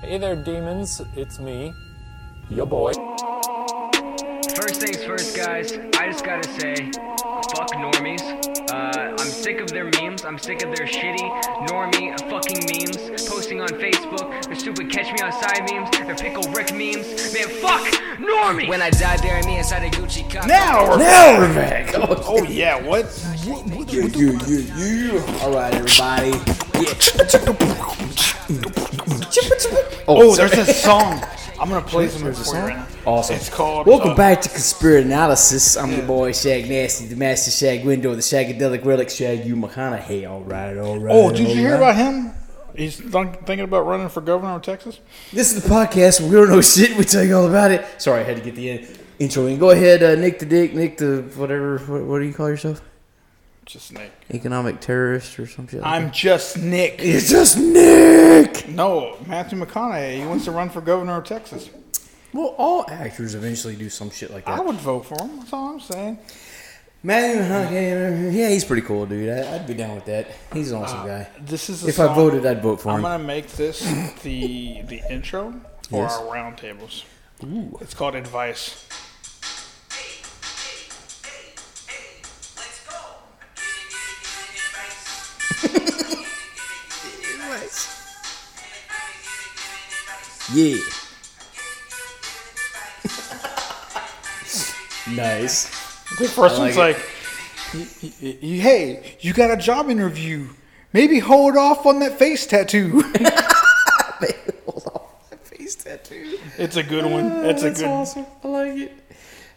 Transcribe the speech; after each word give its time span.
Hey 0.00 0.16
there, 0.16 0.36
demons. 0.36 1.02
It's 1.16 1.40
me, 1.40 1.74
your 2.48 2.66
boy. 2.66 2.92
First 4.54 4.80
things 4.80 5.02
first, 5.04 5.36
guys. 5.36 5.72
I 5.72 6.06
just 6.06 6.24
gotta 6.24 6.48
say, 6.60 6.76
fuck 7.56 7.72
normies. 7.72 8.22
Uh, 8.70 9.16
I'm 9.18 9.26
sick 9.28 9.60
of 9.60 9.68
their 9.70 9.86
memes. 9.86 10.24
I'm 10.24 10.38
sick 10.38 10.62
of 10.62 10.74
their 10.76 10.86
shitty 10.86 11.28
normie 11.66 12.16
fucking 12.30 12.64
memes 12.70 13.28
posting 13.28 13.60
on 13.60 13.68
Facebook. 13.70 14.44
Their 14.44 14.54
stupid 14.54 14.88
catch 14.90 15.12
me 15.12 15.18
outside 15.20 15.68
memes. 15.68 15.90
Their 15.90 16.14
pickle 16.14 16.44
Rick 16.52 16.72
memes. 16.72 17.34
Man, 17.34 17.48
fuck 17.60 17.82
normie. 18.18 18.68
When 18.68 18.80
I 18.80 18.90
died, 18.90 19.20
bury 19.20 19.42
me 19.42 19.58
inside 19.58 19.82
a 19.82 19.90
Gucci 19.90 20.30
cup. 20.30 20.46
Now 20.46 20.94
Now 20.96 21.40
we're 21.40 21.54
back. 21.54 21.92
Oh 22.30 22.44
yeah, 22.44 22.80
what? 22.80 23.06
You, 23.44 24.08
you, 24.08 24.38
you, 24.46 24.58
you. 24.76 25.24
All 25.40 25.52
right, 25.52 25.74
everybody. 25.74 26.32
Oh, 30.06 30.34
there's 30.34 30.52
a 30.52 30.72
song. 30.72 31.22
I'm 31.60 31.68
gonna 31.68 31.84
play 31.84 32.08
some 32.08 32.22
There's 32.22 32.38
a 32.38 32.44
for 32.44 32.48
you 32.48 32.52
song? 32.52 32.68
right 32.68 32.76
now. 32.76 32.86
Awesome. 33.04 33.36
It's 33.36 33.50
called. 33.50 33.86
Welcome 33.86 34.10
uh, 34.10 34.14
back 34.14 34.40
to 34.42 34.48
Conspiracy 34.48 35.06
Analysis. 35.06 35.76
I'm 35.76 35.90
your 35.92 36.06
boy 36.06 36.32
Shag 36.32 36.68
Nasty, 36.68 37.06
the 37.06 37.16
Master 37.16 37.50
Shag 37.50 37.84
Window, 37.84 38.14
the 38.14 38.22
Shagadelic 38.22 38.84
Relic 38.84 39.10
Shag 39.10 39.44
You 39.44 39.56
McConaughey. 39.56 40.30
All 40.30 40.42
right, 40.42 40.78
all 40.78 40.98
right. 40.98 41.14
Oh, 41.14 41.30
did 41.30 41.40
you 41.40 41.56
hear 41.56 41.72
right. 41.72 41.76
about 41.76 41.96
him? 41.96 42.32
He's 42.76 42.98
th- 42.98 43.10
thinking 43.44 43.60
about 43.60 43.86
running 43.86 44.08
for 44.08 44.20
governor 44.20 44.52
of 44.52 44.62
Texas. 44.62 45.00
This 45.32 45.52
is 45.52 45.62
the 45.62 45.68
podcast 45.68 46.20
we 46.20 46.30
don't 46.30 46.48
know 46.48 46.60
shit. 46.60 46.96
We 46.96 47.02
tell 47.04 47.24
you 47.24 47.36
all 47.36 47.48
about 47.48 47.72
it. 47.72 47.84
Sorry, 48.00 48.20
I 48.20 48.22
had 48.22 48.36
to 48.36 48.42
get 48.42 48.54
the 48.54 48.86
intro 49.18 49.46
in. 49.46 49.58
Go 49.58 49.70
ahead, 49.70 50.02
uh, 50.02 50.14
Nick 50.14 50.38
the 50.38 50.46
Dick, 50.46 50.74
Nick 50.74 50.96
the 50.96 51.22
whatever. 51.34 51.78
What, 51.78 52.02
what 52.04 52.18
do 52.20 52.24
you 52.24 52.32
call 52.34 52.48
yourself? 52.48 52.80
Just 53.68 53.92
Nick. 53.92 54.10
Economic 54.32 54.80
terrorist 54.80 55.38
or 55.38 55.46
some 55.46 55.68
shit. 55.68 55.82
Like 55.82 55.92
I'm 55.92 56.10
just 56.10 56.56
Nick. 56.56 56.96
that? 56.96 57.06
It's 57.06 57.28
just 57.28 57.58
Nick. 57.58 58.66
No, 58.66 59.18
Matthew 59.26 59.58
McConaughey. 59.62 60.20
He 60.20 60.26
wants 60.26 60.46
to 60.46 60.52
run 60.52 60.70
for 60.70 60.80
governor 60.80 61.18
of 61.18 61.24
Texas. 61.24 61.68
Well, 62.32 62.54
all 62.56 62.86
actors 62.88 63.34
eventually 63.34 63.76
do 63.76 63.90
some 63.90 64.10
shit 64.10 64.30
like 64.30 64.46
that. 64.46 64.58
I 64.58 64.62
would 64.62 64.76
vote 64.76 65.04
for 65.04 65.20
him. 65.22 65.36
That's 65.40 65.52
all 65.52 65.74
I'm 65.74 65.80
saying. 65.80 66.18
Matthew 67.02 67.42
McConaughey, 67.42 68.32
yeah, 68.34 68.48
he's 68.48 68.64
pretty 68.64 68.82
cool, 68.82 69.04
dude. 69.04 69.28
I, 69.28 69.56
I'd 69.56 69.66
be 69.66 69.74
down 69.74 69.94
with 69.96 70.06
that. 70.06 70.28
He's 70.54 70.72
an 70.72 70.78
uh, 70.78 70.80
awesome 70.84 71.06
guy. 71.06 71.28
This 71.38 71.68
is 71.68 71.86
If 71.86 72.00
I 72.00 72.12
voted, 72.14 72.46
I'd 72.46 72.62
vote 72.62 72.80
for 72.80 72.88
him. 72.88 72.96
I'm 72.96 73.02
gonna 73.02 73.22
make 73.22 73.48
this 73.48 73.80
the 74.22 74.80
the 74.82 75.02
intro 75.10 75.52
for 75.90 76.04
Yes. 76.04 76.16
our 76.16 76.24
roundtables. 76.34 77.04
Ooh. 77.44 77.76
It's 77.82 77.92
called 77.92 78.14
advice. 78.14 78.86
Yeah. 90.54 90.76
nice. 95.10 95.64
The 96.18 96.28
first 96.28 96.56
I 96.56 96.58
like 96.58 96.76
one's 96.76 96.76
like, 96.76 96.96
"Hey, 98.18 99.16
you 99.20 99.32
got 99.32 99.50
a 99.50 99.56
job 99.56 99.90
interview. 99.90 100.48
Maybe 100.92 101.18
hold 101.18 101.56
off 101.56 101.84
on 101.86 101.98
that 102.00 102.18
face 102.18 102.46
tattoo." 102.46 103.02
Hold 104.66 104.86
off. 104.94 105.30
That 105.30 105.46
face 105.46 105.74
tattoo. 105.76 106.38
it's 106.56 106.76
a 106.76 106.82
good 106.82 107.04
one. 107.04 107.44
It's 107.46 107.62
a 107.62 107.66
That's 107.68 107.80
good. 107.80 107.88
awesome. 107.88 108.26
I 108.42 108.48
like 108.48 108.76
it. 108.78 108.92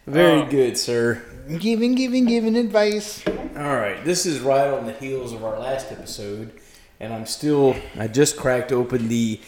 Very 0.06 0.42
Um, 0.42 0.48
good, 0.50 0.76
sir. 0.78 1.22
Giving, 1.48 1.94
giving, 1.94 2.24
giving 2.26 2.56
advice. 2.56 3.26
All 3.26 3.76
right, 3.76 4.02
this 4.04 4.26
is 4.26 4.40
right 4.40 4.68
on 4.68 4.86
the 4.86 4.92
heels 4.92 5.32
of 5.32 5.44
our 5.44 5.58
last 5.58 5.90
episode, 5.90 6.52
and 7.00 7.12
I'm 7.12 7.26
still. 7.26 7.74
I 7.98 8.06
just 8.06 8.36
cracked 8.36 8.70
open 8.70 9.08
the 9.08 9.40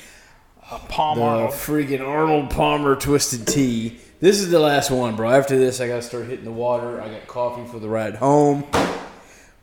Palm 0.88 1.18
the 1.18 1.24
Arnold. 1.24 1.50
freaking 1.52 2.06
Arnold 2.06 2.50
Palmer 2.50 2.96
Twisted 2.96 3.46
Tea. 3.46 3.98
This 4.18 4.40
is 4.40 4.50
the 4.50 4.58
last 4.58 4.90
one, 4.90 5.14
bro. 5.14 5.30
After 5.30 5.56
this, 5.56 5.80
I 5.80 5.86
gotta 5.86 6.02
start 6.02 6.26
hitting 6.26 6.44
the 6.44 6.52
water. 6.52 7.00
I 7.00 7.08
got 7.08 7.26
coffee 7.28 7.66
for 7.70 7.78
the 7.78 7.88
ride 7.88 8.16
home. 8.16 8.64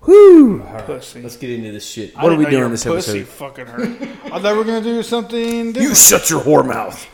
Whoo! 0.01 0.61
All 0.61 0.73
right, 0.73 0.85
Pussy. 0.85 1.21
let's 1.21 1.37
get 1.37 1.49
into 1.49 1.71
this 1.71 1.87
shit. 1.87 2.15
What 2.15 2.31
are 2.31 2.35
we 2.37 2.45
doing 2.45 2.71
this 2.71 2.85
pussy 2.85 3.19
episode? 3.19 3.27
Fucking 3.27 3.65
hurt. 3.67 4.01
I 4.25 4.39
thought 4.39 4.53
we 4.53 4.57
were 4.57 4.63
gonna 4.63 4.81
do 4.81 5.03
something 5.03 5.75
You 5.75 5.93
shut 5.93 6.29
your 6.29 6.41
whore 6.41 6.65
mouth. 6.65 7.07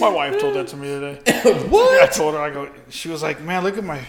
My 0.00 0.08
wife 0.08 0.38
told 0.40 0.54
that 0.56 0.68
to 0.68 0.76
me 0.76 0.88
today. 0.88 1.42
what? 1.68 2.02
I 2.02 2.06
told 2.06 2.34
her, 2.34 2.40
I 2.40 2.50
go. 2.50 2.68
She 2.90 3.08
was 3.08 3.22
like, 3.22 3.40
"Man, 3.40 3.62
look 3.62 3.78
at 3.78 3.84
my." 3.84 4.00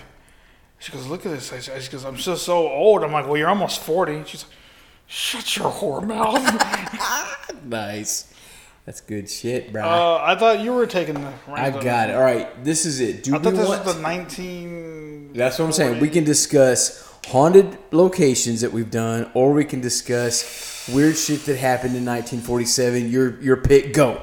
She 0.80 0.92
goes, 0.92 1.08
"Look 1.08 1.26
at 1.26 1.32
this." 1.32 1.52
I, 1.54 1.80
she 1.80 1.92
goes, 1.92 2.06
"I'm 2.06 2.16
just 2.16 2.44
so 2.44 2.68
old." 2.68 3.04
I'm 3.04 3.12
like, 3.12 3.26
"Well, 3.28 3.38
you're 3.38 3.50
almost 3.50 3.82
40. 3.82 4.24
She's 4.26 4.44
like, 4.44 4.54
"Shut 5.08 5.58
your 5.58 5.72
whore 5.72 6.06
mouth." 6.06 7.42
Nice. 7.66 8.32
That's 8.86 9.02
good 9.02 9.28
shit, 9.28 9.74
bro. 9.74 9.82
uh, 9.84 10.22
I 10.24 10.36
thought 10.36 10.60
you 10.60 10.74
were 10.74 10.86
taking 10.86 11.16
the. 11.16 11.34
I 11.48 11.72
got 11.72 12.12
it. 12.12 12.16
All 12.16 12.22
right, 12.22 12.64
this 12.64 12.86
is 12.86 13.00
it. 13.00 13.24
Do 13.24 13.36
I 13.36 13.40
thought 13.40 13.54
this 13.56 13.68
want? 13.68 13.84
was 13.84 13.96
the 13.96 14.02
19. 14.02 15.34
That's 15.34 15.58
what 15.58 15.66
I'm 15.66 15.72
saying. 15.72 16.00
We 16.00 16.10
can 16.10 16.24
discuss 16.24 17.12
haunted 17.26 17.80
locations 17.92 18.62
that 18.62 18.72
we've 18.72 18.92
done, 18.92 19.32
or 19.34 19.54
we 19.54 19.66
can 19.66 19.82
discuss 19.82 20.88
weird 20.94 21.18
shit 21.18 21.46
that 21.46 21.58
happened 21.58 21.96
in 21.96 22.06
1947. 22.06 23.10
Your 23.10 23.42
your 23.42 23.58
pick. 23.58 23.92
Go. 23.94 24.22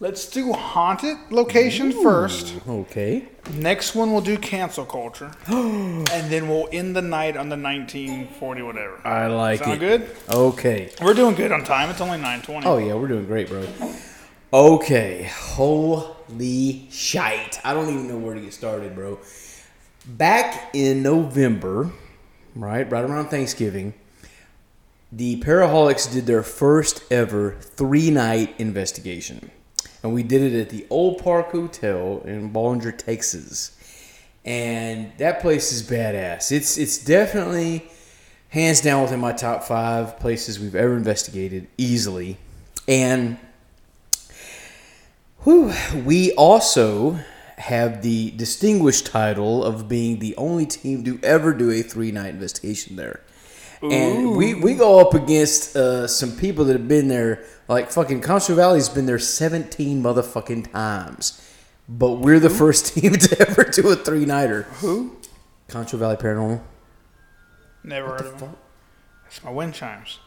Let's 0.00 0.26
do 0.30 0.52
haunted 0.52 1.16
location 1.30 1.90
first. 1.90 2.54
Okay. 2.68 3.26
Next 3.54 3.96
one 3.96 4.12
we'll 4.12 4.20
do 4.20 4.38
cancel 4.38 4.84
culture, 4.84 5.32
and 5.46 6.06
then 6.06 6.48
we'll 6.48 6.68
end 6.70 6.94
the 6.94 7.02
night 7.02 7.36
on 7.36 7.48
the 7.48 7.56
1940 7.56 8.62
whatever. 8.62 9.00
I 9.04 9.26
like 9.26 9.58
Sound 9.58 9.72
it. 9.72 9.78
good? 9.80 10.16
Okay. 10.30 10.92
We're 11.02 11.14
doing 11.14 11.34
good 11.34 11.50
on 11.50 11.64
time. 11.64 11.90
It's 11.90 12.00
only 12.00 12.18
9:20. 12.18 12.62
Oh 12.64 12.78
yeah, 12.78 12.94
we're 12.94 13.08
doing 13.08 13.26
great, 13.26 13.48
bro. 13.48 13.66
Okay. 14.52 15.24
Holy 15.34 16.86
shite. 16.92 17.58
I 17.64 17.74
don't 17.74 17.88
even 17.88 18.06
know 18.06 18.18
where 18.18 18.36
to 18.36 18.40
get 18.40 18.54
started, 18.54 18.94
bro. 18.94 19.18
Back 20.06 20.70
in 20.74 21.02
November, 21.02 21.90
right, 22.54 22.88
right 22.88 23.04
around 23.04 23.30
Thanksgiving, 23.30 23.94
the 25.10 25.40
Paraholics 25.40 26.10
did 26.12 26.26
their 26.26 26.44
first 26.44 27.02
ever 27.10 27.56
three 27.60 28.12
night 28.12 28.54
investigation. 28.58 29.50
And 30.02 30.14
we 30.14 30.22
did 30.22 30.42
it 30.42 30.60
at 30.60 30.70
the 30.70 30.86
Old 30.90 31.22
Park 31.22 31.50
Hotel 31.50 32.22
in 32.24 32.50
Ballinger, 32.50 32.92
Texas. 32.92 33.76
And 34.44 35.12
that 35.18 35.40
place 35.40 35.72
is 35.72 35.82
badass. 35.82 36.52
It's 36.52 36.78
it's 36.78 37.04
definitely 37.04 37.90
hands 38.50 38.80
down 38.80 39.02
within 39.02 39.20
my 39.20 39.32
top 39.32 39.64
five 39.64 40.18
places 40.20 40.58
we've 40.58 40.74
ever 40.74 40.96
investigated 40.96 41.66
easily. 41.76 42.38
And 42.86 43.38
whew, 45.42 45.72
we 46.04 46.32
also 46.32 47.18
have 47.58 48.02
the 48.02 48.30
distinguished 48.30 49.06
title 49.06 49.64
of 49.64 49.88
being 49.88 50.20
the 50.20 50.34
only 50.36 50.64
team 50.64 51.04
to 51.04 51.18
ever 51.22 51.52
do 51.52 51.70
a 51.70 51.82
three 51.82 52.12
night 52.12 52.30
investigation 52.30 52.96
there. 52.96 53.20
And 53.82 54.36
we, 54.36 54.54
we 54.54 54.74
go 54.74 54.98
up 54.98 55.14
against 55.14 55.76
uh, 55.76 56.06
some 56.06 56.32
people 56.32 56.64
that 56.66 56.72
have 56.72 56.88
been 56.88 57.08
there, 57.08 57.44
like 57.68 57.90
fucking 57.90 58.20
Concho 58.20 58.54
Valley's 58.54 58.88
been 58.88 59.06
there 59.06 59.18
17 59.18 60.02
motherfucking 60.02 60.72
times. 60.72 61.44
But 61.88 62.14
we're 62.14 62.40
the 62.40 62.50
first 62.50 62.94
team 62.94 63.12
to 63.14 63.48
ever 63.48 63.64
do 63.64 63.88
a 63.88 63.96
three 63.96 64.26
nighter. 64.26 64.62
Who? 64.80 65.16
Concho 65.68 65.96
Valley 65.96 66.16
Paranormal. 66.16 66.60
Never 67.84 68.08
heard 68.08 68.26
of 68.26 68.40
them. 68.40 68.56
It's 69.26 69.42
my 69.44 69.50
wind 69.50 69.74
chimes. 69.74 70.18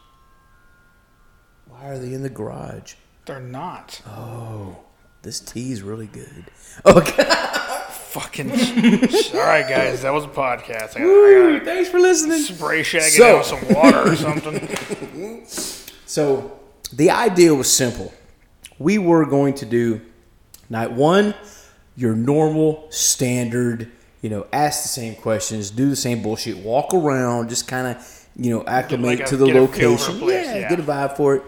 Why 1.68 1.88
are 1.88 1.98
they 1.98 2.12
in 2.14 2.22
the 2.22 2.30
garage? 2.30 2.94
They're 3.26 3.40
not. 3.40 4.00
Oh, 4.06 4.78
this 5.22 5.40
tea 5.40 5.72
is 5.72 5.82
really 5.82 6.06
good. 6.06 6.46
Okay. 6.86 7.51
Fucking. 8.12 8.50
All 8.50 8.56
right, 9.46 9.66
guys. 9.68 10.02
That 10.02 10.12
was 10.12 10.24
a 10.24 10.28
podcast. 10.28 10.96
I 10.96 11.00
gotta, 11.00 11.58
I 11.62 11.64
Thanks 11.64 11.88
for 11.90 11.98
listening. 11.98 12.38
spray 12.42 12.82
shag 12.82 13.02
it 13.04 13.12
So- 13.12 13.24
out 13.24 13.38
with 13.38 13.46
some 13.46 13.74
water 13.74 14.12
or 14.12 14.16
something. 14.16 15.42
So 16.06 16.58
the 16.92 17.10
idea 17.10 17.54
was 17.54 17.72
simple. 17.72 18.12
We 18.78 18.98
were 18.98 19.24
going 19.24 19.54
to 19.54 19.66
do 19.66 20.02
night 20.68 20.92
one, 20.92 21.34
your 21.96 22.14
normal 22.14 22.86
standard, 22.90 23.90
you 24.20 24.28
know, 24.28 24.46
ask 24.52 24.82
the 24.82 24.88
same 24.88 25.14
questions, 25.14 25.70
do 25.70 25.88
the 25.88 25.96
same 25.96 26.22
bullshit, 26.22 26.58
walk 26.58 26.92
around, 26.92 27.48
just 27.48 27.66
kind 27.66 27.86
of, 27.96 28.26
you 28.36 28.50
know, 28.50 28.62
acclimate 28.66 29.06
like 29.06 29.20
a- 29.20 29.26
to 29.30 29.36
the 29.38 29.46
get 29.46 29.56
a 29.56 29.66
feel 29.68 29.96
for 29.96 30.12
location. 30.12 30.28
yeah, 30.28 30.54
yeah. 30.58 30.68
get 30.68 30.80
a 30.80 30.82
vibe 30.82 31.16
for 31.16 31.36
it. 31.36 31.42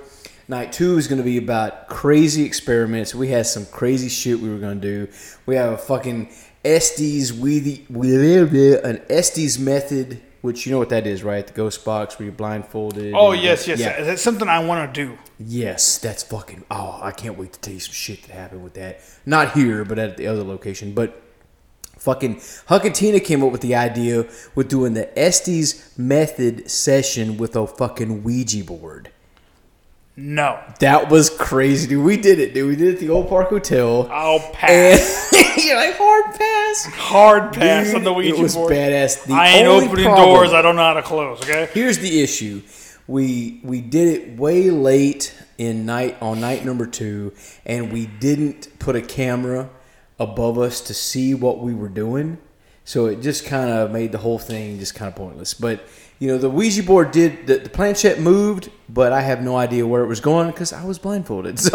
Night 0.48 0.72
two 0.72 0.96
is 0.96 1.08
going 1.08 1.18
to 1.18 1.24
be 1.24 1.36
about 1.38 1.88
crazy 1.88 2.44
experiments. 2.44 3.14
We 3.14 3.28
had 3.28 3.46
some 3.46 3.66
crazy 3.66 4.08
shit 4.08 4.40
we 4.40 4.48
were 4.48 4.58
going 4.58 4.80
to 4.80 5.06
do. 5.06 5.12
We 5.46 5.56
have 5.56 5.72
a 5.72 5.78
fucking 5.78 6.30
Estes 6.64 7.30
the 7.38 8.80
an 8.84 9.02
Estes 9.10 9.58
method, 9.58 10.20
which 10.40 10.66
you 10.66 10.72
know 10.72 10.78
what 10.78 10.88
that 10.88 11.06
is, 11.06 11.22
right? 11.22 11.46
The 11.46 11.52
ghost 11.52 11.84
box 11.84 12.18
where 12.18 12.24
you're 12.24 12.34
blindfolded. 12.34 13.14
Oh 13.14 13.32
yes, 13.32 13.66
yes. 13.68 13.78
Yeah. 13.78 14.02
That's 14.02 14.22
something 14.22 14.48
I 14.48 14.64
want 14.64 14.94
to 14.94 15.06
do. 15.06 15.18
Yes, 15.38 15.98
that's 15.98 16.22
fucking. 16.22 16.64
Oh, 16.70 16.98
I 17.02 17.10
can't 17.10 17.36
wait 17.36 17.52
to 17.54 17.60
tell 17.60 17.74
you 17.74 17.80
some 17.80 17.92
shit 17.92 18.22
that 18.24 18.32
happened 18.32 18.64
with 18.64 18.74
that. 18.74 19.00
Not 19.26 19.52
here, 19.52 19.84
but 19.84 19.98
at 19.98 20.16
the 20.16 20.26
other 20.26 20.42
location. 20.42 20.92
But 20.94 21.20
fucking 21.98 22.40
Huck 22.66 22.84
and 22.84 22.94
Tina 22.94 23.20
came 23.20 23.42
up 23.42 23.50
with 23.50 23.62
the 23.62 23.74
idea 23.74 24.26
with 24.54 24.68
doing 24.68 24.94
the 24.94 25.18
Estes 25.18 25.96
method 25.98 26.70
session 26.70 27.36
with 27.36 27.56
a 27.56 27.66
fucking 27.66 28.22
Ouija 28.22 28.64
board. 28.64 29.10
No. 30.16 30.60
That 30.80 31.10
was 31.10 31.28
crazy, 31.30 31.88
dude. 31.88 32.04
We 32.04 32.16
did 32.16 32.38
it, 32.38 32.54
dude. 32.54 32.68
We 32.68 32.76
did 32.76 32.88
it 32.88 32.94
at 32.94 33.00
the 33.00 33.10
Old 33.10 33.28
Park 33.28 33.48
Hotel. 33.48 34.08
I'll 34.12 34.38
pass. 34.52 35.32
you're 35.64 35.76
like 35.76 35.96
hard 35.96 36.24
pass. 36.36 36.84
Hard 36.94 37.52
pass 37.52 37.86
Dude, 37.86 37.96
on 37.96 38.04
the 38.04 38.12
Ouija 38.12 38.36
it 38.36 38.40
was 38.42 38.54
board. 38.54 38.72
badass. 38.72 39.24
The 39.24 39.34
I 39.34 39.48
ain't 39.48 39.66
opening 39.66 40.04
problem- 40.04 40.28
doors 40.28 40.52
I 40.52 40.62
don't 40.62 40.76
know 40.76 40.82
how 40.82 40.94
to 40.94 41.02
close. 41.02 41.42
Okay. 41.42 41.68
Here's 41.72 41.98
the 41.98 42.22
issue: 42.22 42.62
we 43.08 43.60
we 43.64 43.80
did 43.80 44.08
it 44.08 44.38
way 44.38 44.70
late 44.70 45.34
in 45.58 45.84
night 45.86 46.16
on 46.20 46.40
night 46.40 46.64
number 46.64 46.86
two, 46.86 47.32
and 47.66 47.92
we 47.92 48.06
didn't 48.06 48.78
put 48.78 48.94
a 48.94 49.02
camera 49.02 49.68
above 50.20 50.58
us 50.58 50.80
to 50.82 50.94
see 50.94 51.34
what 51.34 51.58
we 51.58 51.74
were 51.74 51.88
doing. 51.88 52.38
So 52.84 53.06
it 53.06 53.20
just 53.22 53.46
kind 53.46 53.70
of 53.70 53.90
made 53.90 54.12
the 54.12 54.18
whole 54.18 54.38
thing 54.38 54.78
just 54.78 54.94
kind 54.94 55.08
of 55.08 55.16
pointless. 55.16 55.54
But 55.54 55.84
you 56.18 56.28
know, 56.28 56.38
the 56.38 56.48
Ouija 56.50 56.82
board 56.82 57.10
did 57.10 57.46
the, 57.46 57.58
the 57.58 57.68
planchette 57.68 58.20
moved, 58.20 58.70
but 58.88 59.12
I 59.12 59.20
have 59.22 59.42
no 59.42 59.56
idea 59.56 59.86
where 59.86 60.02
it 60.02 60.06
was 60.06 60.20
going 60.20 60.50
because 60.50 60.72
I 60.72 60.84
was 60.84 60.98
blindfolded. 60.98 61.58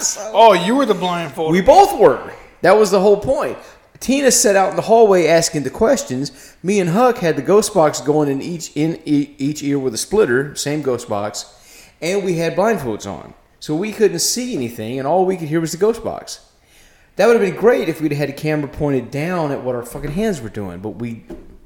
So 0.00 0.30
Oh, 0.34 0.52
you 0.52 0.74
were 0.74 0.84
the 0.84 0.92
blindfolded. 0.94 1.52
we 1.52 1.62
both 1.64 1.98
were. 1.98 2.30
That 2.60 2.76
was 2.76 2.90
the 2.90 3.00
whole 3.00 3.18
point. 3.20 3.56
Tina 4.00 4.30
sat 4.30 4.54
out 4.54 4.70
in 4.70 4.76
the 4.76 4.82
hallway 4.82 5.26
asking 5.28 5.62
the 5.62 5.70
questions. 5.70 6.54
Me 6.62 6.78
and 6.78 6.90
Huck 6.90 7.18
had 7.18 7.36
the 7.36 7.42
ghost 7.42 7.72
box 7.72 8.00
going 8.02 8.28
in 8.28 8.42
each 8.42 8.76
in 8.76 9.00
e- 9.06 9.34
each 9.38 9.62
ear 9.62 9.78
with 9.78 9.94
a 9.94 9.98
splitter, 9.98 10.54
same 10.56 10.82
ghost 10.82 11.08
box, 11.08 11.46
and 12.02 12.22
we 12.22 12.34
had 12.36 12.54
blindfolds 12.54 13.06
on, 13.10 13.32
so 13.60 13.74
we 13.74 13.92
couldn't 13.92 14.18
see 14.18 14.54
anything, 14.54 14.98
and 14.98 15.08
all 15.08 15.24
we 15.24 15.36
could 15.38 15.48
hear 15.48 15.60
was 15.60 15.72
the 15.72 15.78
ghost 15.78 16.04
box. 16.04 16.40
That 17.16 17.26
would 17.28 17.40
have 17.40 17.46
been 17.52 17.58
great 17.58 17.88
if 17.88 18.00
we'd 18.02 18.12
had 18.12 18.28
a 18.28 18.32
camera 18.34 18.68
pointed 18.68 19.10
down 19.10 19.52
at 19.52 19.62
what 19.62 19.74
our 19.74 19.86
fucking 19.86 20.10
hands 20.12 20.40
were 20.42 20.50
doing, 20.50 20.80
but 20.80 20.90
we 20.96 21.24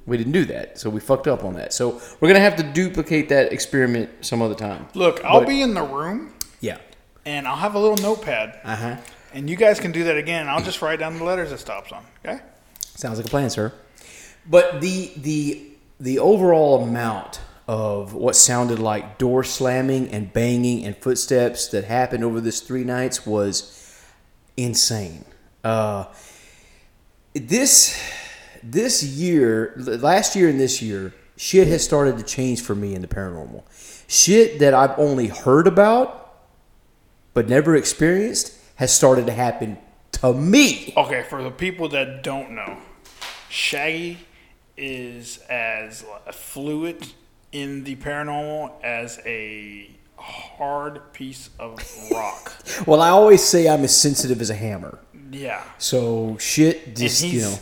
we 0.09 0.17
didn't 0.17 0.33
do 0.33 0.45
that, 0.47 0.79
so 0.79 0.91
we 0.91 1.01
fucked 1.01 1.29
up 1.29 1.45
on 1.45 1.55
that. 1.55 1.73
So 1.73 2.01
we're 2.21 2.29
gonna 2.29 2.41
have 2.41 2.57
to 2.57 2.63
duplicate 2.63 3.29
that 3.29 3.53
experiment 3.53 4.11
some 4.23 4.43
other 4.43 4.55
time. 4.55 4.89
Look, 4.95 5.25
I'll 5.25 5.41
But- 5.41 5.49
be 5.49 5.63
in 5.63 5.75
the 5.75 5.83
room 5.83 6.33
Yeah. 6.61 6.79
and 7.27 7.47
I'll 7.47 7.57
have 7.57 7.75
a 7.75 7.79
little 7.79 7.97
notepad, 7.99 8.59
Uh 8.65 8.77
huh. 8.77 8.97
and 9.35 9.49
you 9.49 9.57
guys 9.57 9.79
can 9.79 9.93
do 9.93 10.05
that 10.05 10.17
again. 10.17 10.49
I'll 10.49 10.63
just 10.63 10.83
write 10.83 10.99
down 10.99 11.19
the 11.19 11.25
letters 11.25 11.53
it 11.53 11.61
stops 11.61 11.93
on. 11.93 12.03
Okay. 12.25 12.41
Sounds 12.97 13.19
like 13.19 13.27
a 13.27 13.31
plan, 13.31 13.51
sir. 13.51 13.73
But 14.49 14.81
the 14.81 15.13
the 15.17 15.63
the 16.01 16.19
overall 16.19 16.83
amount 16.83 17.41
of 17.67 18.15
what 18.15 18.35
sounded 18.35 18.79
like 18.79 19.19
door 19.19 19.45
slamming 19.45 20.09
and 20.09 20.33
banging 20.33 20.85
and 20.87 20.97
footsteps 20.97 21.67
that 21.69 21.85
happened 21.85 22.25
over 22.25 22.41
this 22.41 22.61
three 22.61 22.83
nights 22.85 23.27
was 23.27 23.73
insane. 24.57 25.25
Uh, 25.63 26.05
this 27.35 28.01
this 28.73 29.03
year, 29.03 29.73
last 29.77 30.37
year 30.37 30.49
and 30.49 30.59
this 30.61 30.83
year, 30.83 31.15
shit 31.37 31.69
has 31.69 31.85
started 31.85 32.19
to 32.19 32.25
change 32.25 32.61
for 32.63 32.75
me 32.75 32.95
in 32.95 33.03
the 33.03 33.09
paranormal. 33.09 33.63
Shit 34.09 34.59
that 34.61 34.75
I've 34.75 34.99
only 34.99 35.29
heard 35.29 35.67
about 35.67 36.25
but 37.35 37.49
never 37.49 37.77
experienced 37.77 38.53
has 38.77 38.93
started 38.93 39.27
to 39.27 39.33
happen 39.33 39.79
to 40.13 40.33
me. 40.33 40.93
Okay, 40.97 41.25
for 41.29 41.43
the 41.43 41.51
people 41.51 41.89
that 41.91 42.23
don't 42.25 42.51
know, 42.53 42.79
Shaggy 43.49 44.19
is 44.77 45.39
as 45.49 46.05
fluid 46.33 47.07
in 47.53 47.85
the 47.85 47.95
paranormal 47.97 48.73
as 48.83 49.21
a 49.25 49.89
hard 50.17 51.13
piece 51.13 51.51
of 51.59 51.79
rock. 52.11 52.53
Well, 52.87 53.01
I 53.01 53.09
always 53.11 53.43
say 53.43 53.69
I'm 53.69 53.85
as 53.85 53.97
sensitive 53.97 54.41
as 54.41 54.51
a 54.51 54.55
hammer. 54.55 54.99
yeah. 55.31 55.63
So 55.79 56.37
shit, 56.39 56.97
just 56.97 57.23
you 57.25 57.41
know, 57.43 57.59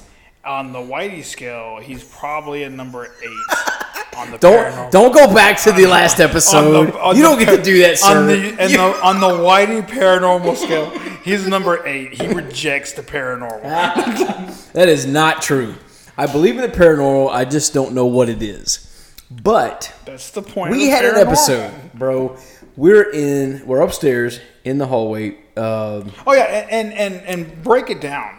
on 0.46 0.72
the 0.72 0.78
Whitey 0.78 1.24
scale, 1.24 1.78
he's 1.80 2.02
probably 2.04 2.62
a 2.62 2.70
number 2.70 3.04
eight 3.22 3.56
on 4.16 4.30
the 4.30 4.38
don't 4.38 4.64
paranormal. 4.72 4.90
don't 4.90 5.12
go 5.12 5.34
back 5.34 5.60
to 5.62 5.72
the 5.72 5.86
last 5.86 6.20
on 6.20 6.28
episode. 6.30 6.86
the- 6.92 6.98
on 7.00 7.16
you 7.16 7.22
don't 7.22 7.38
get 7.38 7.54
to 7.56 7.62
do 7.62 7.78
that, 7.82 7.98
sir. 7.98 8.18
On 8.20 8.26
the, 8.26 8.56
and 8.60 8.72
the 8.72 8.80
on 8.80 9.20
the 9.20 9.28
Whitey 9.28 9.86
paranormal 9.86 10.56
scale, 10.56 10.90
he's 11.24 11.46
number 11.46 11.86
eight. 11.86 12.14
He 12.20 12.26
rejects 12.28 12.92
the 12.92 13.02
paranormal. 13.02 13.62
that 14.72 14.88
is 14.88 15.06
not 15.06 15.42
true. 15.42 15.74
I 16.16 16.26
believe 16.26 16.56
in 16.56 16.62
the 16.62 16.74
paranormal. 16.76 17.30
I 17.30 17.44
just 17.44 17.74
don't 17.74 17.92
know 17.92 18.06
what 18.06 18.28
it 18.28 18.42
is. 18.42 18.82
But 19.30 19.92
That's 20.04 20.30
the 20.30 20.40
point. 20.42 20.70
we 20.70 20.84
of 20.84 20.90
the 20.90 20.96
had 20.96 21.04
an 21.04 21.16
episode, 21.16 21.72
bro. 21.94 22.36
We're 22.76 23.10
in. 23.10 23.66
We're 23.66 23.80
upstairs 23.80 24.38
in 24.64 24.78
the 24.78 24.86
hallway. 24.86 25.30
Um, 25.56 26.12
Oh 26.26 26.32
yeah, 26.32 26.44
and 26.70 26.92
and 26.92 27.14
and, 27.16 27.46
and 27.46 27.62
break 27.62 27.90
it 27.90 28.00
down. 28.00 28.34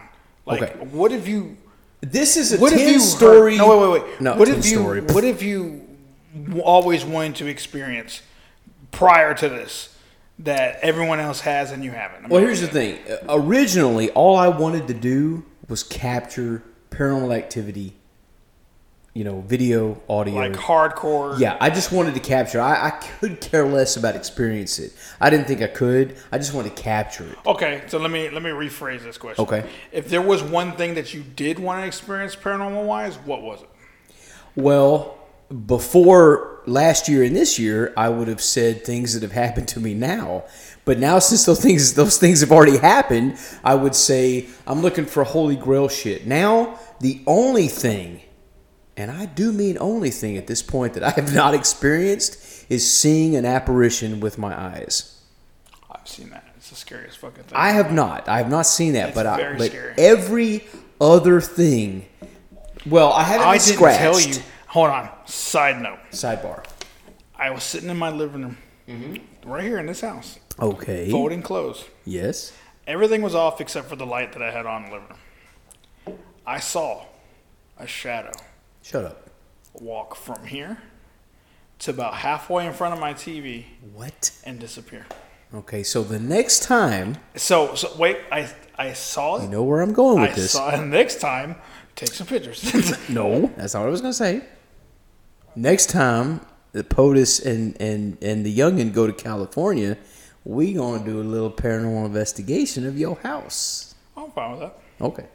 Like, 0.46 0.62
Okay. 0.64 0.74
what 0.92 1.12
have 1.12 1.28
you? 1.28 1.58
This 2.02 2.38
is 2.38 2.54
a 2.54 2.58
What 2.58 2.72
ten 2.74 2.94
you 2.94 3.00
story. 3.00 3.58
Heard, 3.58 3.68
no, 3.68 3.78
wait, 3.78 4.02
wait, 4.02 4.04
wait. 4.10 4.22
No, 4.22 4.36
what 4.36 4.46
10 4.46 4.56
have 4.56 4.66
you? 4.66 4.72
story. 4.80 5.02
What 5.02 5.24
have 5.24 5.42
you 5.42 5.88
always 6.64 7.04
wanted 7.04 7.36
to 7.36 7.48
experience 7.48 8.22
prior 8.92 9.34
to 9.34 9.50
this 9.50 9.96
that 10.40 10.80
everyone 10.82 11.20
else 11.20 11.42
has 11.42 11.72
and 11.72 11.84
you 11.84 11.92
haven't? 11.92 12.26
I 12.26 12.28
Well, 12.28 12.42
here's 12.42 12.62
the 12.62 12.68
thing. 12.68 13.00
Uh, 13.10 13.18
Originally, 13.30 14.10
all 14.12 14.38
I 14.38 14.48
wanted 14.48 14.88
to 14.88 14.94
do 14.94 15.44
was 15.68 15.84
capture 15.84 16.64
paranormal 16.92 17.36
activity. 17.36 17.97
You 19.18 19.24
know, 19.24 19.42
video, 19.42 20.00
audio. 20.08 20.36
like 20.36 20.54
hardcore. 20.54 21.40
Yeah, 21.40 21.58
I 21.60 21.72
just 21.72 21.92
wanted 21.92 22.14
to 22.14 22.20
capture. 22.20 22.62
I, 22.62 22.90
I 22.90 22.90
could 22.92 23.42
care 23.42 23.66
less 23.66 23.98
about 23.98 24.16
experience 24.16 24.78
it. 24.78 24.94
I 25.20 25.32
didn't 25.32 25.48
think 25.48 25.64
I 25.64 25.68
could. 25.68 26.16
I 26.32 26.38
just 26.38 26.54
wanted 26.54 26.76
to 26.76 26.84
capture 26.84 27.28
it. 27.28 27.36
Okay, 27.44 27.82
so 27.88 27.98
let 27.98 28.12
me 28.12 28.30
let 28.30 28.44
me 28.44 28.52
rephrase 28.52 29.02
this 29.02 29.18
question. 29.18 29.44
Okay. 29.44 29.68
If 29.92 30.08
there 30.10 30.22
was 30.22 30.44
one 30.44 30.74
thing 30.74 30.94
that 30.94 31.16
you 31.16 31.24
did 31.36 31.58
want 31.58 31.82
to 31.82 31.88
experience 31.88 32.36
paranormal 32.36 32.86
wise, 32.86 33.16
what 33.16 33.42
was 33.42 33.64
it? 33.64 33.70
Well, 34.56 35.18
before 35.66 36.62
last 36.68 37.10
year 37.10 37.24
and 37.24 37.36
this 37.36 37.58
year, 37.58 37.94
I 37.98 38.10
would 38.10 38.28
have 38.28 38.42
said 38.42 38.86
things 38.86 39.16
that 39.16 39.24
have 39.24 39.32
happened 39.32 39.68
to 39.70 39.80
me 39.80 39.96
now. 39.96 40.44
But 40.86 41.00
now, 41.00 41.18
since 41.18 41.44
those 41.44 41.60
things 41.60 41.96
those 41.96 42.20
things 42.20 42.42
have 42.42 42.52
already 42.52 42.78
happened, 42.78 43.40
I 43.64 43.74
would 43.74 43.96
say 43.96 44.46
I'm 44.68 44.84
looking 44.84 45.08
for 45.08 45.24
holy 45.24 45.56
grail 45.56 45.88
shit. 45.88 46.28
Now, 46.28 46.80
the 47.00 47.24
only 47.26 47.68
thing, 47.68 48.22
and 48.98 49.10
I 49.12 49.26
do 49.28 49.54
mean 49.54 49.78
only 49.80 50.10
thing 50.10 50.36
at 50.38 50.48
this 50.48 50.62
point 50.62 50.94
that 50.96 51.04
I 51.04 51.12
have 51.12 51.34
not 51.34 51.54
experienced, 51.54 52.66
is 52.70 52.92
seeing 52.92 53.36
an 53.36 53.46
apparition 53.46 54.20
with 54.20 54.38
my 54.38 54.60
eyes. 54.60 55.22
I've 55.90 56.08
seen 56.08 56.32
that. 56.32 56.44
It's 56.58 56.70
the 56.72 56.76
scariest 56.76 57.18
fucking 57.20 57.44
thing. 57.44 57.54
I 57.56 57.70
have 57.70 57.94
not. 57.94 58.28
I 58.28 58.40
have 58.40 58.50
not 58.50 58.66
seen 58.66 58.94
that, 58.94 59.10
It's 59.10 59.16
but 59.16 59.26
I, 59.26 59.54
but 59.58 59.68
scary. 59.72 59.94
every 59.98 60.68
other 61.00 61.40
thing. 61.40 62.06
Well, 62.86 63.14
I 63.14 63.24
haven't 63.24 63.48
I 63.48 63.58
been 63.58 63.66
didn't 63.68 63.98
tell 63.98 64.20
you. 64.20 64.36
Hold 64.68 64.90
on. 64.90 65.10
Side 65.26 65.82
note. 65.82 66.00
Sidebar. 66.12 66.66
I 67.38 67.52
was 67.52 67.64
sitting 67.64 67.90
in 67.90 67.98
my 67.98 68.10
living 68.10 68.42
room, 68.42 68.58
Mm-hmm. 68.90 69.50
right 69.50 69.64
here 69.64 69.80
in 69.80 69.86
this 69.86 70.02
house, 70.02 70.40
Okay. 70.60 71.12
folding 71.12 71.42
clothes. 71.42 71.84
Yes. 72.06 72.52
Everything 72.88 73.22
was 73.22 73.36
off 73.36 73.60
except 73.62 73.88
for 73.90 73.96
the 73.98 74.06
light 74.06 74.32
that 74.34 74.42
I 74.42 74.50
had 74.50 74.66
on 74.66 74.86
in 74.86 74.90
the 74.90 74.96
living 74.96 75.10
room. 76.08 76.18
I 76.46 76.60
saw 76.60 77.04
a 77.78 77.86
shadow 77.86 78.32
Shut 78.88 79.04
up. 79.04 79.30
walk 79.82 80.16
from 80.16 80.46
here 80.46 80.78
to 81.80 81.92
about 81.92 82.14
halfway 82.16 82.66
in 82.66 82.72
front 82.72 82.94
of 82.94 83.02
my 83.02 83.14
TV 83.14 83.66
What? 83.94 84.32
and 84.46 84.58
disappear. 84.60 85.06
Okay, 85.54 85.84
so 85.84 86.04
the 86.04 86.20
next 86.20 86.64
time, 86.64 87.18
So, 87.36 87.76
so 87.76 87.94
wait, 87.98 88.18
I 88.32 88.50
I 88.78 88.94
saw 88.94 89.38
it. 89.40 89.44
you 89.44 89.50
know 89.50 89.64
where 89.64 89.82
I'm 89.82 89.92
going 89.92 90.22
with 90.22 90.32
I 90.32 90.36
this. 90.36 90.52
saw 90.54 90.70
it. 90.74 90.86
Next 90.86 91.20
time, 91.20 91.56
take 91.98 92.14
some 92.14 92.28
pictures. 92.28 92.62
No, 93.10 93.52
that's 93.58 93.74
not 93.74 93.82
what 93.82 93.88
I 93.88 93.92
was 93.92 94.00
gonna 94.00 94.14
say. 94.14 94.42
Next 95.54 95.88
time 95.90 96.40
the 96.72 96.86
POTUS 96.86 97.46
and 97.46 97.76
and 97.82 98.18
and 98.22 98.46
the 98.46 98.58
youngin 98.58 98.94
go 98.94 99.06
to 99.06 99.12
California, 99.14 99.98
we 100.46 100.72
gonna 100.74 101.04
do 101.04 101.20
a 101.20 101.28
little 101.36 101.52
paranormal 101.52 102.06
investigation 102.06 102.88
of 102.88 102.98
your 102.98 103.18
house. 103.18 103.96
I'm 104.16 104.32
fine 104.32 104.52
with 104.52 104.60
that. 104.62 104.80
Okay. 105.02 105.26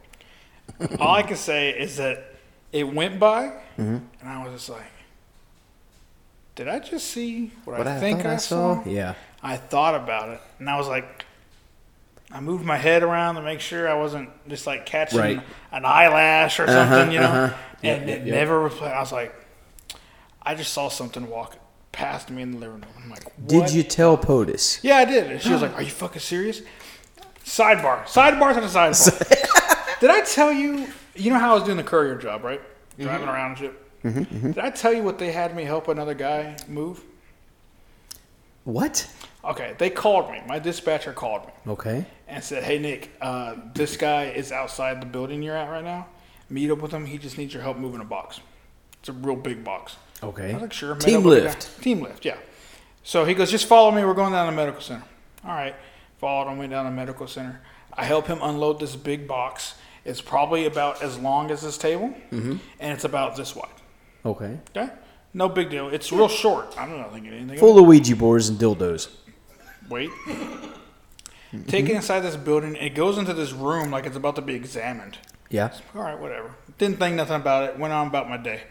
All 0.98 1.14
I 1.16 1.22
can 1.22 1.36
say 1.36 1.70
is 1.70 1.96
that 1.98 2.31
it 2.72 2.84
went 2.84 3.18
by, 3.18 3.52
Mm-hmm. 3.78 3.96
and 4.20 4.28
I 4.28 4.44
was 4.44 4.52
just 4.54 4.68
like, 4.70 4.84
"Did 6.54 6.68
I 6.68 6.78
just 6.78 7.06
see 7.10 7.50
what, 7.64 7.78
What 7.78 7.86
I, 7.88 7.96
I 7.96 8.00
think 8.00 8.24
I, 8.26 8.34
I 8.34 8.36
saw?" 8.36 8.82
saw? 8.82 8.88
Yeah. 8.90 9.14
I 9.42 9.56
thought 9.56 9.94
about 9.94 10.28
it, 10.30 10.40
and 10.58 10.68
I 10.70 10.76
was 10.76 10.88
like, 10.88 11.24
I 12.30 12.40
moved 12.40 12.64
my 12.64 12.76
head 12.76 13.02
around 13.02 13.34
to 13.36 13.42
make 13.42 13.60
sure 13.60 13.88
I 13.88 13.94
wasn't 13.94 14.30
just 14.48 14.66
like 14.66 14.86
catching 14.86 15.18
Right. 15.18 15.40
an 15.72 15.84
eyelash 15.84 16.60
or 16.60 16.64
Uh-huh, 16.64 16.74
something, 16.96 17.12
you 17.14 17.20
know. 17.20 17.26
uh-huh. 17.26 17.56
Yep, 17.82 17.98
And 18.00 18.08
yep, 18.08 18.18
it 18.20 18.26
yep. 18.26 18.34
never 18.36 18.60
replied. 18.60 18.92
I 18.92 19.00
was 19.00 19.10
like, 19.12 19.34
I 20.42 20.54
just 20.54 20.72
saw 20.72 20.88
something 20.88 21.28
walk 21.28 21.56
past 21.90 22.30
me 22.30 22.40
in 22.42 22.52
the 22.52 22.58
living 22.58 22.80
room. 22.82 22.90
I'm 23.02 23.10
like, 23.10 23.24
what? 23.24 23.48
Did 23.48 23.72
you 23.72 23.82
tell 23.82 24.16
POTUS? 24.16 24.78
Yeah, 24.82 24.96
I 24.98 25.04
did. 25.04 25.30
And 25.30 25.40
she 25.42 25.50
was 25.52 25.60
like, 25.62 25.74
Are 25.74 25.82
you 25.82 25.90
fucking 25.90 26.20
serious? 26.20 26.62
Sidebar. 27.44 28.04
Sidebars 28.04 28.56
on 28.56 28.62
a 28.62 28.66
sidebar. 28.66 29.98
did 30.00 30.10
I 30.10 30.20
tell 30.20 30.52
you? 30.52 30.86
You 31.14 31.30
know 31.30 31.38
how 31.38 31.52
I 31.52 31.54
was 31.54 31.64
doing 31.64 31.76
the 31.76 31.82
courier 31.82 32.16
job, 32.16 32.44
right? 32.44 32.60
Mm-hmm. 32.60 33.02
Driving 33.04 33.28
around 33.28 33.50
and 33.50 33.58
shit. 33.58 34.02
Mm-hmm, 34.04 34.18
mm-hmm. 34.20 34.46
Did 34.52 34.58
I 34.58 34.70
tell 34.70 34.92
you 34.92 35.02
what 35.02 35.18
they 35.18 35.32
had 35.32 35.54
me 35.54 35.64
help 35.64 35.88
another 35.88 36.14
guy 36.14 36.56
move? 36.68 37.02
What? 38.64 39.08
Okay, 39.44 39.74
they 39.78 39.90
called 39.90 40.30
me. 40.30 40.40
My 40.46 40.58
dispatcher 40.58 41.12
called 41.12 41.46
me 41.46 41.52
Okay. 41.72 42.06
and 42.28 42.42
said, 42.42 42.62
"Hey 42.62 42.78
Nick, 42.78 43.10
uh, 43.20 43.56
this 43.74 43.96
guy 43.96 44.26
is 44.26 44.52
outside 44.52 45.02
the 45.02 45.06
building 45.06 45.42
you're 45.42 45.56
at 45.56 45.68
right 45.68 45.84
now. 45.84 46.06
Meet 46.48 46.70
up 46.70 46.80
with 46.80 46.92
him. 46.92 47.06
He 47.06 47.18
just 47.18 47.38
needs 47.38 47.52
your 47.52 47.62
help 47.62 47.76
moving 47.76 48.00
a 48.00 48.04
box. 48.04 48.40
It's 49.00 49.08
a 49.08 49.12
real 49.12 49.36
big 49.36 49.64
box." 49.64 49.96
Okay. 50.22 50.50
I 50.50 50.52
was 50.54 50.62
like, 50.62 50.72
"Sure." 50.72 50.94
Team 50.94 51.18
up 51.18 51.24
with 51.24 51.38
the 51.38 51.44
lift. 51.44 51.82
Team 51.82 52.00
lift. 52.02 52.24
Yeah. 52.24 52.36
So 53.04 53.24
he 53.24 53.34
goes, 53.34 53.50
just 53.50 53.66
follow 53.66 53.90
me. 53.90 54.04
We're 54.04 54.14
going 54.14 54.32
down 54.32 54.46
to 54.46 54.52
the 54.52 54.56
medical 54.56 54.80
center. 54.80 55.02
All 55.44 55.50
right. 55.50 55.74
Followed 56.18 56.52
him, 56.52 56.58
went 56.58 56.70
down 56.70 56.84
to 56.84 56.90
the 56.90 56.96
medical 56.96 57.26
center. 57.26 57.60
I 57.92 58.04
help 58.04 58.28
him 58.28 58.38
unload 58.40 58.78
this 58.78 58.94
big 58.94 59.26
box. 59.26 59.74
It's 60.04 60.20
probably 60.20 60.66
about 60.66 61.02
as 61.02 61.18
long 61.18 61.50
as 61.50 61.62
this 61.62 61.78
table, 61.78 62.14
mm-hmm. 62.30 62.56
and 62.80 62.92
it's 62.92 63.04
about 63.04 63.36
this 63.36 63.54
wide. 63.54 63.68
Okay. 64.24 64.58
Okay? 64.76 64.92
No 65.34 65.48
big 65.48 65.70
deal. 65.70 65.88
It's 65.88 66.12
real 66.12 66.28
short. 66.28 66.74
I'm 66.78 66.96
not 66.98 67.12
thinking 67.12 67.32
anything. 67.32 67.58
Full 67.58 67.78
of 67.78 67.86
Ouija 67.86 68.16
boards 68.16 68.48
and 68.48 68.58
dildos. 68.58 69.08
Wait. 69.88 70.10
Take 71.66 71.88
it 71.88 71.92
inside 71.92 72.20
this 72.20 72.36
building. 72.36 72.76
It 72.76 72.94
goes 72.94 73.18
into 73.18 73.34
this 73.34 73.52
room 73.52 73.90
like 73.90 74.06
it's 74.06 74.16
about 74.16 74.36
to 74.36 74.42
be 74.42 74.54
examined. 74.54 75.18
Yeah. 75.50 75.72
All 75.94 76.02
right, 76.02 76.18
whatever. 76.18 76.54
Didn't 76.78 76.98
think 76.98 77.16
nothing 77.16 77.36
about 77.36 77.68
it. 77.68 77.78
Went 77.78 77.92
on 77.92 78.06
about 78.06 78.28
my 78.28 78.38
day. 78.38 78.62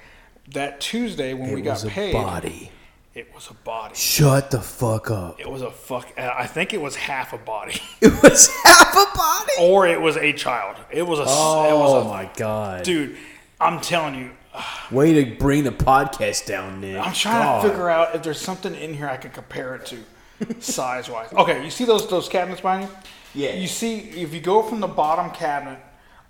That 0.52 0.82
Tuesday 0.82 1.34
when 1.34 1.52
It 1.52 1.56
we 1.56 1.62
got 1.62 1.86
paid, 1.88 2.14
body. 2.14 2.72
It 3.14 3.34
was 3.36 3.50
a 3.50 3.54
body. 3.54 3.94
Shut 3.96 4.52
the 4.52 4.62
fuck 4.62 5.12
up. 5.12 5.40
It 5.40 5.50
was 5.50 5.62
a 5.62 5.72
fuck. 5.72 6.18
I 6.18 6.46
think 6.48 6.74
it 6.74 6.82
was 6.82 6.96
half 6.96 7.34
a 7.34 7.38
body, 7.38 7.82
It 8.02 8.12
was 8.24 8.50
half 8.64 8.94
a 8.94 9.18
body. 9.18 9.52
or 9.60 9.86
it 9.88 10.00
was 10.00 10.16
a 10.18 10.32
child. 10.34 10.78
It 10.92 11.04
was 11.06 11.20
a. 11.20 11.24
it 11.24 11.28
Oh 11.30 11.80
was 11.80 12.06
a, 12.06 12.10
my 12.10 12.30
god. 12.36 12.84
dude. 12.84 13.18
I'm 13.60 13.80
telling 13.82 14.16
you, 14.16 14.32
Way 14.92 15.24
to 15.24 15.36
bring 15.38 15.64
the 15.64 15.72
podcast 15.72 16.46
down, 16.46 16.82
Nick. 16.82 16.98
I'm 17.06 17.14
trying 17.14 17.44
God. 17.44 17.62
to 17.64 17.70
figure 17.70 17.90
out 17.90 18.16
if 18.16 18.24
there's 18.24 18.40
something 18.42 18.74
in 18.76 18.94
here 18.94 19.08
I 19.08 19.18
can 19.18 19.32
compare 19.32 19.76
it 19.76 19.86
to, 19.88 20.62
size 20.62 21.10
wise. 21.10 21.32
Okay, 21.34 21.64
you 21.64 21.70
see 21.70 21.86
those 21.86 22.10
those 22.10 22.28
cabinets 22.30 22.62
behind 22.62 22.84
you? 22.90 22.90
Yeah. 23.34 23.54
You 23.56 23.68
see, 23.68 24.00
if 24.00 24.34
you 24.34 24.42
go 24.42 24.62
from 24.62 24.80
the 24.82 24.88
bottom 24.88 25.32
cabinet 25.32 25.80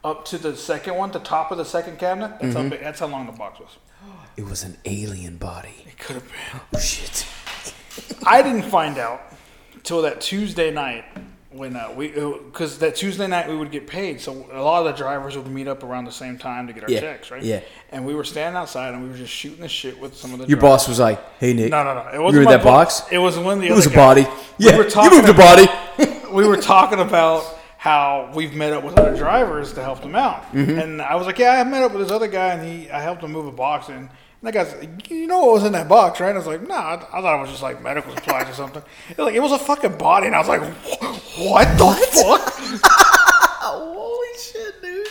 up 0.03 0.25
to 0.25 0.37
the 0.37 0.55
second 0.55 0.95
one, 0.95 1.11
the 1.11 1.19
top 1.19 1.51
of 1.51 1.57
the 1.57 1.65
second 1.65 1.97
cabinet, 1.99 2.29
that's 2.39 2.53
Mm-hmm. 2.53 2.63
how 2.63 2.69
big, 2.69 2.81
that's 2.81 2.99
how 2.99 3.07
long 3.07 3.25
the 3.27 3.31
box 3.31 3.59
was. 3.59 3.77
It 4.37 4.45
was 4.45 4.63
an 4.63 4.77
alien 4.85 5.37
body. 5.37 5.85
It 5.87 5.97
could 5.99 6.15
have 6.15 6.23
been. 6.27 6.61
Oh 6.73 6.79
shit. 6.79 7.25
I 8.25 8.41
didn't 8.41 8.63
find 8.63 8.97
out 8.97 9.21
till 9.83 10.01
that 10.03 10.21
Tuesday 10.21 10.71
night 10.71 11.03
when 11.51 11.75
uh, 11.75 11.91
we 11.95 12.07
because 12.09 12.77
that 12.79 12.95
Tuesday 12.95 13.27
night 13.27 13.49
we 13.49 13.57
would 13.57 13.71
get 13.71 13.85
paid. 13.87 14.21
So 14.21 14.47
a 14.53 14.61
lot 14.61 14.79
of 14.79 14.85
the 14.85 14.93
drivers 15.03 15.35
would 15.35 15.47
meet 15.47 15.67
up 15.67 15.83
around 15.83 16.05
the 16.05 16.11
same 16.11 16.37
time 16.37 16.67
to 16.67 16.73
get 16.73 16.83
our 16.83 16.89
Yeah, 16.89 17.01
checks, 17.01 17.29
right? 17.29 17.43
yeah. 17.43 17.59
And 17.91 18.05
we 18.05 18.13
were 18.15 18.23
standing 18.23 18.57
outside 18.57 18.93
and 18.93 19.03
we 19.03 19.09
were 19.09 19.17
just 19.17 19.33
shooting 19.33 19.59
the 19.59 19.67
shit 19.67 19.99
with 19.99 20.15
some 20.15 20.31
of 20.33 20.39
the 20.39 20.47
Your 20.47 20.57
drivers. 20.59 20.83
boss 20.83 20.87
was 20.87 20.99
like, 20.99 21.19
"Hey 21.39 21.53
Nick, 21.53 21.71
No, 21.71 21.83
no, 21.83 21.93
no. 21.93 21.99
It 22.13 22.19
wasn't 22.21 22.35
were 22.35 22.39
in 22.39 22.45
my 22.45 22.51
that 22.57 22.63
boss. 22.63 23.01
box. 23.01 23.11
It 23.11 23.17
was 23.17 23.37
one 23.37 23.55
of 23.55 23.59
the 23.59 23.67
It 23.67 23.71
other 23.71 23.75
was 23.77 23.85
a 23.87 23.89
body. 23.89 24.27
Yeah, 24.57 24.77
were 24.77 24.87
you 24.87 25.09
moved 25.11 25.29
a 25.29 25.33
body. 25.33 25.67
we 26.31 26.47
were 26.47 26.57
talking 26.57 26.99
about 26.99 27.43
how 27.77 28.31
we've 28.35 28.53
met 28.53 28.71
up 28.71 28.83
with 28.83 28.97
other 28.97 29.17
drivers 29.17 29.73
to 29.73 29.81
help 29.83 30.01
them 30.03 30.15
out, 30.15 30.43
Mm-hmm. 30.53 30.77
and 30.79 31.01
I 31.01 31.15
was 31.15 31.25
like, 31.25 31.39
"Yeah, 31.39 31.59
I 31.59 31.63
met 31.65 31.81
up 31.83 31.91
with 31.93 32.01
this 32.03 32.11
other 32.11 32.27
guy, 32.27 32.53
and 32.53 32.65
he 32.65 32.89
I 32.91 33.01
helped 33.01 33.23
him 33.23 33.31
move 33.33 33.47
a 33.47 33.51
box 33.51 33.89
in." 33.89 33.95
And 33.95 34.09
that 34.43 34.53
guy's, 34.53 34.73
like, 34.75 35.09
"You 35.09 35.27
know 35.27 35.39
what 35.45 35.53
was 35.53 35.63
in 35.65 35.73
that 35.73 35.87
box, 35.87 36.19
right?" 36.19 36.33
I 36.33 36.37
was 36.37 36.47
like, 36.47 36.67
"No, 36.67 36.75
I, 36.75 36.95
I 36.95 37.21
thought 37.21 37.37
it 37.37 37.41
was 37.41 37.49
just 37.51 37.61
like 37.63 37.81
medical 37.81 38.13
supplies 38.15 38.49
or 38.49 38.53
something." 38.53 38.81
It 39.09 39.17
was 39.17 39.25
like 39.25 39.35
it 39.35 39.39
was 39.41 39.51
a 39.51 39.59
fucking 39.59 39.97
body, 39.97 40.27
and 40.27 40.35
I 40.35 40.39
was 40.39 40.47
like, 40.47 40.61
"What 40.61 41.77
the 41.77 41.91
fuck?" 42.11 42.53
Holy 43.63 44.37
shit, 44.39 44.81
dude. 44.81 45.07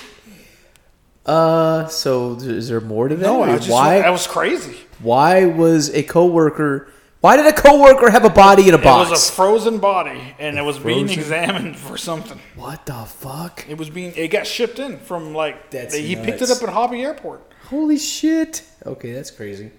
Uh, 1.26 1.86
so 1.88 2.34
is 2.34 2.68
there 2.68 2.80
more 2.80 3.08
to 3.08 3.14
that? 3.16 3.22
No, 3.26 3.42
I 3.42 3.56
just 3.56 3.70
why? 3.70 4.00
that 4.00 4.10
was 4.10 4.26
crazy. 4.26 4.76
why 5.00 5.44
was 5.44 5.90
a 5.90 6.02
coworker? 6.02 6.88
Why 7.20 7.36
did 7.36 7.46
a 7.46 7.52
coworker 7.52 8.10
have 8.10 8.24
a 8.24 8.30
body 8.30 8.66
in 8.68 8.74
a 8.74 8.78
box? 8.78 9.08
It 9.08 9.12
was 9.12 9.28
a 9.28 9.32
frozen 9.32 9.78
body, 9.78 10.34
and 10.38 10.58
it 10.58 10.62
was 10.62 10.78
being 10.78 11.08
examined 11.10 11.76
for 11.76 11.98
something. 11.98 12.40
what 12.56 12.86
the 12.86 12.94
fuck? 13.04 13.66
It 13.68 13.76
was 13.76 13.90
being 13.90 14.14
it 14.16 14.28
got 14.28 14.46
shipped 14.46 14.78
in 14.78 14.98
from 14.98 15.34
like 15.34 15.70
That's 15.70 15.92
they, 15.94 16.02
he 16.02 16.16
picked 16.16 16.40
it 16.40 16.50
up 16.50 16.62
at 16.62 16.70
Hobby 16.70 17.02
Airport. 17.02 17.42
Holy 17.68 17.98
shit. 17.98 18.62
Okay, 18.86 19.12
that's 19.12 19.30
crazy. 19.30 19.70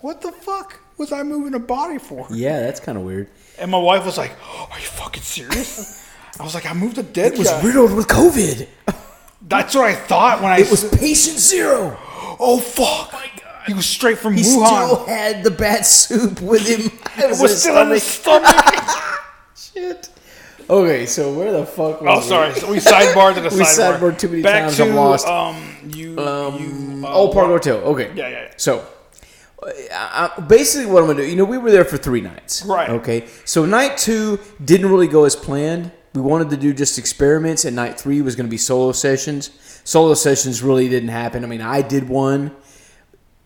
What 0.00 0.20
the 0.20 0.32
fuck 0.32 0.80
was 0.96 1.12
I 1.12 1.22
moving 1.22 1.54
a 1.54 1.58
body 1.58 1.98
for? 1.98 2.26
Yeah, 2.30 2.60
that's 2.60 2.80
kind 2.80 2.96
of 2.98 3.04
weird. 3.04 3.28
And 3.58 3.70
my 3.70 3.78
wife 3.78 4.04
was 4.04 4.16
like, 4.18 4.32
"Are 4.70 4.78
you 4.78 4.84
fucking 4.86 5.22
serious?" 5.22 6.04
I 6.38 6.44
was 6.44 6.54
like, 6.54 6.66
"I 6.66 6.72
moved 6.72 6.98
a 6.98 7.02
dead 7.02 7.32
It 7.32 7.38
was 7.38 7.48
guy." 7.48 7.62
riddled 7.62 7.94
with 7.94 8.06
COVID. 8.08 8.66
That's 9.42 9.74
what 9.74 9.86
I 9.86 9.94
thought 9.94 10.42
when 10.42 10.52
I. 10.52 10.58
It 10.60 10.70
was 10.70 10.84
s- 10.84 10.98
patient 10.98 11.38
zero. 11.38 11.96
oh 12.40 12.58
fuck! 12.60 13.10
Oh 13.14 13.20
he 13.66 13.74
was 13.74 13.86
straight 13.86 14.18
from 14.18 14.34
He 14.34 14.42
Wuhan. 14.42 14.66
still 14.66 15.06
had 15.06 15.42
the 15.44 15.50
bat 15.50 15.84
soup 15.86 16.40
with 16.40 16.66
him. 16.66 16.90
It 17.18 17.30
it 17.32 17.40
was 17.42 17.60
still 17.60 17.78
in 17.82 17.90
his 17.90 18.02
stomach. 18.04 18.54
Shit. 19.56 20.08
Okay, 20.70 21.06
so 21.06 21.32
where 21.32 21.50
the 21.52 21.64
fuck 21.64 22.02
was 22.02 22.24
oh, 22.26 22.28
sorry. 22.28 22.54
So 22.54 22.70
we 22.70 22.76
sidebarred 22.78 23.34
to 23.36 23.40
the 23.40 23.48
We 23.56 23.62
sidebar. 23.62 23.98
sidebarred 23.98 24.18
too 24.18 24.28
many 24.28 24.42
Back 24.42 24.64
times, 24.64 24.76
To, 24.76 24.82
I'm 24.84 24.94
lost. 24.94 25.26
Um, 25.26 25.56
you. 25.94 26.10
you 26.12 26.18
Um, 26.18 27.04
uh, 27.04 27.12
oh, 27.12 27.32
Park 27.32 27.46
Hotel. 27.46 27.78
Okay. 27.78 28.12
Yeah, 28.14 28.28
yeah, 28.28 28.42
yeah. 28.42 28.52
So, 28.58 28.86
uh, 29.62 29.70
I, 29.92 30.30
I- 30.36 30.40
basically, 30.42 30.86
what 30.92 31.00
I'm 31.02 31.06
gonna 31.08 31.22
do, 31.22 31.26
you 31.28 31.36
know, 31.36 31.44
we 31.46 31.56
were 31.58 31.70
there 31.70 31.84
for 31.86 31.96
three 31.96 32.20
nights. 32.20 32.64
Right. 32.66 32.90
Okay. 32.90 33.26
So 33.46 33.64
night 33.64 33.96
two 33.96 34.38
didn't 34.62 34.90
really 34.90 35.08
go 35.08 35.24
as 35.24 35.34
planned. 35.34 35.90
We 36.14 36.20
wanted 36.20 36.50
to 36.50 36.56
do 36.56 36.74
just 36.74 36.98
experiments, 36.98 37.64
and 37.64 37.74
night 37.74 37.98
three 37.98 38.20
was 38.20 38.36
gonna 38.36 38.48
be 38.48 38.58
solo 38.58 38.92
sessions. 38.92 39.50
Solo 39.84 40.12
sessions 40.14 40.62
really 40.62 40.88
didn't 40.88 41.08
happen. 41.10 41.44
I 41.44 41.46
mean, 41.46 41.62
I 41.62 41.80
did 41.80 42.08
one 42.10 42.50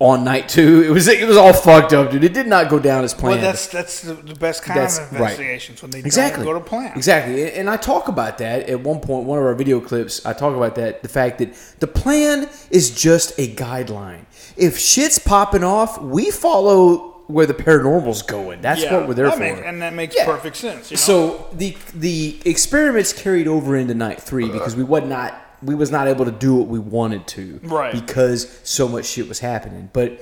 on 0.02 0.24
night 0.24 0.48
two. 0.48 0.82
It 0.82 0.90
was 0.90 1.06
it 1.06 1.28
was 1.28 1.36
all 1.36 1.52
fucked 1.52 1.92
up, 1.92 2.10
dude. 2.10 2.24
It 2.24 2.34
did 2.34 2.48
not 2.48 2.68
go 2.68 2.80
down 2.80 3.04
as 3.04 3.14
planned. 3.14 3.40
Well, 3.40 3.52
that's 3.52 3.68
that's 3.68 4.00
the, 4.02 4.14
the 4.14 4.34
best 4.34 4.64
kind 4.64 4.80
That's 4.80 4.98
of 4.98 5.12
right. 5.12 5.20
investigations 5.20 5.80
when 5.80 5.92
they 5.92 6.00
exactly 6.00 6.44
don't 6.44 6.54
go 6.54 6.58
to 6.58 6.64
plan. 6.64 6.92
Exactly, 6.96 7.52
and 7.52 7.70
I 7.70 7.76
talk 7.76 8.08
about 8.08 8.38
that 8.38 8.68
at 8.68 8.80
one 8.80 8.98
point. 9.00 9.26
One 9.26 9.38
of 9.38 9.44
our 9.44 9.54
video 9.54 9.80
clips, 9.80 10.26
I 10.26 10.32
talk 10.32 10.56
about 10.56 10.74
that. 10.74 11.02
The 11.02 11.08
fact 11.08 11.38
that 11.38 11.54
the 11.78 11.86
plan 11.86 12.48
is 12.70 12.90
just 12.90 13.38
a 13.38 13.54
guideline. 13.54 14.24
If 14.56 14.76
shit's 14.76 15.20
popping 15.20 15.62
off, 15.62 16.00
we 16.02 16.32
follow 16.32 17.10
where 17.28 17.46
the 17.46 17.54
paranormal's 17.54 18.22
going. 18.22 18.60
That's 18.60 18.82
Yeah, 18.82 18.96
what 18.96 19.08
we're 19.08 19.14
there 19.14 19.30
for. 19.30 19.38
makes- 19.38 19.60
and 19.64 19.80
that 19.80 19.94
makes 19.94 20.16
Yeah. 20.16 20.26
perfect 20.26 20.56
sense. 20.56 20.90
You 20.90 20.96
know? 20.96 21.00
So 21.00 21.46
the 21.52 21.76
the 21.94 22.40
experiments 22.44 23.12
carried 23.12 23.46
over 23.46 23.76
into 23.76 23.94
night 23.94 24.20
three 24.20 24.48
because 24.50 24.74
we 24.74 24.82
would 24.82 25.06
not 25.06 25.40
we 25.62 25.74
was 25.74 25.90
not 25.90 26.08
able 26.08 26.24
to 26.24 26.30
do 26.32 26.54
what 26.56 26.68
we 26.68 26.78
wanted 26.78 27.26
to, 27.28 27.60
Right. 27.62 27.92
Because 27.92 28.60
so 28.64 28.88
much 28.88 29.06
shit 29.06 29.28
was 29.28 29.38
happening. 29.38 29.90
But 29.92 30.20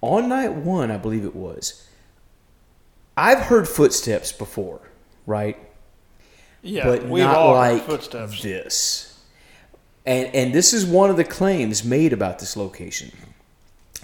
on 0.00 0.28
night 0.28 0.52
one, 0.52 0.90
I 0.90 0.96
believe 0.96 1.24
it 1.24 1.34
was. 1.34 1.86
I've 3.16 3.38
heard 3.40 3.68
footsteps 3.68 4.32
before, 4.32 4.80
right? 5.26 5.56
yeah, 6.62 6.84
but 6.84 7.04
we've 7.06 7.24
not 7.24 7.36
all 7.36 7.54
like 7.54 7.82
footsteps. 7.84 8.42
this. 8.42 9.20
And 10.06 10.34
and 10.34 10.52
this 10.52 10.72
is 10.72 10.84
one 10.84 11.10
of 11.10 11.16
the 11.16 11.24
claims 11.24 11.84
made 11.84 12.12
about 12.12 12.38
this 12.38 12.56
location. 12.56 13.12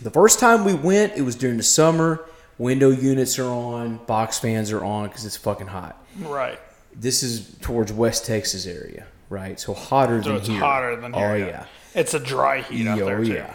The 0.00 0.10
first 0.10 0.38
time 0.38 0.64
we 0.64 0.74
went, 0.74 1.14
it 1.16 1.22
was 1.22 1.36
during 1.36 1.56
the 1.56 1.62
summer. 1.62 2.24
Window 2.58 2.90
units 2.90 3.38
are 3.38 3.48
on, 3.48 3.96
box 4.06 4.38
fans 4.38 4.70
are 4.70 4.84
on 4.84 5.08
because 5.08 5.24
it's 5.24 5.36
fucking 5.36 5.68
hot. 5.68 6.02
Right. 6.18 6.58
This 6.94 7.22
is 7.22 7.56
towards 7.60 7.92
West 7.92 8.26
Texas 8.26 8.66
area, 8.66 9.06
right? 9.30 9.58
So 9.58 9.72
hotter 9.72 10.22
So 10.22 10.28
than 10.30 10.38
it's 10.38 10.48
here. 10.48 10.58
hotter 10.60 10.96
than 10.96 11.14
here. 11.14 11.26
Oh 11.26 11.34
yeah. 11.34 11.46
yeah. 11.46 11.64
It's 11.94 12.12
a 12.12 12.20
dry 12.20 12.60
heat 12.60 12.86
out 12.86 12.98
Yo, 12.98 13.06
there 13.06 13.24
too. 13.24 13.32
yeah. 13.32 13.54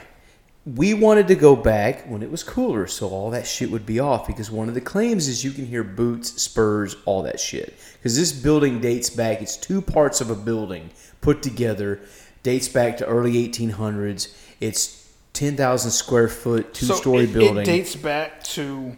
We 0.65 0.96
wanted 0.96 1.27
to 1.27 1.36
go 1.36 1.55
back 1.55 2.05
when 2.10 2.24
it 2.24 2.32
was 2.32 2.41
cooler, 2.44 2.88
so 2.88 3.10
all 3.10 3.29
that 3.29 3.46
shit 3.46 3.70
would 3.70 3.86
be 3.86 4.00
off. 4.00 4.25
Because 4.25 4.50
one 4.50 4.67
of 4.67 4.74
the 4.74 4.82
claims 4.82 5.27
is 5.27 5.44
you 5.44 5.51
can 5.51 5.67
hear 5.67 5.84
boots, 5.84 6.41
spurs, 6.41 6.96
all 7.05 7.22
that 7.22 7.39
shit. 7.39 7.75
Because 7.94 8.17
this 8.17 8.32
building 8.32 8.79
dates 8.82 9.12
back; 9.12 9.44
it's 9.44 9.55
two 9.58 9.79
parts 9.79 10.22
of 10.22 10.32
a 10.32 10.36
building 10.36 10.89
put 11.22 11.44
together. 11.44 12.00
Dates 12.41 12.67
back 12.67 12.98
to 12.98 13.05
early 13.05 13.34
1800s. 13.48 14.36
It's 14.60 15.12
10,000 15.34 15.91
square 15.91 16.27
foot, 16.27 16.74
two-story 16.74 17.25
it, 17.25 17.34
building. 17.34 17.58
It 17.58 17.65
dates 17.65 17.96
back 17.96 18.44
to 18.46 18.98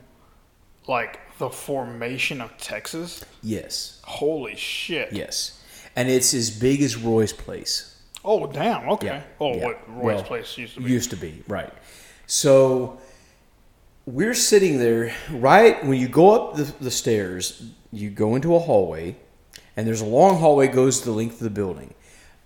like 0.87 1.19
the 1.37 1.49
formation 1.49 2.39
of 2.41 2.57
Texas. 2.57 3.25
yes, 3.43 4.01
Holy 4.05 4.55
shit. 4.55 5.11
yes, 5.11 5.61
and 5.97 6.07
it's 6.09 6.33
as 6.33 6.49
big 6.49 6.81
as 6.81 6.95
Roy's 6.95 7.33
place. 7.33 7.93
Oh 8.23 8.47
damn. 8.47 8.87
Okay. 8.89 9.07
Yeah, 9.07 9.23
Oh, 9.41 9.55
yeah. 9.55 9.65
what 9.65 9.89
Roy's 9.89 10.03
Well, 10.03 10.23
place 10.23 10.57
used 10.57 10.75
to 10.75 10.81
be. 10.81 10.91
Used 10.91 11.09
to 11.09 11.17
be, 11.17 11.43
right. 11.47 11.73
So 12.27 12.99
we're 14.05 14.33
sitting 14.33 14.79
there, 14.79 15.13
right 15.31 15.83
when 15.85 15.99
you 15.99 16.07
go 16.07 16.31
up 16.31 16.55
the, 16.55 16.63
the 16.79 16.91
stairs, 16.91 17.63
you 17.91 18.09
go 18.09 18.35
into 18.35 18.55
a 18.55 18.59
hallway, 18.59 19.15
and 19.75 19.87
there's 19.87 20.01
a 20.01 20.05
long 20.05 20.37
hallway 20.39 20.67
goes 20.67 21.01
the 21.01 21.11
length 21.11 21.35
of 21.35 21.39
the 21.39 21.49
building. 21.49 21.93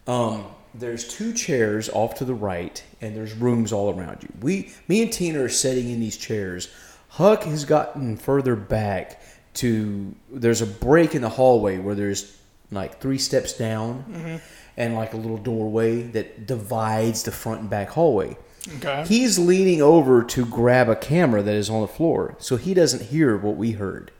Um, 0.07 0.45
there's 0.73 1.07
two 1.07 1.33
chairs 1.33 1.89
off 1.89 2.15
to 2.15 2.25
the 2.25 2.33
right, 2.33 2.81
and 3.01 3.15
there's 3.15 3.33
rooms 3.33 3.73
all 3.73 3.93
around 3.97 4.23
you. 4.23 4.29
We, 4.41 4.71
me 4.87 5.01
and 5.01 5.11
Tina 5.11 5.43
are 5.43 5.49
sitting 5.49 5.89
in 5.89 5.99
these 5.99 6.17
chairs. 6.17 6.69
Huck 7.09 7.43
has 7.43 7.65
gotten 7.65 8.15
further 8.17 8.55
back 8.55 9.21
to. 9.55 10.15
There's 10.31 10.61
a 10.61 10.65
break 10.65 11.13
in 11.13 11.21
the 11.21 11.29
hallway 11.29 11.77
where 11.77 11.93
there's 11.95 12.37
like 12.71 12.99
three 12.99 13.17
steps 13.17 13.53
down, 13.53 14.05
mm-hmm. 14.09 14.35
and 14.77 14.95
like 14.95 15.13
a 15.13 15.17
little 15.17 15.37
doorway 15.37 16.01
that 16.01 16.47
divides 16.47 17.23
the 17.23 17.31
front 17.31 17.61
and 17.61 17.69
back 17.69 17.89
hallway. 17.89 18.37
Okay. 18.77 19.03
He's 19.07 19.39
leaning 19.39 19.81
over 19.81 20.23
to 20.23 20.45
grab 20.45 20.87
a 20.87 20.95
camera 20.95 21.41
that 21.41 21.55
is 21.55 21.69
on 21.69 21.81
the 21.81 21.87
floor, 21.87 22.35
so 22.39 22.57
he 22.57 22.73
doesn't 22.73 23.03
hear 23.03 23.35
what 23.35 23.55
we 23.55 23.71
heard. 23.71 24.11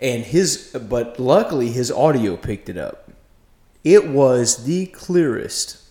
And 0.00 0.24
his, 0.24 0.76
but 0.88 1.18
luckily 1.18 1.70
his 1.70 1.90
audio 1.90 2.36
picked 2.36 2.68
it 2.68 2.76
up. 2.76 3.10
It 3.84 4.08
was 4.08 4.64
the 4.64 4.86
clearest. 4.86 5.82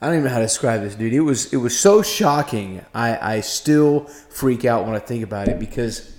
I 0.00 0.06
don't 0.06 0.16
even 0.16 0.24
know 0.24 0.30
how 0.30 0.38
to 0.38 0.44
describe 0.44 0.80
this, 0.80 0.94
dude. 0.94 1.12
It 1.12 1.20
was 1.20 1.52
it 1.52 1.58
was 1.58 1.78
so 1.78 2.02
shocking. 2.02 2.84
I 2.94 3.36
I 3.36 3.40
still 3.40 4.06
freak 4.30 4.64
out 4.64 4.86
when 4.86 4.94
I 4.94 4.98
think 4.98 5.22
about 5.22 5.48
it 5.48 5.58
because 5.58 6.10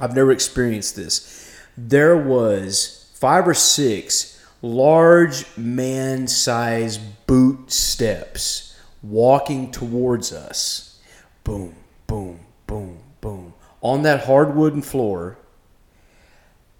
I've 0.00 0.16
never 0.16 0.32
experienced 0.32 0.96
this. 0.96 1.54
There 1.76 2.16
was 2.16 3.01
five 3.22 3.46
or 3.46 3.54
six 3.54 4.44
large 4.62 5.46
man-sized 5.56 7.00
boot 7.28 7.70
steps 7.70 8.76
walking 9.00 9.70
towards 9.70 10.32
us. 10.32 10.98
Boom, 11.44 11.72
boom, 12.08 12.40
boom, 12.66 12.98
boom 13.20 13.54
on 13.80 14.02
that 14.02 14.24
hardwooden 14.24 14.82
floor, 14.82 15.36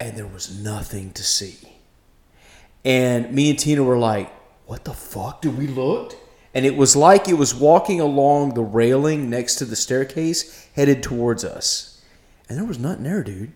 and 0.01 0.17
there 0.17 0.27
was 0.27 0.61
nothing 0.61 1.11
to 1.11 1.23
see. 1.23 1.57
And 2.83 3.31
me 3.31 3.49
and 3.49 3.57
Tina 3.57 3.81
were 3.81 3.97
like, 3.97 4.29
"What 4.65 4.83
the 4.83 4.93
fuck?" 4.93 5.41
Did 5.41 5.57
we 5.57 5.67
look? 5.67 6.13
And 6.53 6.65
it 6.65 6.75
was 6.75 6.93
like 6.93 7.29
it 7.29 7.37
was 7.37 7.55
walking 7.55 8.01
along 8.01 8.53
the 8.53 8.63
railing 8.63 9.29
next 9.29 9.55
to 9.55 9.65
the 9.65 9.77
staircase, 9.77 10.67
headed 10.75 11.01
towards 11.01 11.45
us. 11.45 12.01
And 12.49 12.57
there 12.57 12.65
was 12.65 12.79
nothing 12.79 13.03
there, 13.03 13.23
dude. 13.23 13.53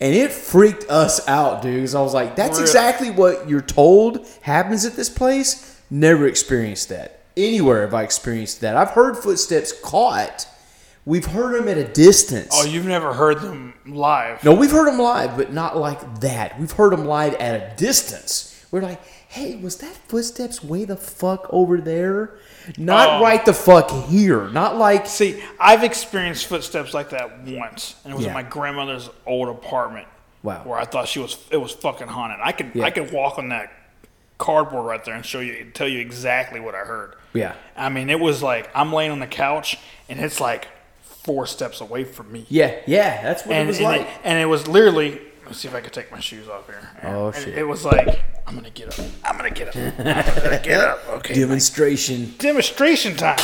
And 0.00 0.14
it 0.14 0.30
freaked 0.32 0.88
us 0.88 1.26
out, 1.28 1.60
dude. 1.62 1.82
'cause 1.82 1.94
I 1.94 2.00
was 2.00 2.14
like, 2.14 2.36
that's 2.36 2.58
exactly 2.60 3.10
what 3.10 3.48
you're 3.48 3.60
told 3.60 4.26
happens 4.42 4.84
at 4.84 4.94
this 4.94 5.08
place. 5.08 5.74
Never 5.90 6.26
experienced 6.26 6.88
that. 6.90 7.20
Anywhere 7.36 7.82
have 7.82 7.94
I 7.94 8.02
experienced 8.02 8.60
that. 8.60 8.76
I've 8.76 8.90
heard 8.90 9.16
footsteps 9.16 9.72
caught. 9.82 10.46
We've 11.04 11.24
heard 11.26 11.58
them 11.58 11.68
at 11.68 11.78
a 11.78 11.84
distance. 11.84 12.50
Oh, 12.52 12.64
you've 12.64 12.84
never 12.84 13.14
heard 13.14 13.40
them 13.40 13.74
live? 13.86 14.44
No, 14.44 14.52
we've 14.52 14.70
heard 14.70 14.86
them 14.86 14.98
live, 14.98 15.36
but 15.36 15.52
not 15.52 15.76
like 15.76 16.20
that. 16.20 16.60
We've 16.60 16.70
heard 16.70 16.92
them 16.92 17.06
live 17.06 17.34
at 17.34 17.54
a 17.54 17.76
distance. 17.76 18.54
We're 18.70 18.82
like, 18.82 19.00
hey, 19.28 19.56
was 19.56 19.76
that 19.76 19.94
footsteps 20.08 20.64
way 20.64 20.84
the 20.84 20.96
fuck 20.96 21.46
over 21.50 21.80
there? 21.80 22.38
Not 22.76 23.20
Oh. 23.20 23.22
right 23.22 23.44
the 23.44 23.52
fuck 23.54 23.90
here. 24.08 24.48
Not 24.48 24.76
like 24.76 25.06
See, 25.06 25.42
I've 25.60 25.84
experienced 25.84 26.46
footsteps 26.46 26.94
like 26.94 27.10
that 27.10 27.40
once, 27.46 27.96
and 28.04 28.12
it 28.12 28.16
was 28.16 28.24
Yeah. 28.24 28.30
in 28.30 28.34
my 28.34 28.42
grandmother's 28.42 29.10
old 29.26 29.48
apartment. 29.48 30.06
Wow. 30.42 30.62
Where 30.64 30.78
I 30.78 30.84
thought 30.84 31.08
she 31.08 31.18
was, 31.18 31.36
it 31.50 31.56
was 31.58 31.72
fucking 31.72 32.08
haunted. 32.08 32.38
I 32.42 32.52
could, 32.52 32.70
Yeah. 32.74 32.84
I 32.84 32.90
could 32.90 33.12
walk 33.12 33.38
on 33.38 33.48
that 33.50 33.70
cardboard 34.38 34.86
right 34.86 35.04
there 35.04 35.14
and 35.14 35.26
show 35.26 35.40
you, 35.40 35.66
tell 35.74 35.88
you 35.88 35.98
exactly 36.00 36.60
what 36.60 36.74
I 36.74 36.78
heard. 36.78 37.14
Yeah. 37.34 37.52
I 37.76 37.88
mean, 37.88 38.08
it 38.08 38.20
was 38.20 38.42
like 38.42 38.70
I'm 38.74 38.92
laying 38.92 39.10
on 39.10 39.18
the 39.20 39.26
couch, 39.26 39.78
and 40.08 40.20
it's 40.20 40.40
like 40.40 40.68
four 41.02 41.46
steps 41.46 41.80
away 41.82 42.04
from 42.04 42.30
me. 42.32 42.46
yeah, 42.48 42.76
yeah. 42.86 43.22
That's 43.22 43.44
what 43.44 43.54
and 43.56 43.64
it 43.64 43.66
was 43.66 43.76
and 43.78 43.84
like. 43.86 44.00
It, 44.02 44.08
and 44.24 44.38
it 44.38 44.46
was 44.46 44.66
literally. 44.68 45.20
Let's 45.48 45.60
see 45.60 45.68
if 45.68 45.74
I 45.74 45.80
can 45.80 45.90
take 45.90 46.12
my 46.12 46.20
shoes 46.20 46.46
off 46.48 46.66
here. 46.66 46.88
Oh, 47.04 47.28
And 47.28 47.36
shit. 47.36 47.56
It 47.58 47.66
was 47.66 47.84
like 47.84 48.20
I'm 48.46 48.54
gonna 48.54 48.70
get 48.70 48.88
up. 48.98 49.06
I'm 49.24 49.36
gonna 49.36 49.50
get 49.50 49.68
up. 49.68 49.76
I'm 49.76 50.42
gonna 50.42 50.60
get 50.62 50.80
up. 50.80 51.08
Okay. 51.08 51.34
Demonstration. 51.34 52.34
Demonstration 52.38 53.16
time. 53.16 53.38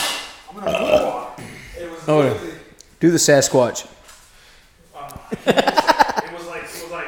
I'm 0.51 0.57
gonna 0.65 0.73
walk. 0.83 1.41
It 1.81 1.91
was 1.91 2.01
Oh, 2.09 2.23
yeah. 2.23 2.33
literally- 2.33 2.53
Do 3.01 3.11
the 3.11 3.17
Sasquatch. 3.19 3.87
Uh, 4.95 5.19
it 5.47 6.33
was 6.33 6.47
like 6.47 6.63
it 6.65 6.83
was 6.83 6.91
like 6.91 7.07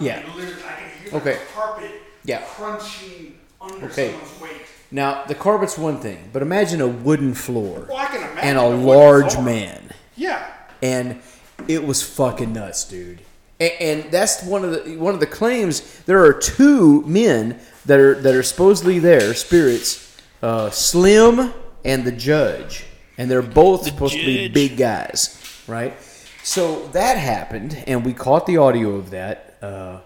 Yeah. 0.00 0.22
literally 0.34 0.62
I 0.66 0.80
can 0.80 1.10
hear 1.10 1.20
Okay. 1.20 1.38
carpet 1.54 1.90
Yeah. 2.24 2.40
crunching 2.42 3.38
under 3.60 3.86
Okay. 3.86 4.12
someone's 4.12 4.40
weight. 4.40 4.62
Now 4.90 5.24
the 5.24 5.34
carpet's 5.34 5.76
one 5.78 6.00
thing, 6.00 6.30
but 6.32 6.40
imagine 6.42 6.80
a 6.80 6.88
wooden 6.88 7.34
floor 7.34 7.86
Well, 7.88 7.98
I 7.98 8.06
can 8.06 8.16
imagine 8.22 8.38
and 8.38 8.58
a 8.58 8.62
wooden 8.64 8.84
large 8.86 9.32
floor. 9.34 9.44
man. 9.44 9.90
Yeah. 10.16 10.46
and 10.82 11.20
it 11.68 11.84
was 11.84 12.02
fucking 12.02 12.52
nuts, 12.52 12.84
dude. 12.84 13.20
And, 13.58 13.72
and 13.80 14.12
that's 14.12 14.42
one 14.42 14.64
of 14.64 14.84
the 14.84 14.96
one 14.96 15.14
of 15.14 15.20
the 15.20 15.26
claims. 15.26 16.00
There 16.04 16.24
are 16.24 16.32
two 16.32 17.02
men 17.02 17.60
that 17.86 17.98
are 18.00 18.14
that 18.14 18.34
are 18.34 18.42
supposedly 18.42 18.98
there, 18.98 19.34
spirits, 19.34 20.16
uh, 20.42 20.70
Slim 20.70 21.52
and 21.84 22.04
the 22.04 22.12
Judge, 22.12 22.84
and 23.18 23.30
they're 23.30 23.42
both 23.42 23.84
supposed 23.84 24.14
to 24.14 24.24
be 24.24 24.48
big 24.48 24.76
guys, 24.76 25.62
right? 25.66 25.94
So 26.42 26.86
that 26.88 27.18
happened, 27.18 27.82
and 27.86 28.04
we 28.04 28.14
caught 28.14 28.46
the 28.46 28.56
audio 28.56 28.94
of 28.94 29.10
that. 29.10 29.56
Uh, 29.62 30.00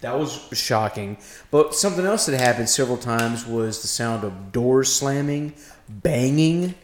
that 0.00 0.16
was 0.16 0.48
shocking. 0.52 1.16
But 1.50 1.74
something 1.74 2.04
else 2.04 2.26
that 2.26 2.38
happened 2.38 2.68
several 2.68 2.98
times 2.98 3.46
was 3.46 3.82
the 3.82 3.88
sound 3.88 4.22
of 4.22 4.52
doors 4.52 4.92
slamming, 4.92 5.54
banging, 5.88 6.76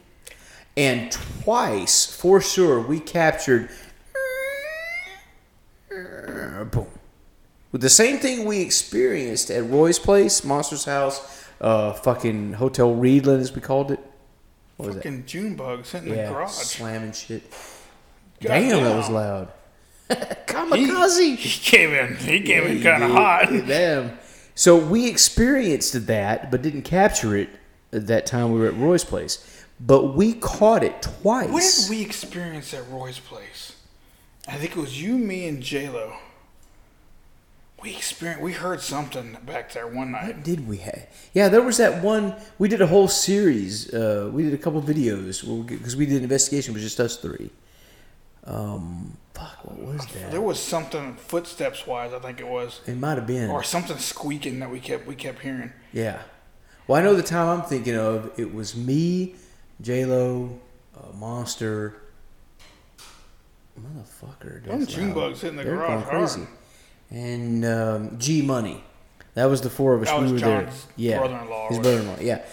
and 0.77 1.13
twice, 1.13 2.05
for 2.05 2.41
sure, 2.41 2.81
we 2.81 2.99
captured 2.99 3.71
boom. 6.71 6.87
With 7.73 7.81
the 7.81 7.91
same 7.91 8.19
thing 8.19 8.45
we 8.45 8.61
experienced 8.61 9.51
at 9.51 9.69
Roy's 9.69 9.99
place, 9.99 10.45
Monster's 10.45 10.85
House, 10.85 11.45
uh, 11.61 11.93
fucking 11.93 12.55
Hotel 12.55 12.95
Reedland, 12.95 13.41
as 13.41 13.53
we 13.55 13.61
called 13.61 13.91
it. 13.91 14.01
What 14.77 14.87
was 14.87 14.95
that? 14.97 15.03
Fucking 15.05 15.27
June 15.27 15.55
bugs 15.57 15.91
hitting 15.93 16.11
the 16.11 16.17
Yeah, 16.17 16.31
garage. 16.31 16.51
slamming 16.51 17.13
shit. 17.13 17.43
God 18.41 18.49
Damn, 18.49 18.85
that 18.85 18.97
was 18.97 19.09
loud. 19.11 19.49
Kamikaze. 20.11 21.37
he 21.37 21.61
came 21.61 21.91
in. 21.95 22.17
He 22.17 22.41
came 22.43 22.65
in 22.65 22.83
kind 22.83 23.03
of 23.03 23.11
hot. 23.11 23.49
Damn. 23.67 24.19
So 24.55 24.77
we 24.77 25.09
experienced 25.09 26.07
that, 26.07 26.51
but 26.51 26.63
didn't 26.63 26.83
capture 26.83 27.37
it 27.37 27.49
at 27.93 28.07
that 28.09 28.27
time 28.27 28.53
we 28.53 28.61
were 28.61 28.67
at 28.67 28.77
Roy's 28.77 29.05
place. 29.05 29.65
But 29.81 30.15
we 30.15 30.35
caught 30.35 30.85
it 30.85 31.03
twice. 31.03 31.51
What 31.51 31.63
did 31.63 31.91
we 31.91 32.03
experience 32.03 32.73
at 32.75 32.89
Roy's 32.89 33.19
place? 33.19 33.74
I 34.49 34.57
think 34.57 34.73
it 34.73 34.77
was 34.77 35.01
you, 35.01 35.17
me, 35.17 35.47
and 35.49 35.63
J 35.63 35.89
Lo. 35.89 36.15
We 37.83 37.97
experienced. 37.97 38.43
We 38.43 38.53
heard 38.53 38.81
something 38.81 39.37
back 39.45 39.73
there 39.73 39.87
one 39.87 40.13
night. 40.13 40.27
What 40.37 40.43
did 40.45 40.67
we 40.67 40.79
have? 40.79 41.07
Yeah, 41.35 41.49
there 41.49 41.61
was 41.63 41.77
that 41.79 42.03
one. 42.03 42.35
We 42.59 42.69
did 42.69 42.81
a 42.81 42.87
whole 42.87 43.09
series. 43.09 43.93
Uh, 43.93 44.31
we 44.33 44.43
did 44.43 44.55
a 44.55 44.59
couple 44.59 44.81
videos 44.83 45.69
because 45.69 45.95
we 45.97 46.07
did 46.07 46.17
an 46.19 46.23
investigation. 46.23 46.73
It 46.73 46.75
was 46.75 46.83
just 46.83 47.01
us 47.01 47.17
three. 47.19 47.51
Um, 48.45 49.17
fuck, 49.35 49.65
what 49.65 49.79
was 49.79 50.07
that? 50.09 50.31
There 50.31 50.41
was 50.41 50.61
something 50.61 51.17
footsteps 51.17 51.87
wise. 51.87 52.13
I 52.13 52.19
think 52.19 52.41
it 52.41 52.47
was, 52.47 52.81
It 52.87 52.97
might 52.99 53.17
have 53.17 53.27
been. 53.27 53.51
or 53.51 53.63
something 53.63 53.97
squeaking 53.99 54.59
that 54.61 54.71
we 54.71 54.81
kept 54.81 55.07
we 55.07 55.15
kept 55.15 55.41
hearing. 55.41 55.73
Yeah. 55.93 56.23
Well, 56.87 57.01
I 57.01 57.03
know 57.05 57.15
the 57.15 57.23
time 57.23 57.49
I'm 57.49 57.67
thinking 57.67 57.97
of. 57.97 58.31
It 58.39 58.53
was 58.55 58.77
me, 58.77 59.35
J 59.81 60.05
Lo, 60.05 60.59
uh, 60.97 61.13
Monster. 61.17 62.01
Motherfucker. 63.81 64.65
Them 64.65 64.87
June 64.87 65.13
bugs 65.13 65.41
hitting 65.41 65.57
the 65.57 65.65
They're 65.65 65.77
garage 65.77 66.05
going 66.05 66.21
crazy. 66.21 66.41
hard. 66.41 66.49
And 67.11 67.65
um, 67.65 68.19
G 68.19 68.43
Money. 68.43 68.83
That 69.35 69.47
was 69.47 69.61
the 69.63 69.71
four 69.71 69.95
of 69.95 70.03
us. 70.03 70.09
That 70.09 70.19
we 70.19 70.23
was 70.25 70.33
were 70.33 70.39
there. 70.41 70.71
Yeah. 70.97 71.19
brother-in-law 71.19 71.65
or 71.65 71.69
His 71.69 71.79
whatever. 71.79 72.03
brother-in-law. 72.05 72.23
Yeah. 72.25 72.45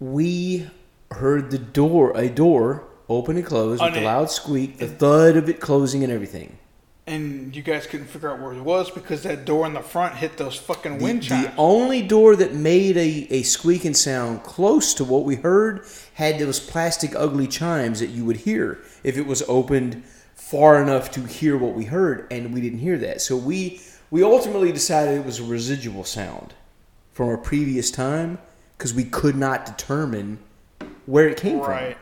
We 0.00 0.68
heard 1.10 1.50
the 1.50 1.58
door, 1.58 2.12
a 2.16 2.28
door, 2.28 2.84
open 3.08 3.36
and 3.36 3.46
close 3.46 3.80
with 3.80 3.96
a 3.96 4.00
loud 4.00 4.30
squeak, 4.30 4.78
the 4.78 4.88
thud 4.88 5.36
of 5.36 5.48
it 5.48 5.60
closing 5.60 6.02
and 6.04 6.12
everything. 6.12 6.58
And 7.06 7.54
you 7.54 7.62
guys 7.62 7.86
couldn't 7.86 8.06
figure 8.06 8.30
out 8.30 8.40
where 8.40 8.52
it 8.52 8.60
was 8.62 8.90
because 8.90 9.24
that 9.24 9.44
door 9.44 9.66
in 9.66 9.72
the 9.72 9.80
front 9.80 10.14
hit 10.14 10.36
those 10.36 10.56
fucking 10.56 10.98
The, 10.98 11.04
wind 11.04 11.22
chimes. 11.24 11.48
the 11.48 11.56
only 11.56 12.00
door 12.00 12.36
that 12.36 12.54
made 12.54 12.96
a, 12.96 13.26
a 13.30 13.42
squeaking 13.42 13.94
sound 13.94 14.44
close 14.44 14.94
to 14.94 15.04
what 15.04 15.24
we 15.24 15.34
heard 15.34 15.84
had 16.14 16.38
those 16.38 16.60
plastic 16.60 17.12
ugly 17.16 17.48
chimes 17.48 17.98
that 17.98 18.10
you 18.10 18.24
would 18.24 18.38
hear 18.38 18.78
if 19.02 19.18
it 19.18 19.26
was 19.26 19.42
opened 19.48 20.04
far 20.36 20.80
enough 20.80 21.10
to 21.12 21.22
hear 21.22 21.56
what 21.56 21.74
we 21.74 21.84
heard, 21.84 22.26
and 22.30 22.52
we 22.52 22.60
didn't 22.60 22.78
hear 22.80 22.98
that. 22.98 23.20
So 23.20 23.36
we 23.36 23.80
we 24.10 24.22
ultimately 24.22 24.70
decided 24.70 25.18
it 25.18 25.24
was 25.24 25.40
a 25.40 25.44
residual 25.44 26.04
sound 26.04 26.54
from 27.12 27.30
a 27.30 27.38
previous 27.38 27.90
time 27.90 28.38
because 28.76 28.92
we 28.92 29.04
could 29.04 29.34
not 29.36 29.64
determine 29.64 30.38
where 31.06 31.28
it 31.28 31.36
came 31.38 31.58
right. 31.58 31.94
from. 31.96 32.01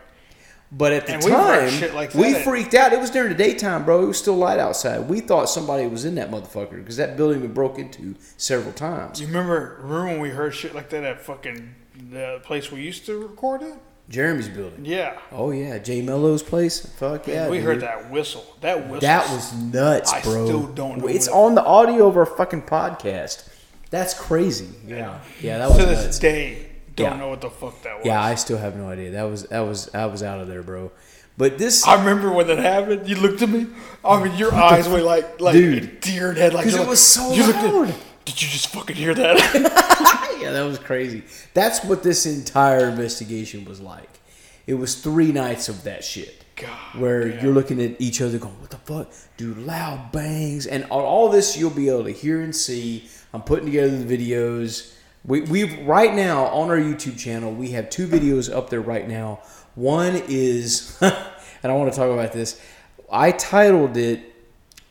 But 0.72 0.92
at 0.92 1.06
the 1.06 1.14
And 1.14 1.22
time, 1.22 1.94
like 1.94 2.14
we 2.14 2.34
freaked 2.34 2.74
out. 2.74 2.92
It 2.92 3.00
was 3.00 3.10
during 3.10 3.30
the 3.30 3.34
daytime, 3.34 3.84
bro. 3.84 4.04
It 4.04 4.06
was 4.06 4.18
still 4.18 4.36
light 4.36 4.60
outside. 4.60 5.08
We 5.08 5.20
thought 5.20 5.48
somebody 5.48 5.86
was 5.88 6.04
in 6.04 6.14
that 6.14 6.30
motherfucker 6.30 6.76
because 6.76 6.96
that 6.96 7.16
building 7.16 7.40
been 7.40 7.52
broke 7.52 7.78
into 7.78 8.14
several 8.36 8.72
times. 8.72 9.20
You 9.20 9.26
remember, 9.26 9.78
remember 9.80 10.04
when 10.06 10.20
we 10.20 10.30
heard 10.30 10.54
shit 10.54 10.74
like 10.74 10.88
that 10.90 11.02
at 11.02 11.20
fucking 11.20 11.74
the 12.10 12.40
place 12.44 12.70
we 12.70 12.82
used 12.82 13.04
to 13.06 13.18
record 13.18 13.62
it? 13.62 13.74
Jeremy's 14.08 14.48
building. 14.48 14.84
Yeah. 14.84 15.18
Oh 15.32 15.50
yeah, 15.52 15.78
Jay 15.78 16.02
Mello's 16.02 16.42
place. 16.42 16.84
Fuck 16.84 17.26
yeah, 17.28 17.48
we 17.48 17.58
dude. 17.58 17.66
heard 17.66 17.80
that 17.80 18.10
whistle. 18.10 18.44
That 18.60 18.84
whistle. 18.88 19.00
That 19.00 19.30
was 19.30 19.52
nuts, 19.54 20.12
bro. 20.22 20.42
I 20.42 20.46
still 20.46 20.66
don't 20.66 20.98
know 20.98 21.06
It's 21.08 21.28
on 21.28 21.54
the 21.54 21.64
audio 21.64 22.06
of 22.08 22.16
our 22.16 22.26
fucking 22.26 22.62
podcast. 22.62 23.48
That's 23.90 24.14
crazy. 24.14 24.68
Yeah, 24.86 25.20
yeah, 25.40 25.58
that 25.58 25.68
was 25.68 25.78
to 25.78 25.86
this 25.86 26.04
nuts. 26.04 26.18
day. 26.18 26.69
Don't 26.96 27.12
Yeah. 27.12 27.16
know 27.18 27.28
what 27.28 27.40
the 27.40 27.50
fuck 27.50 27.82
that 27.82 27.98
was. 27.98 28.06
Yeah, 28.06 28.22
I 28.22 28.34
still 28.34 28.58
have 28.58 28.76
no 28.76 28.88
idea. 28.88 29.10
That 29.12 29.24
was 29.24 29.44
that 29.44 29.60
was 29.60 29.92
I 29.94 30.06
was 30.06 30.22
out 30.22 30.40
of 30.40 30.48
there, 30.48 30.62
bro. 30.62 30.90
But 31.36 31.56
this, 31.56 31.86
I 31.86 31.94
remember 31.94 32.30
when 32.32 32.48
that 32.48 32.58
happened. 32.58 33.08
You 33.08 33.16
looked 33.16 33.40
at 33.40 33.48
me. 33.48 33.66
I 34.04 34.22
mean, 34.22 34.36
your 34.36 34.52
eyes 34.52 34.86
were 34.88 35.00
like, 35.00 35.40
like 35.40 35.54
Dude. 35.54 36.00
deer 36.00 36.30
in 36.30 36.36
head, 36.36 36.52
Like 36.52 36.66
it 36.66 36.74
like- 36.74 36.88
was 36.88 37.00
so 37.00 37.32
you 37.32 37.46
looked 37.46 37.58
at- 37.60 37.72
loud. 37.72 37.94
Did 38.26 38.42
you 38.42 38.48
just 38.48 38.68
fucking 38.68 38.96
hear 38.96 39.14
that? 39.14 39.38
yeah, 40.42 40.50
that 40.52 40.62
was 40.64 40.78
crazy. 40.78 41.22
That's 41.54 41.82
what 41.84 42.02
this 42.02 42.26
entire 42.26 42.88
investigation 42.90 43.64
was 43.64 43.80
like. 43.80 44.08
It 44.66 44.74
was 44.74 44.96
three 44.96 45.32
nights 45.32 45.68
of 45.70 45.84
that 45.84 46.04
shit. 46.04 46.44
God, 46.56 46.68
where 47.00 47.26
you're 47.26 47.54
looking 47.54 47.80
at 47.82 47.98
each 48.00 48.20
other 48.20 48.36
going, 48.36 48.60
what 48.60 48.68
the 48.68 48.76
fuck? 48.76 49.10
Dude, 49.38 49.56
loud 49.58 50.12
bangs. 50.12 50.66
And 50.66 50.84
all, 50.90 51.00
all 51.00 51.28
this 51.30 51.56
you'll 51.56 51.70
be 51.70 51.88
able 51.88 52.04
to 52.04 52.10
hear 52.12 52.42
and 52.42 52.54
see. 52.54 53.08
I'm 53.32 53.40
putting 53.42 53.64
together 53.64 53.96
the 53.96 54.18
videos. 54.18 54.92
We, 55.24 55.42
we've, 55.42 55.78
right 55.80 56.14
now, 56.14 56.46
on 56.46 56.70
our 56.70 56.78
YouTube 56.78 57.18
channel, 57.18 57.52
we 57.52 57.70
have 57.72 57.90
two 57.90 58.06
videos 58.06 58.54
up 58.54 58.70
there 58.70 58.80
right 58.80 59.06
now. 59.06 59.40
One 59.74 60.22
is, 60.28 60.96
and 61.02 61.12
I 61.64 61.72
want 61.72 61.92
to 61.92 61.96
talk 61.96 62.10
about 62.10 62.32
this. 62.32 62.60
I 63.12 63.32
titled 63.32 63.96
it 63.96 64.34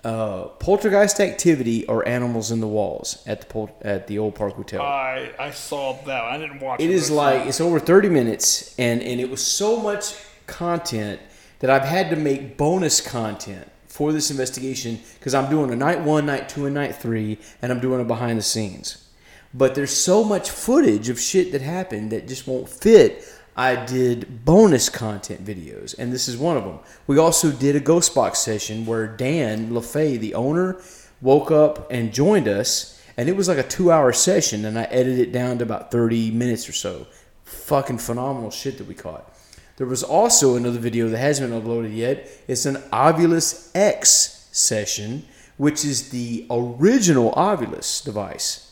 uh, 0.04 0.46
"Poltergeist 0.60 1.20
Activity 1.20 1.86
or 1.88 2.08
Animals 2.08 2.52
in 2.52 2.60
the 2.60 2.68
Walls" 2.68 3.24
at 3.26 3.42
the 3.42 3.48
Pol- 3.48 3.78
at 3.82 4.08
the 4.08 4.20
Old 4.20 4.36
Park 4.36 4.54
Hotel. 4.54 4.82
I 4.82 5.32
I 5.39 5.52
saw 5.52 5.94
that. 6.04 6.24
I 6.24 6.38
didn't 6.38 6.60
watch 6.60 6.80
it. 6.80 6.86
It 6.86 6.92
is 6.92 7.10
like 7.10 7.48
it's 7.48 7.62
over 7.62 7.80
30 7.80 8.10
minutes, 8.10 8.76
and 8.78 9.02
and 9.02 9.20
it 9.20 9.30
was 9.30 9.46
so 9.46 9.80
much 9.80 10.15
content 10.48 11.20
that 11.60 11.70
I've 11.70 11.84
had 11.84 12.10
to 12.12 12.15
make 12.15 12.58
bonus 12.58 13.02
content 13.02 13.70
for 13.88 14.13
this 14.13 14.32
investigation 14.32 15.00
because 15.18 15.34
I'm 15.34 15.50
doing 15.50 15.72
a 15.72 15.76
night 15.76 16.02
one, 16.02 16.26
night 16.26 16.48
two, 16.50 16.65
and 16.65 16.76
night 16.76 16.96
three, 16.96 17.38
and 17.62 17.72
I'm 17.72 17.80
doing 17.80 18.00
a 18.00 18.06
behind 18.06 18.38
the 18.38 18.44
scenes. 18.44 19.09
But 19.54 19.76
there's 19.76 19.96
so 19.96 20.24
much 20.24 20.50
footage 20.50 21.10
of 21.10 21.20
shit 21.20 21.52
that 21.52 21.62
happened 21.62 22.12
that 22.12 22.28
just 22.28 22.48
won't 22.48 22.70
fit. 22.70 23.26
I 23.56 23.84
did 23.86 24.46
bonus 24.46 24.90
content 24.90 25.44
videos, 25.44 25.98
and 25.98 26.14
this 26.14 26.28
is 26.28 26.38
one 26.38 26.56
of 26.56 26.64
them. 26.64 26.80
We 27.08 27.18
also 27.18 27.52
did 27.52 27.76
a 27.76 27.80
ghost 27.82 28.16
box 28.16 28.40
session 28.40 28.86
where 28.86 29.08
Dan 29.08 29.72
LaFay, 29.72 30.20
the 30.20 30.36
owner, 30.36 30.80
woke 31.20 31.52
up 31.52 31.92
and 31.92 32.14
joined 32.14 32.48
us, 32.48 33.02
and 33.18 33.28
it 33.28 33.36
was 33.36 33.50
like 33.50 33.58
a 33.58 33.64
two-hour 33.64 34.14
session, 34.14 34.64
and 34.64 34.80
I 34.80 34.84
edited 34.84 35.20
it 35.20 35.32
down 35.34 35.58
to 35.58 35.66
about 35.66 35.92
30 35.92 36.32
minutes 36.32 36.70
or 36.70 36.74
so. 36.74 37.08
Fucking 37.44 37.98
phenomenal 37.98 38.52
shit 38.52 38.78
that 38.78 38.88
we 38.88 38.94
caught. 38.94 39.34
There 39.76 39.88
was 39.88 40.04
also 40.04 40.56
another 40.56 40.80
video 40.80 41.10
that 41.10 41.18
hasn't 41.18 41.50
been 41.50 41.62
uploaded 41.62 41.96
yet. 41.96 42.30
It's 42.48 42.66
an 42.66 42.76
Ovilus 42.94 43.72
X 43.76 44.48
session, 44.52 45.26
which 45.58 45.84
is 45.84 46.10
the 46.12 46.46
original 46.50 47.34
Ovulus 47.34 48.04
device, 48.06 48.69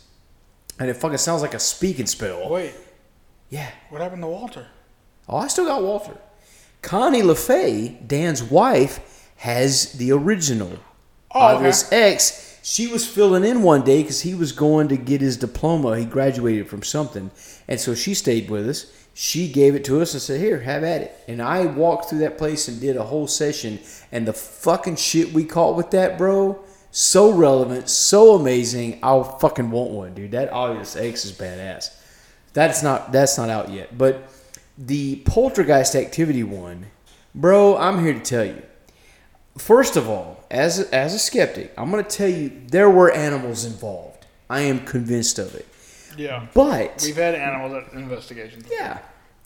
and 0.79 0.89
it 0.89 0.95
fucking 0.95 1.17
sounds 1.17 1.41
like 1.41 1.53
a 1.53 1.59
Speak 1.59 2.05
& 2.07 2.09
Spell. 2.09 2.49
Wait, 2.49 2.73
Yeah. 3.49 3.69
what 3.89 4.01
happened 4.01 4.21
to 4.23 4.27
Walter? 4.27 4.67
Oh, 5.29 5.37
I 5.37 5.47
still 5.47 5.65
got 5.65 5.83
Walter. 5.83 6.17
Connie 6.81 7.21
LaFay, 7.21 8.07
Dan's 8.07 8.43
wife, 8.43 9.29
has 9.37 9.93
the 9.93 10.11
original 10.11 10.71
Oh, 11.31 11.55
okay. 11.55 11.65
Ovilus 11.65 11.91
X. 11.91 12.59
She 12.63 12.87
was 12.87 13.07
filling 13.07 13.43
in 13.45 13.63
one 13.63 13.83
day 13.83 14.01
because 14.01 14.21
he 14.21 14.33
was 14.35 14.51
going 14.51 14.87
to 14.89 14.97
get 14.97 15.21
his 15.21 15.37
diploma. 15.37 15.97
He 15.97 16.05
graduated 16.05 16.67
from 16.67 16.83
something. 16.83 17.31
And 17.67 17.79
so 17.79 17.93
she 17.95 18.13
stayed 18.13 18.49
with 18.49 18.67
us. 18.67 18.87
She 19.13 19.51
gave 19.51 19.73
it 19.75 19.83
to 19.85 20.01
us 20.01 20.13
and 20.13 20.21
said, 20.21 20.39
Here, 20.39 20.59
have 20.61 20.83
at 20.83 21.01
it. 21.01 21.19
And 21.27 21.41
I 21.41 21.65
walked 21.65 22.09
through 22.09 22.19
that 22.19 22.37
place 22.37 22.67
and 22.67 22.79
did 22.79 22.97
a 22.97 23.03
whole 23.03 23.27
session. 23.27 23.79
And 24.11 24.27
the 24.27 24.33
fucking 24.33 24.97
shit 24.97 25.33
we 25.33 25.43
caught 25.45 25.75
with 25.75 25.91
that, 25.91 26.17
bro, 26.17 26.59
so 26.91 27.31
relevant, 27.31 27.89
so 27.89 28.35
amazing. 28.35 28.99
I'll 29.03 29.23
fucking 29.23 29.69
want 29.71 29.91
one, 29.91 30.13
dude. 30.13 30.31
That 30.31 30.51
Ovilus 30.51 30.95
X 31.01 31.25
is 31.25 31.31
badass. 31.31 31.93
That's 32.53 32.81
not 32.83 33.11
that's 33.11 33.37
not 33.37 33.49
out 33.49 33.69
yet. 33.71 33.97
But 33.97 34.29
the 34.77 35.17
poltergeist 35.25 35.95
activity 35.95 36.43
one, 36.43 36.87
bro, 37.35 37.77
I'm 37.77 38.03
here 38.03 38.13
to 38.13 38.19
tell 38.19 38.45
you. 38.45 38.61
First 39.57 39.95
of 39.95 40.07
all, 40.07 40.43
as 40.51 40.79
a, 40.79 40.95
as 40.95 41.13
a 41.15 41.19
skeptic, 41.19 41.73
I'm 41.77 41.89
going 41.89 42.03
to 42.03 42.09
tell 42.09 42.29
you 42.29 42.51
there 42.67 42.89
were 42.91 43.11
animals 43.11 43.65
involved. 43.65 44.25
I 44.49 44.61
am 44.61 44.85
convinced 44.85 45.39
of 45.39 45.55
it. 45.55 45.67
Yeah, 46.15 46.47
But 46.53 47.01
we've 47.03 47.15
had 47.15 47.35
animals 47.35 47.83
at 47.87 47.93
investigations. 47.93 48.65
yeah, 48.71 48.99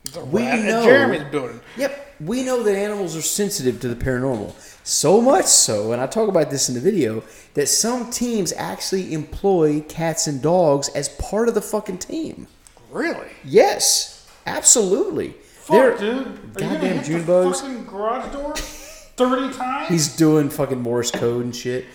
It's 0.06 0.16
a 0.18 0.24
we 0.24 0.44
know- 0.44 0.84
Jeremy's 0.84 1.24
building. 1.32 1.60
Yep, 1.78 2.16
we 2.22 2.44
know 2.44 2.62
that 2.64 2.76
animals 2.78 3.16
are 3.16 3.22
sensitive 3.22 3.80
to 3.82 3.88
the 3.90 3.96
paranormal. 3.96 4.54
So 4.84 5.22
much 5.22 5.46
so, 5.46 5.92
and 5.92 6.02
I 6.02 6.08
talk 6.08 6.28
about 6.28 6.50
this 6.50 6.68
in 6.68 6.76
the 6.76 6.82
video, 6.82 7.24
that 7.54 7.68
some 7.68 8.10
teams 8.10 8.52
actually 8.54 9.14
employ 9.14 9.82
cats 9.82 10.26
and 10.28 10.42
dogs 10.42 10.90
as 10.90 11.10
part 11.10 11.48
of 11.48 11.54
the 11.54 11.62
fucking 11.62 12.00
team. 12.00 12.48
Really? 12.90 13.28
Yes, 13.44 14.28
absolutely. 14.46 15.30
Fuck, 15.30 15.98
They're- 15.98 15.98
dude. 15.98 16.28
Are 16.28 16.30
you 16.30 16.38
gonna 16.56 16.74
goddamn 16.80 17.04
June 17.04 17.20
the 17.22 17.26
bugs. 17.26 17.62
Fucking 17.62 17.86
garage 17.86 18.34
door 18.34 18.54
thirty 18.56 19.54
times. 19.58 19.88
He's 19.90 20.16
doing 20.16 20.50
fucking 20.50 20.82
Morse 20.82 21.12
code 21.12 21.46
and 21.46 21.56
shit. 21.56 21.86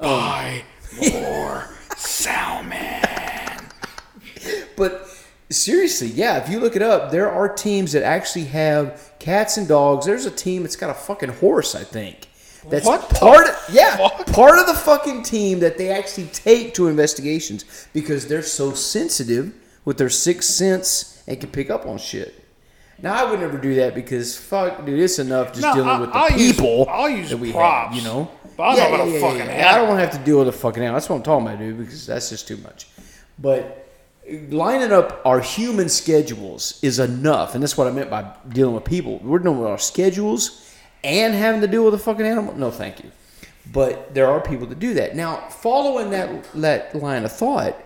buy 0.00 0.64
um, 1.00 1.12
more 1.12 1.68
salmon. 1.96 3.00
But 4.76 5.06
seriously, 5.50 6.08
yeah, 6.08 6.38
if 6.42 6.48
you 6.48 6.58
look 6.58 6.74
it 6.74 6.82
up, 6.82 7.12
there 7.12 7.30
are 7.30 7.48
teams 7.48 7.92
that 7.92 8.02
actually 8.02 8.46
have 8.46 9.12
cats 9.20 9.56
and 9.56 9.68
dogs. 9.68 10.06
There's 10.06 10.26
a 10.26 10.30
team 10.30 10.62
that's 10.62 10.74
got 10.76 10.90
a 10.90 10.94
fucking 10.94 11.28
horse, 11.28 11.74
I 11.76 11.84
think. 11.84 12.26
That's 12.68 12.86
What 12.86 13.08
part 13.10 13.48
of, 13.48 13.56
yeah, 13.72 13.96
fuck? 13.96 14.26
part 14.28 14.58
of 14.58 14.66
the 14.66 14.74
fucking 14.74 15.24
team 15.24 15.58
that 15.60 15.78
they 15.78 15.90
actually 15.90 16.26
take 16.26 16.74
to 16.74 16.86
investigations 16.88 17.64
because 17.92 18.28
they're 18.28 18.42
so 18.42 18.72
sensitive 18.72 19.52
with 19.84 19.98
their 19.98 20.08
sixth 20.10 20.50
sense 20.50 21.22
and 21.26 21.40
can 21.40 21.50
pick 21.50 21.70
up 21.70 21.86
on 21.86 21.98
shit. 21.98 22.34
Now 23.02 23.14
I 23.14 23.28
would 23.28 23.40
never 23.40 23.58
do 23.58 23.74
that 23.76 23.96
because 23.96 24.36
fuck, 24.36 24.86
dude, 24.86 25.00
it's 25.00 25.18
enough 25.18 25.48
just 25.48 25.62
No, 25.62 25.74
dealing 25.74 25.88
I- 25.88 26.00
with 26.00 26.12
the 26.12 26.16
I'll 26.18 26.30
use- 26.38 26.52
people 26.52 26.86
I'll 26.88 27.08
use 27.10 27.30
that 27.30 27.38
we 27.38 27.50
props, 27.50 27.94
have, 27.94 27.96
you 27.96 28.08
know. 28.08 28.30
but 28.56 28.76
talking 28.76 28.94
about 28.94 29.08
a 29.08 29.20
fucking 29.20 29.40
I 29.42 29.74
don't 29.76 29.88
want 29.88 29.98
to 30.00 30.06
have 30.06 30.12
to 30.16 30.24
deal 30.24 30.38
with 30.38 30.48
a 30.48 30.52
fucking 30.52 30.82
animal. 30.82 30.94
That's 31.00 31.08
what 31.08 31.16
I'm 31.16 31.22
talking 31.24 31.46
about, 31.48 31.58
dude, 31.58 31.78
because 31.78 32.06
that's 32.06 32.30
just 32.30 32.46
too 32.46 32.58
much. 32.58 32.86
But 33.40 33.88
lining 34.50 34.92
up 34.92 35.20
our 35.24 35.40
human 35.40 35.88
schedules 35.88 36.78
is 36.82 37.00
enough, 37.00 37.54
and 37.56 37.62
that's 37.62 37.76
what 37.76 37.88
I 37.88 37.90
meant 37.90 38.08
by 38.08 38.24
dealing 38.50 38.74
with 38.76 38.84
people. 38.84 39.18
We're 39.18 39.40
dealing 39.40 39.58
with 39.58 39.68
our 39.68 39.78
schedules 39.78 40.68
and 41.04 41.34
having 41.34 41.60
to 41.60 41.66
deal 41.66 41.84
with 41.84 41.94
a 41.94 41.98
fucking 41.98 42.26
animal. 42.26 42.54
No, 42.54 42.70
thank 42.70 43.02
you. 43.02 43.10
But 43.72 44.14
there 44.14 44.28
are 44.28 44.40
people 44.40 44.66
that 44.68 44.78
do 44.78 44.94
that. 44.94 45.14
Now, 45.14 45.48
following 45.48 46.10
that 46.10 46.52
that 46.54 46.94
line 46.94 47.24
of 47.24 47.32
thought, 47.32 47.76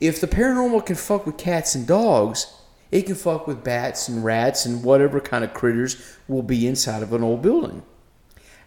if 0.00 0.20
the 0.20 0.26
paranormal 0.26 0.86
can 0.86 0.96
fuck 0.96 1.26
with 1.26 1.36
cats 1.36 1.74
and 1.74 1.86
dogs, 1.86 2.46
it 2.90 3.02
can 3.02 3.14
fuck 3.14 3.46
with 3.46 3.62
bats 3.62 4.08
and 4.08 4.24
rats 4.24 4.66
and 4.66 4.82
whatever 4.82 5.20
kind 5.20 5.44
of 5.44 5.54
critters 5.54 6.16
will 6.26 6.42
be 6.42 6.66
inside 6.66 7.02
of 7.02 7.12
an 7.12 7.22
old 7.22 7.42
building. 7.42 7.82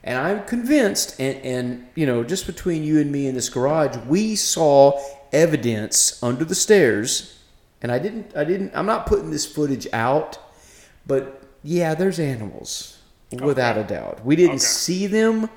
And 0.03 0.19
I'm 0.19 0.45
convinced, 0.45 1.19
and, 1.19 1.37
and 1.43 1.87
you 1.95 2.05
know, 2.05 2.23
just 2.23 2.45
between 2.45 2.83
you 2.83 2.99
and 2.99 3.11
me 3.11 3.27
in 3.27 3.35
this 3.35 3.49
garage, 3.49 3.97
we 4.05 4.35
saw 4.35 5.01
evidence 5.31 6.21
under 6.21 6.45
the 6.45 6.55
stairs. 6.55 7.39
And 7.81 7.91
I 7.91 7.99
didn't, 7.99 8.35
I 8.35 8.43
didn't, 8.43 8.71
I'm 8.75 8.85
not 8.85 9.05
putting 9.07 9.31
this 9.31 9.45
footage 9.45 9.87
out, 9.91 10.37
but 11.05 11.41
yeah, 11.63 11.95
there's 11.95 12.19
animals, 12.19 12.99
without 13.41 13.77
a 13.77 13.83
doubt. 13.83 14.25
We 14.25 14.35
didn't 14.35 14.51
Okay. 14.55 14.59
see 14.59 15.07
them, 15.07 15.49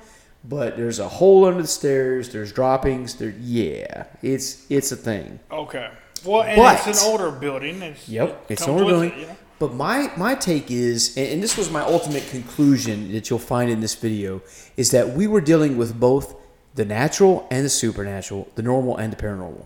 but 0.43 0.77
there's 0.77 0.99
a 0.99 1.07
hole 1.07 1.45
under 1.45 1.61
the 1.61 1.67
stairs. 1.67 2.29
There's 2.29 2.51
droppings. 2.51 3.15
There, 3.15 3.33
yeah, 3.41 4.05
it's 4.21 4.65
it's 4.69 4.91
a 4.91 4.95
thing. 4.95 5.39
Okay. 5.51 5.89
Well, 6.25 6.43
and 6.43 6.57
But- 6.57 6.87
it's 6.87 7.03
an 7.03 7.11
older 7.11 7.31
building. 7.31 7.81
It's, 7.81 8.07
Yep, 8.09 8.45
it's 8.49 8.63
an 8.63 8.69
older 8.71 8.85
building. 8.85 9.11
it, 9.11 9.27
know? 9.27 9.35
But 9.59 9.73
my 9.73 10.11
my 10.17 10.35
take 10.35 10.69
is, 10.69 11.15
and, 11.17 11.41
this 11.41 11.57
was 11.57 11.69
my 11.71 11.81
ultimate 11.81 12.29
conclusion 12.29 13.11
that 13.13 13.29
you'll 13.29 13.39
find 13.39 13.69
in 13.71 13.81
this 13.81 13.95
video, 13.95 14.41
is 14.75 14.91
that 14.91 15.15
we 15.15 15.25
were 15.27 15.41
dealing 15.41 15.77
with 15.77 15.99
both 15.99 16.35
the 16.75 16.85
natural 16.85 17.47
and 17.49 17.65
the 17.65 17.69
supernatural, 17.69 18.47
the 18.55 18.61
normal 18.61 18.95
and 18.97 19.11
the 19.11 19.17
paranormal, 19.17 19.65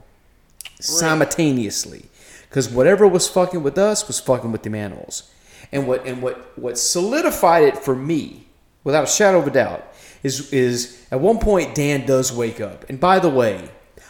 simultaneously. 0.80 2.06
Because 2.50 2.70
whatever 2.70 3.08
was 3.08 3.28
fucking 3.30 3.64
with 3.64 3.78
us 3.78 4.08
was 4.08 4.20
fucking 4.20 4.52
with 4.52 4.64
the 4.64 4.78
animals, 4.78 5.24
and 5.72 5.88
what 5.88 6.06
and 6.06 6.22
what 6.22 6.58
what 6.58 6.78
solidified 6.78 7.64
it 7.64 7.78
for 7.78 7.96
me, 7.96 8.48
without 8.84 9.06
a 9.06 9.08
shadow 9.08 9.40
of 9.40 9.48
a 9.48 9.52
doubt, 9.52 9.86
is 10.24 10.52
is 10.54 11.06
at 11.12 11.20
one 11.20 11.40
point 11.40 11.76
Dan 11.76 12.06
does 12.06 12.32
wake 12.32 12.62
up, 12.62 12.90
and 12.90 13.00
by 13.00 13.20
the 13.20 13.30
way, 13.30 13.70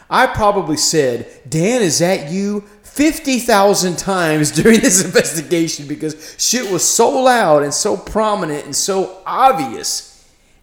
I 0.10 0.28
probably 0.28 0.78
said, 0.78 1.28
Dan, 1.48 1.82
is 1.82 2.00
that 2.00 2.32
you? 2.32 2.66
50,000 2.84 3.98
times 3.98 4.52
during 4.62 4.82
this 4.82 5.04
investigation 5.04 5.88
because 5.88 6.36
shit 6.38 6.70
was 6.70 6.84
so 6.84 7.22
loud 7.24 7.64
and 7.64 7.74
so 7.74 7.96
prominent 7.96 8.66
and 8.66 8.76
so 8.76 9.22
obvious 9.26 10.12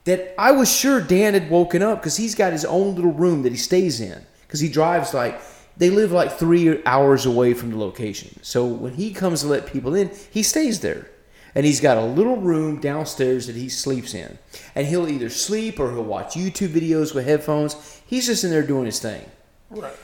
that 0.04 0.34
I 0.38 0.52
was 0.52 0.70
sure 0.70 1.00
Dan 1.00 1.32
had 1.32 1.48
woken 1.48 1.82
up 1.82 2.00
because 2.00 2.16
he's 2.18 2.34
got 2.34 2.52
his 2.52 2.66
own 2.66 2.94
little 2.96 3.12
room 3.12 3.42
that 3.44 3.52
he 3.52 3.58
stays 3.58 4.00
in 4.00 4.24
because 4.42 4.60
he 4.60 4.68
drives 4.68 5.14
like, 5.14 5.40
they 5.78 5.90
live 5.90 6.12
like 6.12 6.32
three 6.32 6.82
hours 6.84 7.24
away 7.24 7.54
from 7.54 7.70
the 7.70 7.78
location. 7.78 8.38
So 8.42 8.66
when 8.66 8.94
he 8.94 9.12
comes 9.12 9.40
to 9.42 9.46
let 9.46 9.66
people 9.66 9.94
in, 9.94 10.10
he 10.30 10.42
stays 10.42 10.80
there. 10.80 11.10
And 11.54 11.64
he's 11.64 11.80
got 11.80 11.96
a 11.96 12.04
little 12.04 12.36
room 12.36 12.80
downstairs 12.80 13.46
that 13.46 13.56
he 13.56 13.68
sleeps 13.68 14.14
in. 14.14 14.38
And 14.74 14.86
he'll 14.86 15.08
either 15.08 15.30
sleep 15.30 15.80
or 15.80 15.90
he'll 15.90 16.04
watch 16.04 16.34
YouTube 16.34 16.68
videos 16.68 17.14
with 17.14 17.26
headphones. 17.26 18.00
He's 18.06 18.26
just 18.26 18.44
in 18.44 18.50
there 18.50 18.62
doing 18.62 18.86
his 18.86 19.00
thing. 19.00 19.24
Right. 19.70 19.96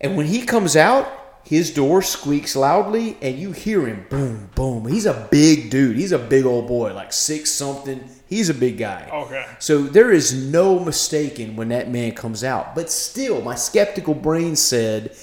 And 0.00 0.16
when 0.16 0.26
he 0.26 0.44
comes 0.44 0.74
out, 0.74 1.21
his 1.44 1.72
door 1.74 2.02
squeaks 2.02 2.54
loudly, 2.54 3.16
and 3.20 3.38
you 3.38 3.52
hear 3.52 3.86
him 3.86 4.06
boom, 4.08 4.50
boom. 4.54 4.86
He's 4.86 5.06
a 5.06 5.28
big 5.30 5.70
dude. 5.70 5.96
He's 5.96 6.12
a 6.12 6.18
big 6.18 6.46
old 6.46 6.68
boy, 6.68 6.94
like 6.94 7.12
six 7.12 7.50
something. 7.50 8.08
He's 8.28 8.48
a 8.48 8.54
big 8.54 8.78
guy. 8.78 9.08
Okay. 9.12 9.44
So 9.58 9.82
there 9.82 10.10
is 10.10 10.32
no 10.32 10.78
mistaking 10.78 11.56
when 11.56 11.68
that 11.68 11.90
man 11.90 12.12
comes 12.12 12.44
out. 12.44 12.74
But 12.74 12.90
still, 12.90 13.42
my 13.42 13.54
skeptical 13.54 14.14
brain 14.14 14.56
said 14.56 15.16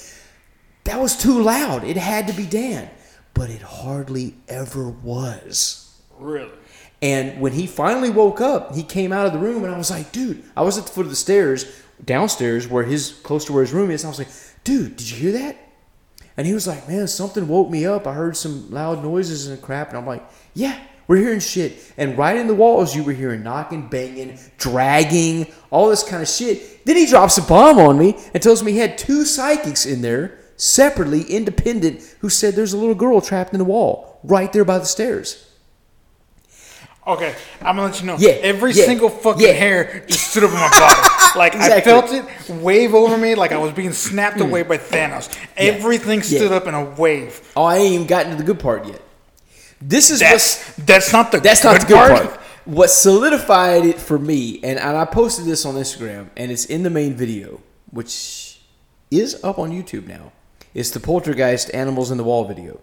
that 0.83 0.99
was 0.99 1.17
too 1.17 1.41
loud. 1.41 1.83
It 1.83 1.97
had 1.97 2.27
to 2.27 2.33
be 2.33 2.45
Dan. 2.45 2.89
But 3.33 3.49
it 3.49 3.61
hardly 3.61 4.35
ever 4.47 4.89
was. 4.89 5.97
Really. 6.17 6.51
And 7.01 7.39
when 7.39 7.53
he 7.53 7.65
finally 7.65 8.09
woke 8.09 8.41
up, 8.41 8.75
he 8.75 8.83
came 8.83 9.13
out 9.13 9.25
of 9.25 9.31
the 9.31 9.39
room, 9.39 9.63
and 9.63 9.73
I 9.73 9.77
was 9.77 9.89
like, 9.89 10.11
dude, 10.11 10.43
I 10.57 10.63
was 10.63 10.77
at 10.77 10.85
the 10.85 10.91
foot 10.91 11.05
of 11.05 11.09
the 11.09 11.15
stairs, 11.15 11.65
downstairs, 12.03 12.67
where 12.67 12.83
his 12.83 13.13
close 13.23 13.45
to 13.45 13.53
where 13.53 13.63
his 13.63 13.71
room 13.71 13.89
is. 13.89 14.03
And 14.03 14.09
I 14.09 14.11
was 14.11 14.19
like, 14.19 14.63
dude, 14.65 14.97
did 14.97 15.09
you 15.09 15.17
hear 15.17 15.31
that? 15.39 15.57
And 16.39 16.47
he 16.47 16.53
was 16.53 16.67
like, 16.67 16.87
man, 16.87 17.05
something 17.09 17.49
woke 17.49 17.69
me 17.69 17.85
up. 17.85 18.07
I 18.07 18.13
heard 18.13 18.37
some 18.37 18.71
loud 18.71 19.03
noises 19.03 19.47
and 19.47 19.61
crap. 19.61 19.89
And 19.89 19.97
I'm 19.97 20.05
like, 20.07 20.23
yeah, 20.53 20.79
We're 21.09 21.17
hearing 21.17 21.39
shit, 21.39 21.91
and 21.97 22.15
right 22.19 22.37
in 22.37 22.45
the 22.45 22.53
walls, 22.53 22.95
you 22.95 23.03
were 23.03 23.13
hearing 23.13 23.41
knocking, 23.41 23.87
banging, 23.87 24.37
dragging, 24.59 25.47
all 25.71 25.89
this 25.89 26.03
kind 26.03 26.21
of 26.21 26.29
shit. 26.29 26.85
Then 26.85 26.97
he 26.97 27.07
drops 27.07 27.39
a 27.39 27.41
bomb 27.41 27.79
on 27.79 27.97
me 27.97 28.15
and 28.31 28.43
tells 28.43 28.61
me 28.61 28.73
he 28.73 28.77
had 28.77 28.95
two 28.95 29.25
psychics 29.25 29.87
in 29.87 30.03
there, 30.03 30.37
separately, 30.55 31.23
independent, 31.23 32.03
who 32.19 32.29
said 32.29 32.53
there's 32.53 32.73
a 32.73 32.77
little 32.77 32.93
girl 32.93 33.21
trapped 33.21 33.53
in 33.53 33.57
the 33.57 33.65
wall 33.65 34.19
right 34.23 34.53
there 34.53 34.63
by 34.63 34.77
the 34.77 34.85
stairs. 34.85 35.48
Okay, 37.09 37.35
I'm 37.61 37.75
gonna 37.75 37.87
let 37.87 37.99
you 37.99 38.05
know. 38.05 38.17
Yeah, 38.19 38.33
Every 38.33 38.71
yeah, 38.71 38.85
single 38.85 39.09
fucking 39.09 39.41
yeah. 39.41 39.53
hair 39.53 40.05
just 40.07 40.29
stood 40.29 40.43
up 40.43 40.51
in 40.51 40.55
my 40.55 40.69
body. 40.69 41.09
Like 41.35 41.55
I 41.55 41.79
felt 41.81 42.11
it 42.11 42.25
wave 42.49 42.95
over 42.95 43.15
me, 43.15 43.35
like 43.35 43.51
I 43.51 43.59
was 43.59 43.71
being 43.71 43.93
snapped 43.93 44.37
mm. 44.37 44.47
away 44.47 44.63
by 44.63 44.79
Thanos. 44.79 45.29
Everything 45.55 46.23
stood 46.23 46.51
up 46.51 46.65
in 46.65 46.73
a 46.73 46.83
wave. 46.83 47.53
Oh, 47.55 47.65
I 47.65 47.77
ain't 47.77 47.93
even 47.93 48.07
gotten 48.07 48.31
to 48.31 48.37
the 48.37 48.43
good 48.43 48.59
part 48.59 48.87
yet. 48.87 48.99
This 49.79 50.09
is 50.09 50.19
That's 50.19 50.75
that's 50.77 51.13
not 51.13 51.31
the 51.31 51.39
That's 51.39 51.63
not 51.63 51.81
the 51.81 51.85
good 51.85 51.95
part. 51.95 52.39
What 52.65 52.89
solidified 52.89 53.85
it 53.85 53.99
for 53.99 54.17
me, 54.17 54.59
and, 54.63 54.79
and 54.79 54.97
I 54.97 55.05
posted 55.05 55.45
this 55.45 55.65
on 55.65 55.75
Instagram, 55.75 56.29
and 56.35 56.51
it's 56.51 56.65
in 56.65 56.81
the 56.81 56.89
main 56.89 57.13
video, 57.13 57.61
which 57.91 58.59
is 59.11 59.43
up 59.43 59.59
on 59.59 59.69
YouTube 59.71 60.07
now. 60.07 60.31
It's 60.73 60.89
the 60.89 60.99
Poltergeist 60.99 61.73
Animals 61.75 62.09
in 62.09 62.17
the 62.17 62.23
Wall 62.23 62.45
video. 62.45 62.79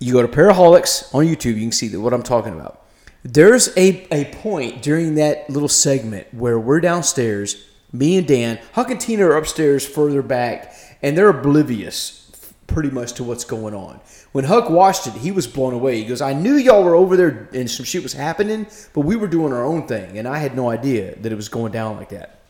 You 0.00 0.14
go 0.14 0.22
to 0.22 0.28
Paraholics 0.28 1.14
on 1.14 1.26
YouTube, 1.26 1.54
you 1.54 1.62
can 1.62 1.72
see 1.72 1.96
what 1.96 2.12
I'm 2.12 2.24
talking 2.24 2.52
about. 2.52 2.81
There's 3.24 3.68
a, 3.76 4.06
a 4.12 4.24
point 4.36 4.82
during 4.82 5.14
that 5.14 5.48
little 5.48 5.68
segment 5.68 6.32
where 6.34 6.58
we're 6.58 6.80
downstairs, 6.80 7.64
me 7.92 8.16
and 8.16 8.26
Dan, 8.26 8.58
Huck 8.72 8.90
and 8.90 9.00
Tina 9.00 9.26
are 9.26 9.36
upstairs 9.36 9.86
further 9.86 10.22
back, 10.22 10.74
and 11.02 11.16
they're 11.16 11.28
oblivious 11.28 12.18
pretty 12.66 12.90
much 12.90 13.12
to 13.12 13.24
what's 13.24 13.44
going 13.44 13.74
on. 13.74 14.00
When 14.32 14.44
Huck 14.44 14.70
watched 14.70 15.06
it, 15.06 15.12
he 15.12 15.30
was 15.30 15.46
blown 15.46 15.74
away. 15.74 15.98
He 15.98 16.04
goes, 16.06 16.22
I 16.22 16.32
knew 16.32 16.54
y'all 16.54 16.82
were 16.82 16.94
over 16.94 17.16
there 17.16 17.48
and 17.52 17.70
some 17.70 17.84
shit 17.84 18.02
was 18.02 18.14
happening, 18.14 18.66
but 18.94 19.02
we 19.02 19.14
were 19.14 19.28
doing 19.28 19.52
our 19.52 19.64
own 19.64 19.86
thing, 19.86 20.18
and 20.18 20.26
I 20.26 20.38
had 20.38 20.56
no 20.56 20.70
idea 20.70 21.14
that 21.16 21.30
it 21.30 21.36
was 21.36 21.48
going 21.48 21.70
down 21.70 21.96
like 21.96 22.08
that. 22.08 22.40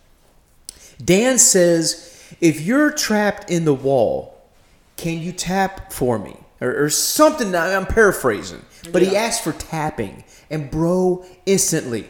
Dan 1.04 1.38
says, 1.38 2.08
if 2.40 2.60
you're 2.60 2.92
trapped 2.92 3.50
in 3.50 3.64
the 3.64 3.74
wall, 3.74 4.40
can 4.96 5.18
you 5.18 5.32
tap 5.32 5.92
for 5.92 6.18
me? 6.18 6.36
Or, 6.62 6.84
or 6.84 6.90
something, 6.90 7.54
I'm 7.54 7.86
paraphrasing. 7.86 8.64
But 8.92 9.02
he 9.02 9.16
asked 9.16 9.42
for 9.42 9.52
tapping. 9.52 10.24
And 10.48 10.70
bro, 10.70 11.26
instantly, 11.44 12.08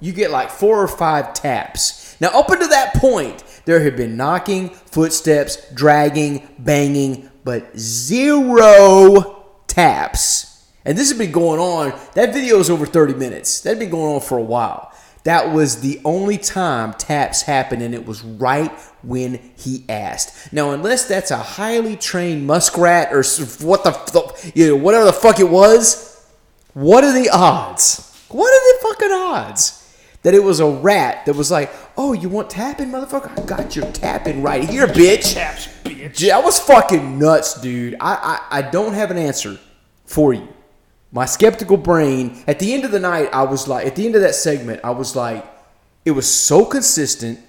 you 0.00 0.12
get 0.12 0.30
like 0.30 0.50
four 0.50 0.82
or 0.82 0.88
five 0.88 1.32
taps. 1.32 2.20
Now, 2.20 2.28
up 2.28 2.50
until 2.50 2.68
that 2.68 2.94
point, 2.94 3.42
there 3.64 3.80
had 3.80 3.96
been 3.96 4.16
knocking, 4.16 4.68
footsteps, 4.70 5.72
dragging, 5.72 6.48
banging, 6.58 7.30
but 7.44 7.78
zero 7.78 9.46
taps. 9.66 10.68
And 10.84 10.98
this 10.98 11.08
has 11.10 11.18
been 11.18 11.32
going 11.32 11.60
on. 11.60 11.98
That 12.14 12.34
video 12.34 12.58
is 12.58 12.68
over 12.68 12.84
30 12.84 13.14
minutes. 13.14 13.60
That 13.60 13.70
had 13.70 13.78
been 13.78 13.90
going 13.90 14.14
on 14.14 14.20
for 14.20 14.36
a 14.38 14.42
while. 14.42 14.89
That 15.24 15.52
was 15.52 15.80
the 15.80 16.00
only 16.04 16.38
time 16.38 16.94
taps 16.94 17.42
happened, 17.42 17.82
and 17.82 17.94
it 17.94 18.06
was 18.06 18.22
right 18.22 18.70
when 19.02 19.38
he 19.56 19.84
asked. 19.88 20.52
Now, 20.52 20.70
unless 20.70 21.06
that's 21.06 21.30
a 21.30 21.36
highly 21.36 21.96
trained 21.96 22.46
muskrat 22.46 23.12
or 23.12 23.22
what 23.66 23.84
the, 23.84 24.52
you 24.54 24.68
know, 24.68 24.76
whatever 24.76 25.04
the 25.04 25.12
fuck 25.12 25.38
it 25.38 25.50
was, 25.50 26.26
what 26.72 27.04
are 27.04 27.12
the 27.12 27.28
odds? 27.28 28.06
What 28.28 28.48
are 28.48 28.72
the 28.72 28.88
fucking 28.88 29.12
odds 29.12 29.76
that 30.22 30.34
it 30.34 30.42
was 30.42 30.60
a 30.60 30.66
rat 30.66 31.26
that 31.26 31.34
was 31.34 31.50
like, 31.50 31.70
"Oh, 31.96 32.12
you 32.12 32.28
want 32.28 32.48
tapping, 32.50 32.90
motherfucker? 32.90 33.38
I 33.38 33.44
got 33.44 33.74
your 33.74 33.90
tapping 33.92 34.42
right 34.42 34.68
here, 34.68 34.86
bitch." 34.86 35.34
Taps, 35.34 35.68
bitch. 35.84 36.18
That 36.28 36.44
was 36.44 36.58
fucking 36.60 37.18
nuts, 37.18 37.60
dude. 37.60 37.96
I, 38.00 38.40
I 38.50 38.58
I 38.58 38.62
don't 38.62 38.94
have 38.94 39.10
an 39.10 39.18
answer 39.18 39.58
for 40.06 40.32
you. 40.32 40.48
My 41.12 41.26
skeptical 41.26 41.76
brain. 41.76 42.42
At 42.46 42.58
the 42.58 42.72
end 42.72 42.84
of 42.84 42.92
the 42.92 43.00
night, 43.00 43.30
I 43.32 43.42
was 43.42 43.66
like, 43.66 43.86
at 43.86 43.96
the 43.96 44.06
end 44.06 44.14
of 44.14 44.22
that 44.22 44.34
segment, 44.34 44.80
I 44.84 44.90
was 44.90 45.16
like, 45.16 45.44
it 46.04 46.12
was 46.12 46.32
so 46.32 46.64
consistent. 46.64 47.40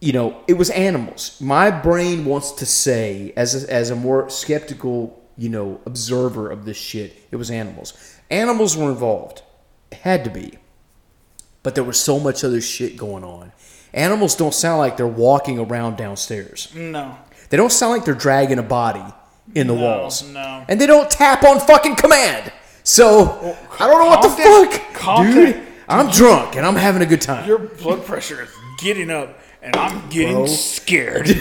You 0.00 0.12
know, 0.12 0.42
it 0.48 0.54
was 0.54 0.70
animals. 0.70 1.40
My 1.40 1.70
brain 1.70 2.24
wants 2.24 2.52
to 2.52 2.66
say, 2.66 3.32
as 3.36 3.64
a, 3.64 3.72
as 3.72 3.90
a 3.90 3.96
more 3.96 4.28
skeptical, 4.28 5.22
you 5.38 5.48
know, 5.48 5.80
observer 5.86 6.50
of 6.50 6.64
this 6.64 6.76
shit, 6.76 7.16
it 7.30 7.36
was 7.36 7.50
animals. 7.50 8.18
Animals 8.30 8.76
were 8.76 8.90
involved. 8.90 9.42
It 9.90 9.98
had 9.98 10.24
to 10.24 10.30
be 10.30 10.58
but 11.62 11.74
there 11.74 11.84
was 11.84 11.98
so 11.98 12.18
much 12.18 12.44
other 12.44 12.60
shit 12.60 12.96
going 12.96 13.24
on. 13.24 13.52
Animals 13.94 14.34
don't 14.34 14.54
sound 14.54 14.78
like 14.78 14.96
they're 14.96 15.06
walking 15.06 15.58
around 15.58 15.96
downstairs. 15.96 16.72
No. 16.74 17.16
They 17.50 17.56
don't 17.56 17.72
sound 17.72 17.92
like 17.92 18.04
they're 18.04 18.14
dragging 18.14 18.58
a 18.58 18.62
body 18.62 19.04
in 19.54 19.66
the 19.66 19.74
No, 19.74 19.80
walls. 19.82 20.22
no. 20.28 20.64
And 20.68 20.80
they 20.80 20.86
don't 20.86 21.10
tap 21.10 21.42
on 21.44 21.60
fucking 21.60 21.96
command. 21.96 22.52
So 22.84 23.56
I 23.78 23.86
don't 23.86 24.00
know 24.00 24.06
what 24.08 24.22
the 24.22 24.42
down. 24.42 24.94
fuck, 24.94 25.26
dude. 25.26 25.62
I'm 25.88 26.10
drunk 26.10 26.56
and 26.56 26.64
I'm 26.66 26.76
having 26.76 27.02
a 27.02 27.06
good 27.06 27.20
time. 27.20 27.46
Your 27.46 27.58
blood 27.58 28.04
pressure 28.04 28.42
is 28.42 28.50
getting 28.78 29.10
up, 29.10 29.38
and 29.62 29.76
I'm 29.76 30.08
getting 30.08 30.36
Bro. 30.36 30.46
scared. 30.46 31.28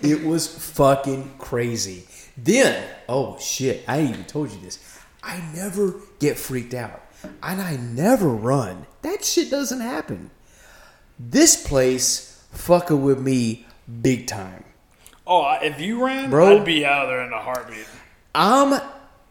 It 0.00 0.24
was 0.24 0.46
fucking 0.46 1.34
crazy. 1.38 2.06
Then, 2.36 2.88
oh 3.08 3.36
shit, 3.40 3.82
I 3.88 4.02
even 4.02 4.22
told 4.24 4.52
you 4.52 4.60
this. 4.60 4.78
I 5.24 5.42
never 5.56 5.96
get 6.20 6.38
freaked 6.38 6.72
out. 6.72 7.02
And 7.42 7.60
I 7.60 7.74
never 7.76 8.28
run. 8.28 8.86
That 9.02 9.24
shit 9.24 9.50
doesn't 9.50 9.80
happen. 9.80 10.30
This 11.18 11.66
place 11.66 12.40
fucking 12.52 13.02
with 13.02 13.18
me 13.20 13.66
big 14.00 14.28
time. 14.28 14.62
Oh, 15.28 15.58
if 15.62 15.80
you 15.80 16.04
ran, 16.04 16.30
Bro. 16.30 16.58
I'd 16.58 16.64
be 16.64 16.84
out 16.84 17.04
of 17.04 17.08
there 17.10 17.22
in 17.22 17.32
a 17.32 17.38
heartbeat. 17.40 17.86
I'm 18.34 18.72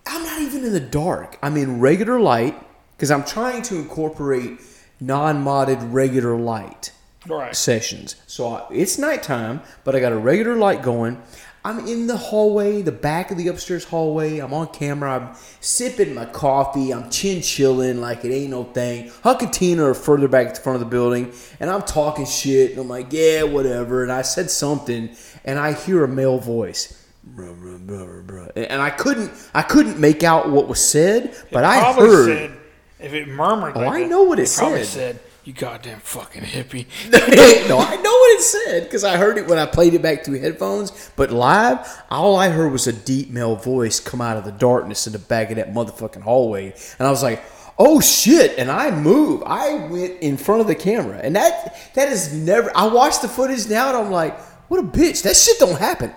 I'm 0.09 0.23
not 0.23 0.41
even 0.41 0.63
in 0.63 0.71
the 0.73 0.79
dark. 0.79 1.37
I'm 1.41 1.57
in 1.57 1.79
regular 1.81 2.19
light 2.19 2.55
because 2.95 3.11
I'm 3.11 3.25
trying 3.25 3.61
to 3.63 3.75
incorporate 3.77 4.59
non-modded 5.01 5.91
regular 5.93 6.35
light 6.37 6.91
Right. 7.27 7.55
sessions. 7.55 8.15
So 8.25 8.47
I, 8.47 8.65
it's 8.71 8.97
nighttime, 8.97 9.61
but 9.83 9.95
I 9.95 9.99
got 9.99 10.13
a 10.13 10.17
regular 10.17 10.55
light 10.55 10.81
going. 10.81 11.21
I'm 11.65 11.79
in 11.85 12.07
the 12.07 12.15
hallway, 12.15 12.81
the 12.81 12.93
back 12.93 13.29
of 13.29 13.37
the 13.37 13.49
upstairs 13.49 13.83
hallway. 13.83 14.37
I'm 14.39 14.53
on 14.53 14.67
camera. 14.67 15.11
I'm 15.19 15.35
sipping 15.59 16.13
my 16.13 16.23
coffee. 16.23 16.93
I'm 16.93 17.09
chin 17.09 17.41
chilling 17.41 17.99
like 17.99 18.23
it 18.23 18.31
ain't 18.33 18.51
no 18.51 18.63
thing. 18.63 19.11
Huck 19.23 19.41
and 19.41 19.51
Tina 19.51 19.83
are 19.83 19.93
further 19.93 20.29
back 20.29 20.47
at 20.47 20.55
the 20.55 20.61
front 20.61 20.75
of 20.75 20.79
the 20.79 20.85
building, 20.85 21.33
and 21.59 21.69
I'm 21.69 21.81
talking 21.81 22.25
shit. 22.25 22.71
And 22.71 22.79
I'm 22.79 22.87
like, 22.87 23.07
yeah, 23.11 23.43
whatever. 23.43 24.01
And 24.03 24.11
I 24.13 24.21
said 24.21 24.49
something, 24.49 25.09
and 25.47 25.57
I 25.57 25.73
hear 25.73 26.03
a 26.03 26.07
male 26.07 26.37
voice. 26.37 27.03
Bruh, 27.35 27.59
bruh, 27.59 27.85
bruh, 27.85 28.25
bruh. 28.25 28.51
And 28.69 28.81
I 28.81 28.91
couldn't, 28.91 29.31
I 29.53 29.63
couldn't 29.63 29.99
make 29.99 30.23
out 30.23 30.49
what 30.49 30.67
was 30.67 30.83
said, 30.83 31.35
but 31.51 31.63
I 31.63 31.93
heard. 31.93 32.27
said 32.27 32.57
if 32.99 33.13
it 33.13 33.27
murmured. 33.27 33.73
Oh, 33.75 33.81
like 33.81 34.03
I 34.03 34.05
know 34.05 34.23
what 34.23 34.39
it 34.39 34.49
probably 34.55 34.83
said. 34.83 35.15
said. 35.15 35.19
You 35.43 35.53
goddamn 35.53 35.99
fucking 35.99 36.41
hippie. 36.41 36.87
no, 37.69 37.79
I 37.79 37.95
know 37.95 38.11
what 38.11 38.37
it 38.37 38.41
said 38.41 38.83
because 38.83 39.05
I 39.05 39.15
heard 39.15 39.37
it 39.37 39.47
when 39.47 39.57
I 39.57 39.65
played 39.65 39.93
it 39.93 40.01
back 40.01 40.25
through 40.25 40.39
headphones. 40.39 41.09
But 41.15 41.31
live, 41.31 41.87
all 42.11 42.35
I 42.35 42.49
heard 42.49 42.73
was 42.73 42.85
a 42.85 42.91
deep 42.91 43.29
male 43.29 43.55
voice 43.55 44.01
come 44.01 44.19
out 44.19 44.35
of 44.35 44.43
the 44.43 44.51
darkness 44.51 45.07
in 45.07 45.13
the 45.13 45.19
back 45.19 45.49
of 45.49 45.55
that 45.55 45.73
motherfucking 45.73 46.21
hallway, 46.21 46.73
and 46.99 47.07
I 47.07 47.11
was 47.11 47.23
like, 47.23 47.41
"Oh 47.79 48.01
shit!" 48.01 48.59
And 48.59 48.69
I 48.69 48.91
moved. 48.91 49.43
I 49.45 49.87
went 49.87 50.19
in 50.19 50.35
front 50.35 50.59
of 50.59 50.67
the 50.67 50.75
camera, 50.75 51.17
and 51.23 51.37
that 51.37 51.93
that 51.93 52.09
is 52.09 52.33
never. 52.33 52.69
I 52.75 52.87
watched 52.87 53.21
the 53.21 53.29
footage 53.29 53.69
now, 53.69 53.87
and 53.87 53.97
I'm 54.05 54.11
like, 54.11 54.37
"What 54.67 54.79
a 54.79 54.83
bitch! 54.83 55.23
That 55.23 55.35
shit 55.35 55.59
don't 55.59 55.79
happen." 55.79 56.13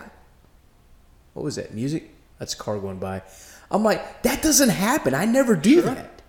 What 1.35 1.45
was 1.45 1.57
that 1.57 1.75
music? 1.75 2.11
That's 2.39 2.55
a 2.55 2.57
car 2.57 2.79
going 2.79 2.99
by. 2.99 3.23
I'm 3.71 3.85
like, 3.85 4.23
that 4.23 4.43
doesn't 4.43 4.71
happen. 4.71 5.15
I 5.15 5.27
never 5.27 5.55
do 5.55 5.81
that. 5.83 6.23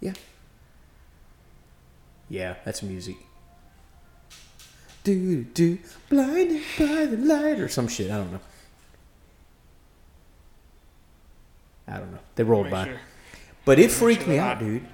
Yeah. 0.00 0.12
Yeah, 2.28 2.54
that's 2.64 2.82
music. 2.82 3.16
Do 5.04 5.42
do 5.42 5.78
blinded 6.08 6.62
by 6.78 7.06
the 7.06 7.16
light 7.16 7.58
or 7.58 7.68
some 7.68 7.88
shit. 7.88 8.10
I 8.10 8.18
don't 8.18 8.32
know. 8.32 8.40
I 11.88 11.98
don't 11.98 12.12
know. 12.12 12.20
They 12.36 12.44
rolled 12.44 12.70
by, 12.70 12.84
sure. 12.86 13.00
but 13.64 13.78
it 13.80 13.90
freaked 13.90 14.28
me 14.28 14.38
out, 14.38 14.60
dude. 14.60 14.86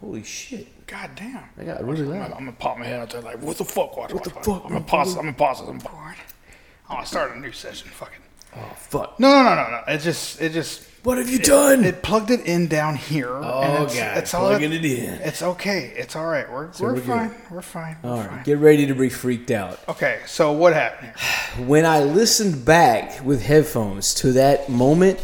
Holy 0.00 0.22
shit! 0.24 0.66
God 0.92 1.10
damn. 1.16 1.44
I 1.58 1.64
got 1.64 1.82
really 1.82 2.02
I'm 2.02 2.10
loud. 2.10 2.22
gonna, 2.24 2.34
I'm 2.34 2.44
gonna 2.44 2.52
pop 2.52 2.76
my 2.78 2.84
head 2.84 3.00
out 3.00 3.08
there 3.08 3.22
like, 3.22 3.40
what 3.40 3.56
the 3.56 3.64
fuck? 3.64 3.96
Watch, 3.96 4.12
What 4.12 4.24
the 4.24 4.30
fuck? 4.30 4.62
I'm 4.64 4.72
gonna 4.72 4.80
pause. 4.82 5.16
I'm 5.16 5.22
gonna 5.22 5.32
pause 5.32 5.60
this. 5.60 5.68
Oh, 5.68 5.72
I'm 5.72 5.78
bored. 5.78 6.14
I'm 6.90 6.96
gonna 6.96 7.06
start 7.06 7.34
a 7.34 7.40
new 7.40 7.50
session. 7.50 7.88
Fucking. 7.88 8.18
Oh 8.54 8.76
fuck! 8.76 9.18
No, 9.18 9.30
no, 9.30 9.42
no, 9.42 9.54
no, 9.54 9.70
no. 9.70 9.82
It 9.88 9.98
just, 9.98 10.38
it 10.42 10.52
just. 10.52 10.86
What 11.02 11.16
have 11.16 11.30
you 11.30 11.38
done? 11.38 11.82
It 11.84 12.02
plugged 12.02 12.30
it 12.30 12.40
in 12.44 12.68
down 12.68 12.96
here. 12.96 13.30
Oh, 13.30 13.84
it's, 13.84 13.96
God, 13.98 14.18
it's 14.18 14.34
all 14.34 14.48
plugging 14.50 14.74
it, 14.74 14.84
it 14.84 14.98
in. 14.98 15.14
It's 15.22 15.40
okay. 15.40 15.94
It's 15.96 16.14
all 16.14 16.26
right. 16.26 16.46
We're 16.52 16.66
we're, 16.78 16.88
we're 16.88 16.94
good. 16.96 17.04
fine. 17.04 17.34
We're 17.50 17.62
fine. 17.62 17.96
We're 18.02 18.10
All 18.10 18.16
fine. 18.18 18.28
right, 18.28 18.44
get 18.44 18.58
ready 18.58 18.86
to 18.86 18.94
be 18.94 19.08
freaked 19.08 19.50
out. 19.50 19.80
Okay, 19.88 20.20
so 20.26 20.52
what 20.52 20.74
happened 20.74 21.14
here? 21.56 21.66
when 21.66 21.86
I 21.86 22.00
listened 22.04 22.66
back 22.66 23.24
with 23.24 23.42
headphones 23.42 24.12
to 24.16 24.32
that 24.32 24.68
moment, 24.68 25.18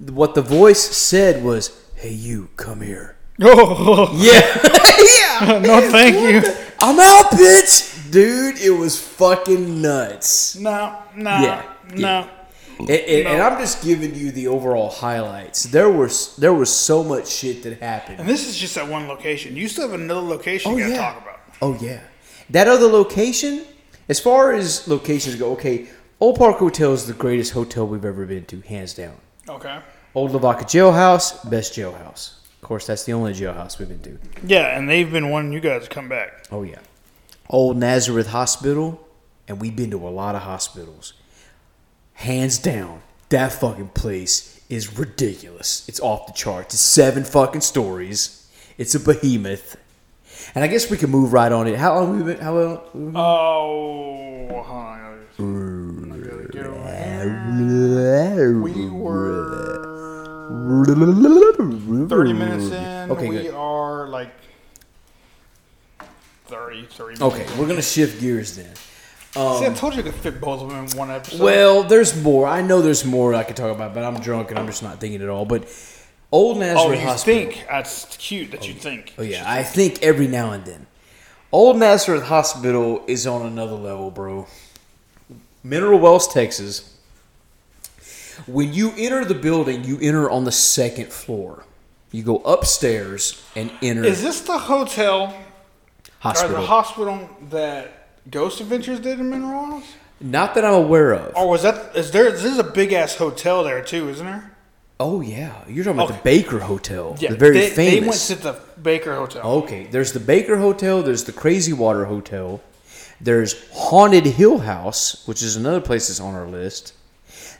what 0.00 0.34
the 0.34 0.42
voice 0.42 0.80
said 0.82 1.44
was, 1.44 1.80
"Hey, 1.94 2.12
you, 2.12 2.48
come 2.56 2.80
here." 2.80 3.16
Oh, 3.44 4.10
Yeah, 4.14 4.40
yeah. 5.50 5.58
no, 5.66 5.80
thank 5.90 6.14
you. 6.16 6.42
I'm 6.78 6.98
out, 6.98 7.30
bitch, 7.32 8.10
dude. 8.10 8.58
It 8.58 8.70
was 8.70 9.00
fucking 9.00 9.80
nuts. 9.82 10.56
No, 10.56 10.98
no, 11.16 11.30
Yeah, 11.30 11.72
no. 11.94 12.28
And, 12.78 12.90
and, 12.90 13.28
and 13.28 13.42
I'm 13.42 13.60
just 13.60 13.84
giving 13.84 14.14
you 14.14 14.32
the 14.32 14.48
overall 14.48 14.90
highlights. 14.90 15.64
There 15.64 15.90
was 15.90 16.34
there 16.36 16.52
was 16.52 16.74
so 16.74 17.04
much 17.04 17.28
shit 17.28 17.62
that 17.62 17.80
happened. 17.80 18.18
And 18.20 18.28
this 18.28 18.48
is 18.48 18.56
just 18.56 18.76
at 18.76 18.88
one 18.88 19.06
location. 19.06 19.54
You 19.54 19.68
still 19.68 19.88
have 19.88 20.00
another 20.00 20.20
location 20.20 20.72
Oh 20.72 20.76
you 20.76 20.84
gotta 20.84 20.94
yeah. 20.94 21.12
talk 21.12 21.22
about. 21.22 21.40
Oh 21.60 21.78
yeah. 21.80 22.00
That 22.50 22.66
other 22.68 22.86
location, 22.86 23.64
as 24.08 24.18
far 24.18 24.52
as 24.52 24.88
locations 24.88 25.36
go, 25.36 25.52
okay, 25.52 25.88
Old 26.18 26.36
Park 26.38 26.56
Hotel 26.56 26.92
is 26.92 27.06
the 27.06 27.12
greatest 27.12 27.52
hotel 27.52 27.86
we've 27.86 28.04
ever 28.04 28.26
been 28.26 28.44
to, 28.46 28.60
hands 28.62 28.94
down. 28.94 29.16
Okay. 29.48 29.78
Old 30.14 30.32
Lavaca 30.32 30.64
Jailhouse, 30.64 31.48
best 31.48 31.72
jailhouse. 31.74 32.34
Of 32.62 32.68
course, 32.68 32.86
that's 32.86 33.02
the 33.04 33.12
only 33.12 33.32
jailhouse 33.32 33.78
we've 33.80 33.88
been 33.88 34.00
to. 34.02 34.18
Yeah, 34.46 34.78
and 34.78 34.88
they've 34.88 35.10
been 35.10 35.30
wanting 35.30 35.52
you 35.52 35.58
guys 35.60 35.82
to 35.82 35.88
come 35.88 36.08
back. 36.08 36.46
Oh 36.52 36.62
yeah. 36.62 36.78
Old 37.50 37.76
Nazareth 37.76 38.28
Hospital, 38.28 39.04
and 39.48 39.60
we've 39.60 39.74
been 39.74 39.90
to 39.90 39.96
a 40.06 40.10
lot 40.10 40.36
of 40.36 40.42
hospitals. 40.42 41.12
Hands 42.14 42.56
down, 42.58 43.02
that 43.30 43.52
fucking 43.52 43.88
place 43.88 44.60
is 44.68 44.96
ridiculous. 44.96 45.86
It's 45.88 45.98
off 46.00 46.28
the 46.28 46.32
charts. 46.32 46.72
It's 46.74 46.82
seven 46.82 47.24
fucking 47.24 47.62
stories. 47.62 48.48
It's 48.78 48.94
a 48.94 49.00
behemoth. 49.00 49.76
And 50.54 50.62
I 50.64 50.68
guess 50.68 50.88
we 50.88 50.96
can 50.96 51.10
move 51.10 51.32
right 51.32 51.50
on 51.50 51.66
it. 51.66 51.76
How 51.78 51.96
long 51.98 52.16
we 52.16 52.22
been? 52.32 52.40
How 52.40 52.54
long? 52.56 52.80
we 52.94 53.00
been- 53.06 53.16
Oh, 53.16 54.46
hold 54.48 54.66
on. 54.66 56.12
I 56.12 56.16
gotta 56.18 56.48
get 56.52 56.66
over 56.66 56.88
here. 58.36 58.58
We 58.60 58.88
were 58.88 59.91
30 62.08 62.32
minutes 62.32 62.70
in. 62.70 63.10
Okay, 63.10 63.28
we 63.28 63.42
good. 63.42 63.54
are 63.54 64.08
like 64.08 64.32
30, 66.46 66.86
30 66.86 67.18
minutes. 67.18 67.22
Okay, 67.22 67.46
we're 67.58 67.66
gonna 67.68 67.82
shift 67.82 68.20
gears 68.20 68.56
then. 68.56 68.74
Um, 69.34 69.58
See, 69.58 69.66
I 69.66 69.72
told 69.72 69.94
you 69.94 70.00
I 70.00 70.02
could 70.02 70.14
fit 70.14 70.40
both 70.40 70.60
of 70.60 70.68
them 70.68 70.84
in 70.84 70.90
one 70.96 71.10
episode. 71.10 71.40
Well, 71.40 71.82
there's 71.84 72.20
more. 72.22 72.46
I 72.46 72.60
know 72.60 72.82
there's 72.82 73.04
more 73.04 73.34
I 73.34 73.44
could 73.44 73.56
talk 73.56 73.74
about, 73.74 73.94
but 73.94 74.04
I'm 74.04 74.20
drunk 74.20 74.50
and 74.50 74.58
I'm 74.58 74.66
just 74.66 74.82
not 74.82 75.00
thinking 75.00 75.22
at 75.22 75.28
all. 75.30 75.46
But 75.46 75.66
Old 76.30 76.58
Nazareth 76.58 76.98
oh, 76.98 77.00
you 77.00 77.06
Hospital. 77.06 77.50
think 77.50 77.66
that's 77.68 78.16
cute 78.16 78.50
that 78.50 78.68
you 78.68 78.74
oh, 78.76 78.80
think. 78.80 79.14
Oh 79.16 79.22
yeah, 79.22 79.44
I 79.46 79.62
think 79.62 80.02
every 80.02 80.28
now 80.28 80.52
and 80.52 80.64
then. 80.64 80.86
Old 81.50 81.78
Nazareth 81.78 82.24
Hospital 82.24 83.04
is 83.06 83.26
on 83.26 83.46
another 83.46 83.76
level, 83.76 84.10
bro. 84.10 84.46
Mineral 85.62 85.98
Wells, 85.98 86.26
Texas. 86.26 86.91
When 88.46 88.72
you 88.72 88.92
enter 88.96 89.24
the 89.24 89.34
building, 89.34 89.84
you 89.84 89.98
enter 90.00 90.28
on 90.30 90.44
the 90.44 90.52
second 90.52 91.12
floor. 91.12 91.64
You 92.10 92.22
go 92.22 92.38
upstairs 92.38 93.42
and 93.56 93.70
enter 93.82 94.04
Is 94.04 94.22
this 94.22 94.40
the 94.42 94.58
hotel 94.58 95.24
or 95.24 95.34
hospital. 96.20 96.60
the 96.60 96.66
hospital 96.66 97.30
that 97.50 98.08
Ghost 98.30 98.60
Adventures 98.60 99.00
did 99.00 99.18
in 99.18 99.30
Mineral? 99.30 99.82
Not 100.20 100.54
that 100.54 100.64
I'm 100.64 100.74
aware 100.74 101.12
of. 101.14 101.34
Or 101.36 101.48
was 101.48 101.62
that 101.62 101.96
is 101.96 102.10
there? 102.10 102.30
This 102.30 102.44
is 102.44 102.58
a 102.58 102.64
big 102.64 102.92
ass 102.92 103.16
hotel 103.16 103.64
there 103.64 103.82
too, 103.82 104.08
isn't 104.10 104.24
there? 104.24 104.50
Oh 105.00 105.20
yeah, 105.20 105.64
you're 105.66 105.84
talking 105.84 105.98
about 105.98 106.10
Okay. 106.10 106.16
the 106.18 106.22
Baker 106.22 106.60
Hotel, 106.60 107.16
Yeah, 107.18 107.30
the 107.30 107.36
very 107.36 107.54
they, 107.58 107.70
famous. 107.70 108.28
They 108.28 108.34
went 108.34 108.42
to 108.44 108.52
the 108.76 108.80
Baker 108.80 109.16
Hotel. 109.16 109.42
Okay, 109.42 109.86
there's 109.90 110.12
the 110.12 110.20
Baker 110.20 110.58
Hotel, 110.58 111.02
there's 111.02 111.24
the 111.24 111.32
Crazy 111.32 111.72
Water 111.72 112.04
Hotel, 112.04 112.60
there's 113.20 113.56
Haunted 113.72 114.24
Hill 114.26 114.58
House, 114.58 115.26
which 115.26 115.42
is 115.42 115.56
another 115.56 115.80
place 115.80 116.06
that's 116.06 116.20
on 116.20 116.34
our 116.34 116.46
list. 116.46 116.92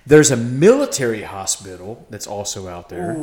There's 0.04 0.30
a 0.32 0.36
military 0.36 1.22
hospital 1.22 2.06
that's 2.10 2.26
also 2.26 2.66
out 2.68 2.88
there. 2.88 3.14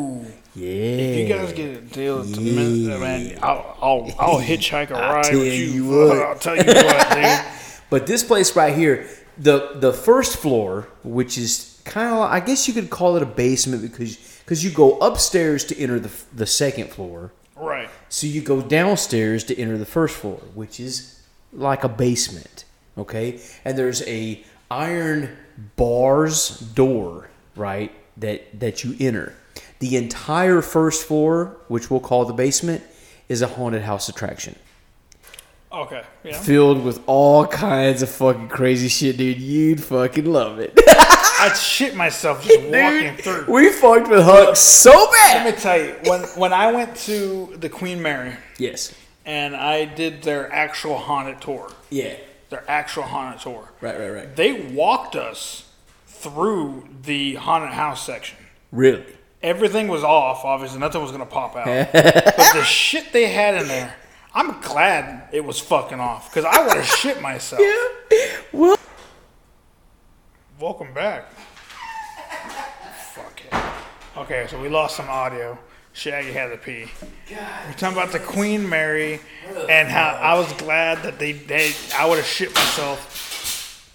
Yeah. 0.55 0.67
If 0.69 1.17
you 1.17 1.27
guys 1.35 1.53
get 1.53 1.77
a 1.77 1.81
deal 1.81 2.21
at 2.21 2.27
the 2.27 2.41
Yeah. 2.41 2.61
minute, 2.63 2.99
man, 2.99 3.39
I'll, 3.41 3.77
I'll, 3.81 4.15
I'll 4.19 4.39
hitchhike 4.51 4.89
a 4.91 4.93
ride 4.93 5.23
tell 5.25 5.39
with 5.39 5.53
you 5.53 5.65
you. 5.65 5.89
what. 5.89 6.17
I'll 6.17 6.35
tell 6.39 6.55
you 6.55 6.63
what, 6.63 7.09
dude. 7.13 7.45
But 7.89 8.07
this 8.07 8.23
place 8.23 8.55
right 8.55 8.73
here, 8.75 9.07
the 9.37 9.71
the 9.75 9.91
first 9.91 10.37
floor, 10.37 10.87
which 11.03 11.37
is 11.37 11.81
kind 11.85 12.13
of, 12.13 12.19
I 12.21 12.39
guess 12.39 12.67
you 12.67 12.73
could 12.73 12.89
call 12.89 13.15
it 13.17 13.23
a 13.23 13.25
basement 13.25 13.81
because 13.81 14.15
because 14.45 14.63
you 14.63 14.69
go 14.71 14.97
upstairs 14.99 15.65
to 15.65 15.77
enter 15.77 15.99
the 15.99 16.11
the 16.33 16.45
second 16.45 16.89
floor. 16.91 17.31
Right. 17.57 17.89
So 18.07 18.25
you 18.25 18.41
go 18.41 18.61
downstairs 18.61 19.43
to 19.45 19.57
enter 19.59 19.77
the 19.77 19.85
first 19.85 20.15
floor, 20.15 20.37
which 20.55 20.79
is 20.79 21.19
like 21.51 21.83
a 21.83 21.89
basement, 21.89 22.63
okay? 22.97 23.41
And 23.65 23.77
there's 23.77 24.01
a 24.07 24.43
iron 24.71 25.37
bars 25.75 26.59
door, 26.59 27.29
right, 27.55 27.91
that 28.17 28.59
that 28.59 28.83
you 28.83 28.95
enter. 28.99 29.33
The 29.79 29.95
entire 29.95 30.61
first 30.61 31.05
floor, 31.07 31.57
which 31.69 31.89
we'll 31.89 31.99
call 32.01 32.25
the 32.25 32.33
basement, 32.33 32.83
is 33.29 33.41
a 33.41 33.47
haunted 33.47 33.83
house 33.83 34.09
attraction. 34.09 34.55
Okay. 35.71 36.03
Yeah. 36.23 36.39
Filled 36.41 36.83
with 36.83 36.99
all 37.05 37.45
kinds 37.45 38.01
of 38.01 38.09
fucking 38.09 38.49
crazy 38.49 38.87
shit, 38.87 39.17
dude. 39.17 39.39
You'd 39.39 39.81
fucking 39.83 40.25
love 40.25 40.59
it. 40.59 40.73
I'd 41.41 41.55
shit 41.55 41.95
myself 41.95 42.43
just 42.43 42.59
walking 42.69 43.15
through. 43.17 43.45
we 43.47 43.71
fucked 43.71 44.09
with 44.09 44.23
Huck 44.23 44.55
so 44.57 44.91
bad. 45.11 45.45
Let 45.45 45.55
me 45.55 45.61
tell 45.61 45.79
you, 45.79 45.95
when 46.05 46.21
when 46.37 46.53
I 46.53 46.71
went 46.71 46.95
to 47.07 47.55
the 47.57 47.69
Queen 47.69 48.01
Mary 48.01 48.35
Yes. 48.57 48.93
and 49.25 49.55
I 49.55 49.85
did 49.85 50.23
their 50.23 50.51
actual 50.51 50.97
haunted 50.97 51.39
tour, 51.39 51.71
Yeah. 51.89 52.15
Their 52.49 52.63
actual 52.69 53.03
haunted 53.03 53.41
tour, 53.41 53.71
Right, 53.81 53.97
right, 53.99 54.09
right. 54.09 54.35
they 54.35 54.53
walked 54.53 55.15
us 55.15 55.69
through 56.07 56.87
the 57.03 57.35
haunted 57.35 57.71
house 57.71 58.05
section. 58.05 58.37
Really? 58.71 59.05
Everything 59.41 59.87
was 59.87 60.03
off, 60.03 60.43
obviously. 60.43 60.79
Nothing 60.79 61.01
was 61.01 61.11
going 61.11 61.23
to 61.23 61.29
pop 61.31 61.55
out. 61.55 61.65
but 61.93 62.53
the 62.53 62.63
shit 62.63 63.13
they 63.13 63.27
had 63.27 63.55
in 63.61 63.67
there, 63.67 63.95
I'm 64.33 64.59
glad 64.61 65.29
it 65.31 65.45
was 65.45 65.59
fucking 65.59 65.99
off 65.99 66.29
because 66.29 66.45
I 66.45 66.65
would 66.65 66.75
have 66.75 66.85
shit 66.85 67.21
myself. 67.21 67.61
Yeah. 67.61 68.37
Well, 68.51 68.77
Welcome 70.59 70.93
back. 70.93 71.31
Fuck 73.13 73.41
it. 73.49 73.53
Okay, 74.19 74.45
so 74.49 74.59
we 74.61 74.67
lost 74.67 74.97
some 74.97 75.07
audio. 75.07 75.57
Shaggy 75.99 76.31
had 76.31 76.47
to 76.51 76.57
pee. 76.57 76.85
We're 77.29 77.73
talking 77.73 77.97
about 77.97 78.13
the 78.13 78.19
Queen 78.19 78.69
Mary 78.69 79.19
and 79.69 79.89
how 79.89 80.17
I 80.21 80.39
was 80.39 80.49
glad 80.53 81.03
that 81.03 81.19
they, 81.19 81.33
they 81.33 81.73
I 81.93 82.05
would 82.07 82.17
have 82.17 82.25
shit 82.25 82.55
myself 82.55 83.91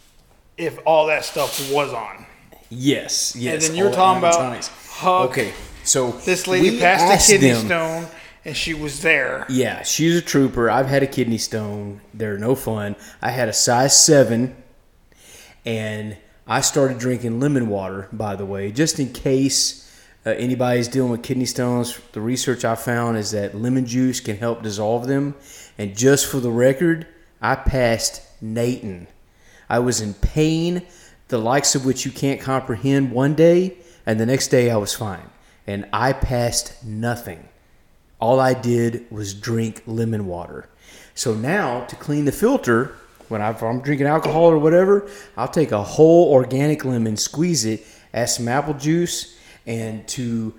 if 0.58 0.78
all 0.84 1.06
that 1.06 1.24
stuff 1.24 1.72
was 1.72 1.94
on. 1.94 2.26
Yes, 2.68 3.34
yes. 3.34 3.54
And 3.54 3.62
then 3.62 3.78
you 3.78 3.84
were 3.84 3.90
all 3.90 3.96
talking 3.96 4.18
about. 4.18 4.66
Huck. 4.66 5.30
Okay, 5.30 5.54
so 5.82 6.10
This 6.10 6.46
lady 6.46 6.72
we 6.72 6.78
passed 6.78 7.04
asked 7.04 7.28
a 7.30 7.32
kidney 7.32 7.52
them- 7.52 7.66
stone 7.66 8.06
and 8.44 8.54
she 8.54 8.74
was 8.74 9.00
there. 9.00 9.46
Yeah, 9.48 9.82
she's 9.82 10.14
a 10.14 10.20
trooper. 10.22 10.68
I've 10.68 10.88
had 10.88 11.02
a 11.02 11.06
kidney 11.06 11.38
stone. 11.38 12.02
They're 12.12 12.36
no 12.36 12.54
fun. 12.54 12.96
I 13.22 13.30
had 13.30 13.48
a 13.48 13.54
size 13.54 14.04
seven, 14.04 14.54
and 15.64 16.18
I 16.46 16.60
started 16.60 16.98
drinking 16.98 17.40
lemon 17.40 17.68
water. 17.68 18.08
By 18.12 18.36
the 18.36 18.44
way, 18.44 18.70
just 18.72 19.00
in 19.00 19.14
case 19.14 19.83
uh, 20.26 20.30
anybody's 20.30 20.88
dealing 20.88 21.10
with 21.10 21.22
kidney 21.22 21.44
stones, 21.44 21.98
the 22.12 22.20
research 22.20 22.64
I 22.64 22.76
found 22.76 23.18
is 23.18 23.32
that 23.32 23.54
lemon 23.54 23.84
juice 23.84 24.20
can 24.20 24.36
help 24.36 24.62
dissolve 24.62 25.06
them. 25.06 25.34
And 25.76 25.96
just 25.96 26.26
for 26.26 26.40
the 26.40 26.50
record, 26.50 27.06
I 27.42 27.56
passed 27.56 28.22
nothing. 28.40 29.06
I 29.68 29.80
was 29.80 30.00
in 30.00 30.14
pain, 30.14 30.82
the 31.28 31.38
likes 31.38 31.74
of 31.74 31.84
which 31.84 32.04
you 32.06 32.10
can't 32.10 32.40
comprehend 32.40 33.12
one 33.12 33.34
day, 33.34 33.76
and 34.06 34.18
the 34.18 34.26
next 34.26 34.48
day 34.48 34.70
I 34.70 34.76
was 34.76 34.94
fine. 34.94 35.30
And 35.66 35.86
I 35.92 36.12
passed 36.12 36.84
nothing. 36.84 37.48
All 38.20 38.40
I 38.40 38.54
did 38.54 39.10
was 39.10 39.34
drink 39.34 39.82
lemon 39.86 40.26
water. 40.26 40.68
So 41.14 41.34
now 41.34 41.84
to 41.86 41.96
clean 41.96 42.24
the 42.24 42.32
filter, 42.32 42.96
when 43.28 43.42
I'm 43.42 43.80
drinking 43.80 44.06
alcohol 44.06 44.44
or 44.44 44.58
whatever, 44.58 45.08
I'll 45.36 45.48
take 45.48 45.72
a 45.72 45.82
whole 45.82 46.32
organic 46.32 46.84
lemon, 46.84 47.16
squeeze 47.16 47.64
it, 47.64 47.86
add 48.12 48.26
some 48.26 48.48
apple 48.48 48.74
juice, 48.74 49.36
and 49.66 50.06
to 50.08 50.54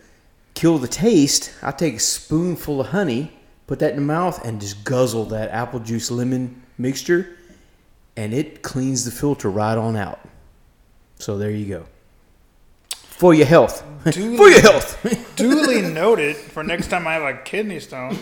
kill 0.53 0.77
the 0.77 0.87
taste, 0.87 1.51
I'll 1.61 1.73
take 1.73 1.95
a 1.95 1.99
spoonful 1.99 2.81
of 2.81 2.87
honey, 2.87 3.31
put 3.67 3.79
that 3.79 3.91
in 3.91 3.97
the 3.97 4.01
mouth, 4.01 4.43
and 4.45 4.59
just 4.61 4.83
guzzle 4.83 5.25
that 5.25 5.51
apple 5.51 5.79
juice 5.79 6.09
lemon 6.11 6.61
mixture, 6.77 7.37
and 8.17 8.33
it 8.33 8.61
cleans 8.61 9.05
the 9.05 9.11
filter 9.11 9.49
right 9.49 9.77
on 9.77 9.95
out. 9.95 10.19
So 11.19 11.37
there 11.37 11.51
you 11.51 11.65
go. 11.65 11.85
For 12.89 13.33
your 13.33 13.45
health. 13.45 13.83
Duly- 14.11 14.37
For 14.37 14.49
your 14.49 14.61
health. 14.61 15.33
Duly 15.35 15.81
noted 15.81 16.35
for 16.35 16.63
next 16.63 16.87
time 16.87 17.07
I 17.07 17.13
have 17.13 17.23
a 17.23 17.37
kidney 17.43 17.79
stone. 17.79 18.17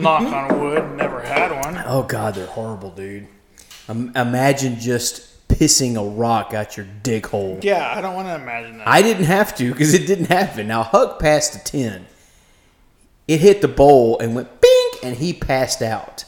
Knock 0.00 0.22
on 0.22 0.60
wood, 0.60 0.96
never 0.96 1.20
had 1.20 1.50
one. 1.64 1.82
Oh 1.86 2.02
God, 2.02 2.34
they're 2.34 2.46
horrible, 2.46 2.90
dude. 2.90 3.26
Um, 3.88 4.12
imagine 4.16 4.78
just 4.78 5.26
pissing 5.58 5.96
a 5.96 6.08
rock 6.08 6.54
out 6.54 6.76
your 6.76 6.86
dick 7.02 7.26
hole. 7.26 7.58
Yeah, 7.62 7.92
I 7.96 8.00
don't 8.00 8.14
want 8.14 8.28
to 8.28 8.36
imagine 8.36 8.78
that. 8.78 8.86
I 8.86 9.02
didn't 9.02 9.24
have 9.24 9.56
to 9.56 9.72
because 9.72 9.92
it 9.92 10.06
didn't 10.06 10.26
happen. 10.26 10.68
Now 10.68 10.84
Huck 10.84 11.18
passed 11.18 11.56
a 11.56 11.64
ten. 11.64 12.06
It 13.26 13.40
hit 13.40 13.60
the 13.60 13.68
bowl 13.68 14.18
and 14.20 14.34
went 14.34 14.60
bing, 14.60 14.90
and 15.02 15.16
he 15.16 15.32
passed 15.32 15.82
out. 15.82 16.24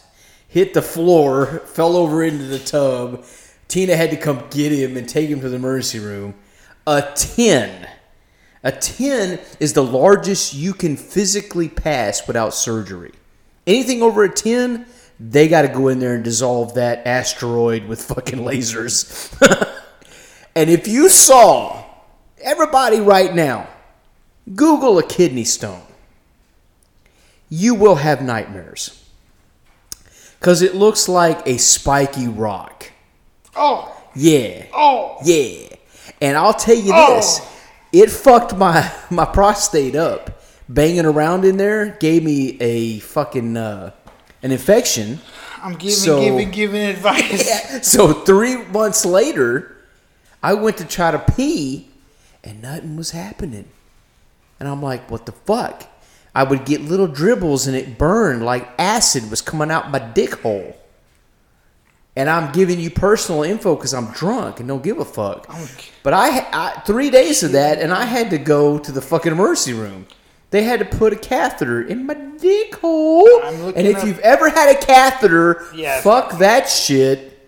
Hit 0.48 0.74
the 0.74 0.82
floor, 0.82 1.46
fell 1.66 1.96
over 1.96 2.24
into 2.24 2.44
the 2.44 2.58
tub. 2.58 3.24
Tina 3.68 3.94
had 3.94 4.10
to 4.10 4.16
come 4.16 4.42
get 4.50 4.72
him 4.72 4.96
and 4.96 5.08
take 5.08 5.30
him 5.30 5.40
to 5.42 5.48
the 5.48 5.56
emergency 5.56 6.00
room. 6.00 6.34
A 6.86 7.02
ten. 7.14 7.88
A 8.62 8.70
10 8.70 9.38
is 9.58 9.72
the 9.72 9.82
largest 9.82 10.52
you 10.52 10.74
can 10.74 10.94
physically 10.94 11.66
pass 11.66 12.26
without 12.26 12.52
surgery. 12.52 13.12
Anything 13.66 14.02
over 14.02 14.22
a 14.22 14.28
10, 14.28 14.84
they 15.22 15.46
got 15.48 15.62
to 15.62 15.68
go 15.68 15.88
in 15.88 15.98
there 15.98 16.14
and 16.14 16.24
dissolve 16.24 16.74
that 16.74 17.06
asteroid 17.06 17.84
with 17.86 18.02
fucking 18.02 18.38
lasers. 18.40 19.30
and 20.56 20.70
if 20.70 20.88
you 20.88 21.08
saw 21.08 21.84
Everybody, 22.42 23.00
right 23.00 23.34
now, 23.34 23.68
Google 24.54 24.98
a 24.98 25.02
kidney 25.02 25.44
stone. 25.44 25.82
You 27.50 27.74
will 27.74 27.96
have 27.96 28.22
nightmares. 28.22 29.04
Because 30.38 30.62
it 30.62 30.74
looks 30.74 31.06
like 31.06 31.46
a 31.46 31.58
spiky 31.58 32.28
rock. 32.28 32.90
Oh, 33.54 33.94
Yeah. 34.14 34.64
oh. 34.72 35.18
Yeah. 35.22 35.68
And 36.22 36.38
I'll 36.38 36.54
tell 36.54 36.76
you 36.76 36.92
Oh. 36.94 37.16
this 37.16 37.46
it 37.92 38.10
fucked 38.10 38.56
my, 38.56 38.90
my 39.10 39.26
prostate 39.26 39.94
up. 39.96 40.40
Banging 40.66 41.04
around 41.04 41.44
in 41.44 41.58
there 41.58 41.96
gave 42.00 42.22
me 42.24 42.56
a 42.60 43.00
fucking 43.00 43.56
uh, 43.56 43.90
an 44.42 44.52
infection. 44.52 45.20
I'm 45.62 45.74
giving, 45.74 45.94
So- 45.96 46.20
giving, 46.20 46.50
giving 46.50 46.82
advice. 46.82 47.48
So 47.86 48.12
three 48.12 48.56
months 48.64 49.04
later, 49.04 49.76
I 50.42 50.54
went 50.54 50.78
to 50.78 50.84
try 50.84 51.10
to 51.10 51.18
pee, 51.18 51.88
and 52.44 52.62
nothing 52.62 52.96
was 52.96 53.10
happening. 53.10 53.66
And 54.58 54.68
I'm 54.68 54.82
like, 54.82 55.10
what 55.10 55.26
the 55.26 55.32
fuck? 55.32 55.84
I 56.34 56.44
would 56.44 56.64
get 56.64 56.80
little 56.82 57.06
dribbles, 57.06 57.66
and 57.66 57.76
it 57.76 57.98
burned 57.98 58.44
like 58.44 58.68
acid 58.78 59.30
was 59.30 59.40
coming 59.42 59.70
out 59.70 59.90
my 59.90 59.98
dick 59.98 60.34
hole. 60.40 60.76
And 62.16 62.28
I'm 62.28 62.52
giving 62.52 62.78
you 62.80 62.90
personal 62.90 63.42
info 63.44 63.76
because 63.76 63.94
I'm 63.94 64.06
drunk 64.12 64.58
and 64.60 64.68
don't 64.68 64.82
give 64.82 64.98
a 64.98 65.04
fuck. 65.04 65.46
But 66.02 66.12
I, 66.12 66.46
I 66.52 66.80
three 66.84 67.08
days 67.10 67.42
of 67.42 67.52
that, 67.52 67.78
and 67.80 67.92
I 67.92 68.04
had 68.04 68.30
to 68.30 68.38
go 68.38 68.78
to 68.78 68.92
the 68.92 69.00
fucking 69.00 69.32
emergency 69.32 69.72
room. 69.72 70.06
They 70.50 70.64
had 70.64 70.80
to 70.80 70.84
put 70.84 71.12
a 71.12 71.16
catheter 71.16 71.80
in 71.82 72.06
my 72.06 72.14
dick 72.14 72.74
hole. 72.76 73.28
And 73.42 73.86
if 73.86 73.98
up- 73.98 74.04
you've 74.06 74.18
ever 74.20 74.48
had 74.48 74.68
a 74.74 74.78
catheter, 74.78 75.64
Yes. 75.74 76.02
fuck 76.02 76.38
that 76.38 76.68
shit. 76.68 77.38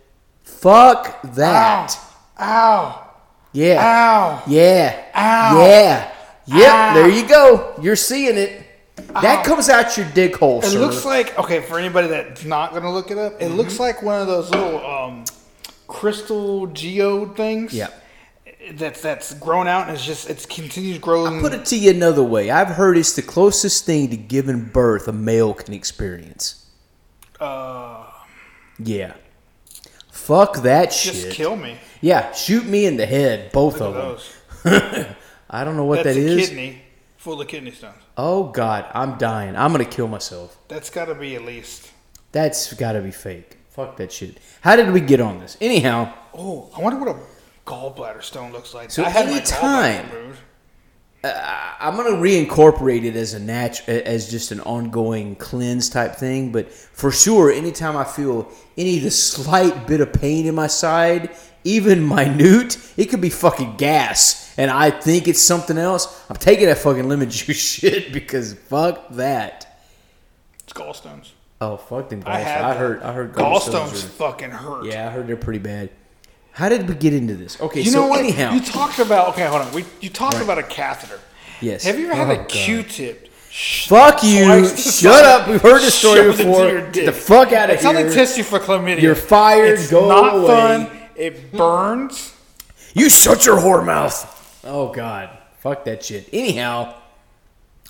Fuck 0.44 1.20
that. 1.34 1.98
Ow. 2.40 3.00
Yeah. 3.53 3.80
Ow. 3.82 4.42
Yeah. 4.46 4.96
Ow. 5.16 5.61
Yeah. 5.61 6.09
Yep. 6.46 6.68
Ow. 6.72 6.94
There 6.94 7.09
you 7.09 7.26
go. 7.26 7.74
You're 7.82 7.96
seeing 7.96 8.36
it. 8.38 8.61
That 9.20 9.44
comes 9.44 9.68
out 9.68 9.96
your 9.96 10.07
dick 10.14 10.36
hole, 10.36 10.61
It 10.61 10.66
sir. 10.66 10.78
looks 10.78 11.05
like 11.05 11.36
okay 11.38 11.61
for 11.61 11.78
anybody 11.78 12.09
that's 12.09 12.44
not 12.44 12.72
gonna 12.72 12.92
look 12.92 13.11
it 13.11 13.18
up. 13.18 13.34
It 13.42 13.46
Mm-hmm. 13.46 13.57
looks 13.57 13.78
like 13.80 14.03
one 14.03 14.20
of 14.20 14.26
those 14.26 14.48
little 14.50 14.84
um, 14.86 15.24
crystal 15.88 16.66
geode 16.68 17.36
things. 17.36 17.72
Yeah. 17.74 17.88
That's 18.73 19.01
that's 19.03 19.35
grown 19.35 19.67
out 19.67 19.89
and 19.89 19.97
it's 19.97 20.05
just 20.07 20.31
it's 20.31 20.47
continues 20.47 20.99
growing. 20.99 21.39
I 21.39 21.41
put 21.41 21.53
it 21.53 21.65
to 21.67 21.77
you 21.77 21.91
another 21.91 22.23
way. 22.23 22.51
I've 22.51 22.69
heard 22.69 22.97
it's 22.97 23.15
the 23.15 23.23
closest 23.23 23.85
thing 23.85 24.09
to 24.11 24.17
giving 24.17 24.67
birth 24.67 25.09
a 25.09 25.13
male 25.13 25.53
can 25.55 25.75
experience. 25.75 26.67
uh, 27.41 28.07
Yeah. 28.79 29.15
Fuck 30.11 30.59
that 30.63 30.91
just 30.91 30.99
shit. 31.05 31.15
Just 31.15 31.37
kill 31.37 31.57
me. 31.57 31.77
Yeah, 32.01 32.33
shoot 32.33 32.65
me 32.65 32.87
in 32.87 32.97
the 32.97 33.07
head, 33.07 33.51
both 33.53 33.81
Look 33.81 33.97
of 33.97 34.23
them. 34.63 35.17
I 35.51 35.65
don't 35.65 35.77
know 35.77 35.85
what 35.85 36.05
That's 36.05 36.17
that 36.17 36.23
a 36.23 36.27
is. 36.39 36.49
kidney 36.49 36.83
full 37.17 37.41
of 37.41 37.49
kidney 37.49 37.73
stones. 37.73 37.97
Oh 38.17 38.45
God, 38.45 38.87
I'm 38.95 39.19
dying. 39.19 39.57
I'm 39.57 39.73
gonna 39.73 39.85
kill 39.85 40.09
myself. 40.09 40.57
That's 40.69 40.91
got 40.91 41.07
to 41.07 41.15
be 41.15 41.35
at 41.35 41.43
least. 41.45 41.91
That's 42.31 42.73
got 42.75 42.93
to 42.93 43.01
be 43.03 43.11
fake. 43.11 43.59
Fuck 43.71 43.97
that 43.97 44.13
shit. 44.13 44.39
How 44.61 44.77
did 44.77 44.93
we 44.93 45.01
get 45.01 45.21
on 45.21 45.41
this? 45.41 45.57
Anyhow, 45.61 46.13
Oh, 46.35 46.71
I 46.77 46.81
wonder 46.81 46.99
what 46.99 47.09
a 47.17 47.19
gallbladder 47.67 48.23
stone 48.23 48.53
looks 48.53 48.75
like. 48.75 48.91
So 48.91 49.05
I 49.05 49.09
had 49.11 49.27
anytime- 49.29 50.07
gallbladder 50.07 50.13
removed. 50.15 50.39
Uh, 51.25 51.75
I'm 51.79 51.95
gonna 51.97 52.11
reincorporate 52.17 53.05
it 53.05 53.15
as 53.15 53.33
a 53.33 53.39
nat- 53.39 53.89
as 53.89 54.29
just 54.29 54.51
an 54.51 54.59
ongoing 54.63 55.37
cleanse 55.37 55.89
type 55.89 56.17
thing. 56.17 56.51
But 56.51 56.73
for 56.73 57.13
sure, 57.13 57.53
anytime 57.53 57.97
I 57.97 58.03
feel 58.03 58.49
any 58.77 58.99
the 58.99 59.11
slight 59.13 59.87
bit 59.87 60.01
of 60.01 60.13
pain 60.13 60.47
in 60.47 60.57
my 60.57 60.67
side, 60.67 61.31
even 61.63 62.09
minute, 62.17 62.77
it 62.97 63.05
could 63.07 63.21
be 63.21 63.31
fucking 63.31 63.77
gas, 63.77 64.53
and 64.59 64.69
I 64.69 64.91
think 64.91 65.29
it's 65.29 65.41
something 65.41 65.79
else. 65.79 66.25
I'm 66.29 66.35
taking 66.37 66.67
that 66.67 66.79
fucking 66.79 67.09
lemon 67.09 67.31
juice 67.31 67.57
shit 67.57 68.13
because 68.13 68.55
fuck 68.55 69.09
that. 69.11 69.79
It's 70.65 70.73
gallstones. 70.73 71.31
Oh 71.61 71.77
fuck 71.77 72.09
them 72.09 72.25
I 72.27 72.41
gallstones. 72.41 72.45
had 72.45 72.65
I, 72.65 72.75
heard. 72.75 73.03
I 73.05 73.13
heard 73.13 73.33
gallstones 73.33 73.71
gallstones. 73.71 74.05
are- 74.05 74.09
fucking 74.09 74.51
hurt. 74.51 74.87
yeah, 74.87 75.07
I 75.07 75.11
heard 75.13 75.29
they're 75.29 75.37
pretty 75.37 75.61
bad. 75.61 75.91
How 76.53 76.68
did 76.68 76.88
we 76.88 76.94
get 76.94 77.14
into 77.14 77.34
this? 77.34 77.61
Okay, 77.61 77.80
You 77.80 77.90
so 77.90 78.00
know 78.03 78.07
what? 78.09 78.20
anyhow, 78.20 78.53
You 78.53 78.61
talked 78.61 78.98
about 78.98 79.28
okay. 79.30 79.46
Hold 79.46 79.62
on. 79.62 79.72
We 79.72 79.84
you 80.00 80.11
talked 80.11 80.34
Right. 80.34 80.42
about 80.44 80.59
a 80.59 80.62
catheter. 80.62 81.18
yes. 81.61 81.84
Have 81.84 81.98
you 81.98 82.07
ever 82.07 82.14
had 82.14 82.28
Oh, 82.38 82.42
a. 82.42 82.44
Q-tip? 82.44 83.28
Fuck 83.86 84.22
you! 84.22 84.66
Shut 84.76 85.24
up. 85.24 85.46
We've 85.48 85.61
heard 85.61 85.80
this 85.82 85.94
story 85.94 86.26
before. 86.36 86.80
Get 86.90 87.07
the 87.07 87.12
fuck 87.12 87.53
out 87.53 87.68
of 87.68 87.76
That's 87.76 87.84
how 87.84 87.92
they 87.92 88.05
here. 88.05 88.12
test 88.14 88.38
you 88.38 88.44
for 88.44 88.59
chlamydia. 88.59 89.00
You're 89.03 89.14
fired. 89.14 89.78
It's 89.78 89.90
Go 89.90 90.09
not 90.09 90.36
away. 90.36 90.46
fun. 90.46 90.90
It 91.16 91.53
burns. 91.57 92.34
You 92.94 93.09
shut 93.11 93.44
your 93.46 93.57
whore 93.59 93.84
mouth. 93.84 94.61
Oh 94.64 94.92
God, 94.92 95.30
fuck 95.61 95.84
that 95.84 96.05
shit. 96.05 96.28
Anyhow, 96.32 96.94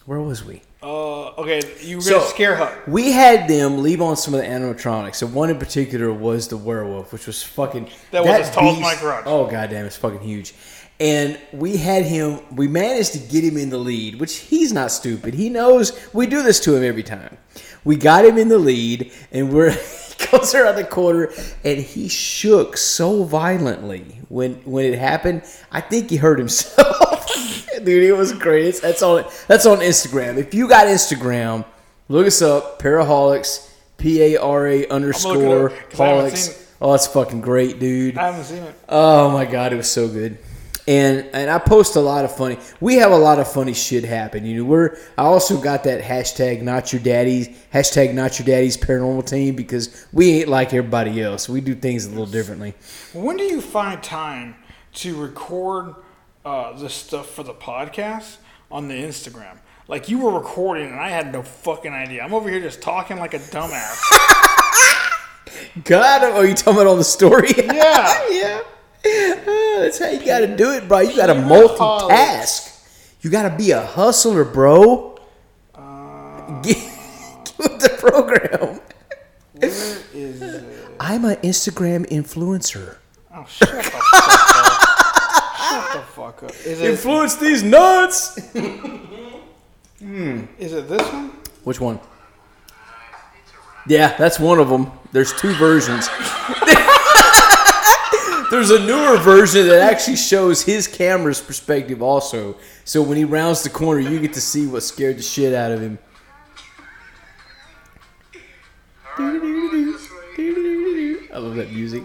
where 0.07 0.21
was 0.21 0.45
we? 0.45 0.63
Uh, 0.83 1.29
okay, 1.39 1.61
you 1.81 1.97
were 1.97 2.03
So- 2.03 2.19
gonna 2.19 2.31
scare 2.31 2.57
Huck. 2.57 2.73
We 2.87 3.13
had 3.13 3.47
them 3.49 3.83
leave 3.83 4.03
on 4.03 4.17
some 4.17 4.35
of 4.35 4.41
the 4.41 4.47
animatronics. 4.47 5.17
So 5.17 5.27
one 5.27 5.49
in 5.51 5.59
particular 5.59 6.13
was 6.13 6.49
the 6.49 6.57
werewolf, 6.57 7.13
which 7.13 7.27
was 7.27 7.43
fucking 7.43 7.89
That 8.11 8.25
was 8.25 8.49
as 8.49 8.51
tall 8.51 8.73
as 8.73 8.81
my 8.81 8.97
garage. 8.97 9.23
Oh 9.27 9.47
goddamn, 9.47 9.87
it's 9.87 9.97
fucking 9.97 10.21
huge. 10.21 10.55
And 10.99 11.39
we 11.53 11.77
had 11.79 12.05
him. 12.05 12.41
We 12.55 12.69
managed 12.69 13.13
to 13.13 13.19
get 13.19 13.43
him 13.45 13.57
in 13.57 13.71
the 13.71 13.79
lead, 13.79 14.21
which 14.21 14.37
he's 14.37 14.73
not 14.73 14.93
stupid. 14.93 15.35
He 15.35 15.49
knows 15.49 15.93
we 16.13 16.27
do 16.27 16.43
this 16.43 16.61
to 16.61 16.75
him 16.77 16.85
every 16.85 17.03
time. 17.03 17.39
We 17.85 17.97
got 17.97 18.25
him 18.25 18.39
in 18.39 18.49
the 18.49 18.59
lead, 18.59 19.11
and 19.33 19.53
we're 19.53 19.71
he 20.19 20.27
goes 20.31 20.55
around 20.55 20.77
the 20.77 20.85
corner, 20.85 21.33
and 21.65 21.79
he 21.79 22.09
shook 22.09 22.77
so 22.77 23.25
violently 23.25 24.21
when 24.29 24.55
when 24.65 24.85
it 24.85 24.99
happened. 24.99 25.43
I 25.73 25.81
think 25.81 26.11
he 26.11 26.17
hurt 26.17 26.39
himself. 26.39 26.97
Dude, 27.85 28.03
it 28.03 28.13
was 28.13 28.33
great. 28.33 28.81
That's 28.83 29.03
on 29.03 29.25
that's 29.49 29.67
on 29.67 29.79
Instagram. 29.79 30.37
If 30.39 30.55
you 30.55 30.69
got 30.69 30.87
Instagram, 30.87 31.65
look 32.09 32.27
us 32.27 32.43
up. 32.43 32.81
Paraholics, 32.81 33.71
P 33.99 34.21
A 34.35 34.37
R 34.41 34.67
A 34.69 34.87
underscore 34.89 35.71
up, 35.71 35.91
'cause 35.91 36.01
I 36.01 36.07
haven't 36.09 36.37
seen 36.37 36.53
holics. 36.55 36.59
Oh, 36.81 36.91
that's 36.93 37.07
fucking 37.07 37.41
great, 37.41 37.79
dude. 37.79 38.19
I 38.19 38.27
haven't 38.27 38.45
seen 38.45 38.63
it. 38.63 38.75
Oh 38.89 39.31
my 39.31 39.45
god, 39.45 39.73
it 39.73 39.77
was 39.77 39.91
so 39.91 40.09
good. 40.09 40.39
And 40.89 41.27
and 41.33 41.49
I 41.49 41.59
post 41.61 41.95
a 41.95 42.01
lot 42.01 42.25
of 42.25 42.35
funny. 42.37 42.59
We 42.81 42.97
have 42.97 43.13
a 43.13 43.17
lot 43.17 43.39
of 43.39 43.51
funny 43.51 43.73
shit 43.73 44.03
happen. 44.05 44.45
You 44.45 44.59
know, 44.59 44.65
we're 44.65 44.97
I 45.17 45.23
also 45.23 45.57
got 45.61 45.85
that 45.85 46.03
hashtag 46.03 46.61
not 46.63 46.93
your 46.93 47.01
daddy's 47.01 47.49
hashtag 47.73 48.13
not 48.15 48.41
your 48.41 48.47
daddy's 48.47 48.77
paranormal 48.77 49.25
team 49.25 49.55
because 49.55 50.07
we 50.13 50.41
ain't 50.41 50.49
like 50.49 50.75
everybody 50.75 51.23
else. 51.23 51.49
We 51.49 51.61
do 51.61 51.77
things 51.77 52.07
a 52.07 52.09
little 52.11 52.27
differently. 52.27 52.75
When 53.13 53.37
do 53.37 53.45
you 53.45 53.61
find 53.61 54.03
time 54.03 54.57
to 54.95 55.15
record 55.15 55.95
uh, 56.45 56.73
this 56.79 56.95
stuff 56.95 57.31
for 57.31 57.43
the 57.43 57.55
podcast 57.55 58.37
on 58.71 58.89
the 58.89 58.95
Instagram? 58.95 59.59
Like 59.89 60.09
you 60.09 60.19
were 60.21 60.33
recording 60.33 60.91
and 60.91 61.01
I 61.01 61.09
had 61.09 61.33
no 61.33 61.43
fucking 61.43 61.93
idea. 61.93 62.23
I'm 62.23 62.33
over 62.33 62.49
here 62.49 62.61
just 62.61 62.81
talking 62.81 63.19
like 63.19 63.35
a 63.35 63.39
dumbass. 63.39 64.01
God, 65.85 66.23
oh, 66.25 66.43
you 66.43 66.55
talking 66.55 66.75
about 66.75 66.87
on 66.87 66.99
the 66.99 67.05
story? 67.05 67.49
Yeah. 67.57 68.29
yeah. 68.31 68.63
Uh, 69.05 69.81
that's 69.81 69.99
how 69.99 70.09
you 70.09 70.25
got 70.25 70.41
to 70.41 70.57
do 70.57 70.71
it, 70.71 70.87
bro. 70.87 71.01
You 71.01 71.17
got 71.17 71.27
to 71.27 71.35
multitask. 71.35 72.71
You 73.21 73.31
got 73.31 73.49
to 73.49 73.57
be 73.57 73.73
a 73.73 73.81
hustler, 73.81 74.45
bro. 74.45 75.19
Get, 76.63 76.63
get 76.63 77.55
with 77.59 77.81
the 77.81 77.97
program. 77.99 78.81
Where 79.55 79.71
is 80.15 80.43
it? 80.43 80.65
I'm 81.01 81.25
an 81.25 81.37
Instagram 81.37 82.09
influencer. 82.09 82.99
Oh, 83.35 83.45
shut 83.49 83.71
the 83.71 83.83
fuck 83.83 84.03
up. 84.15 84.72
Shut 86.23 86.41
fuck 86.41 86.51
up. 86.51 86.67
Is 86.67 86.81
it, 86.81 86.91
Influence 86.91 87.37
these 87.37 87.63
nuts. 87.63 88.39
Hmm. 90.01 90.47
is 90.59 90.73
it 90.73 90.89
this 90.89 91.13
one? 91.13 91.31
Which 91.63 91.81
one? 91.81 92.01
Yeah, 93.87 94.17
that's 94.17 94.41
one 94.41 94.59
of 94.59 94.69
them. 94.69 94.91
There's 95.13 95.33
two 95.33 95.55
versions. 95.55 96.09
There's 98.51 98.73
a 98.73 98.85
newer 98.85 99.17
version 99.19 99.69
that 99.69 99.81
actually 99.81 100.17
shows 100.17 100.65
his 100.65 100.89
camera's 100.89 101.41
perspective 101.41 102.03
also. 102.03 102.57
So 102.85 103.01
when 103.01 103.17
he 103.17 103.23
rounds 103.23 103.63
the 103.63 103.71
corner, 103.71 104.01
you 104.01 104.19
get 104.19 104.33
to 104.33 104.41
see 104.41 104.67
what 104.67 104.83
scared 104.83 105.19
the 105.19 105.23
shit 105.23 105.55
out 105.55 105.71
of 105.71 105.81
him. 105.81 106.01
I 111.33 111.39
love 111.39 111.55
that 111.55 111.71
music. 111.71 112.03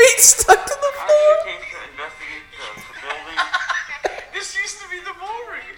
Feet 0.00 0.20
stuck 0.20 0.64
to 0.64 0.74
the 0.74 0.92
floor? 0.96 1.30
actually 1.36 1.52
came 1.52 1.60
to 1.60 1.80
investigate 1.92 2.46
the, 2.56 2.68
the 2.80 2.96
building. 3.04 3.38
This 4.34 4.56
used 4.58 4.80
to 4.80 4.88
be 4.88 4.98
the 5.00 5.12
bull 5.20 5.42
ring. 5.52 5.68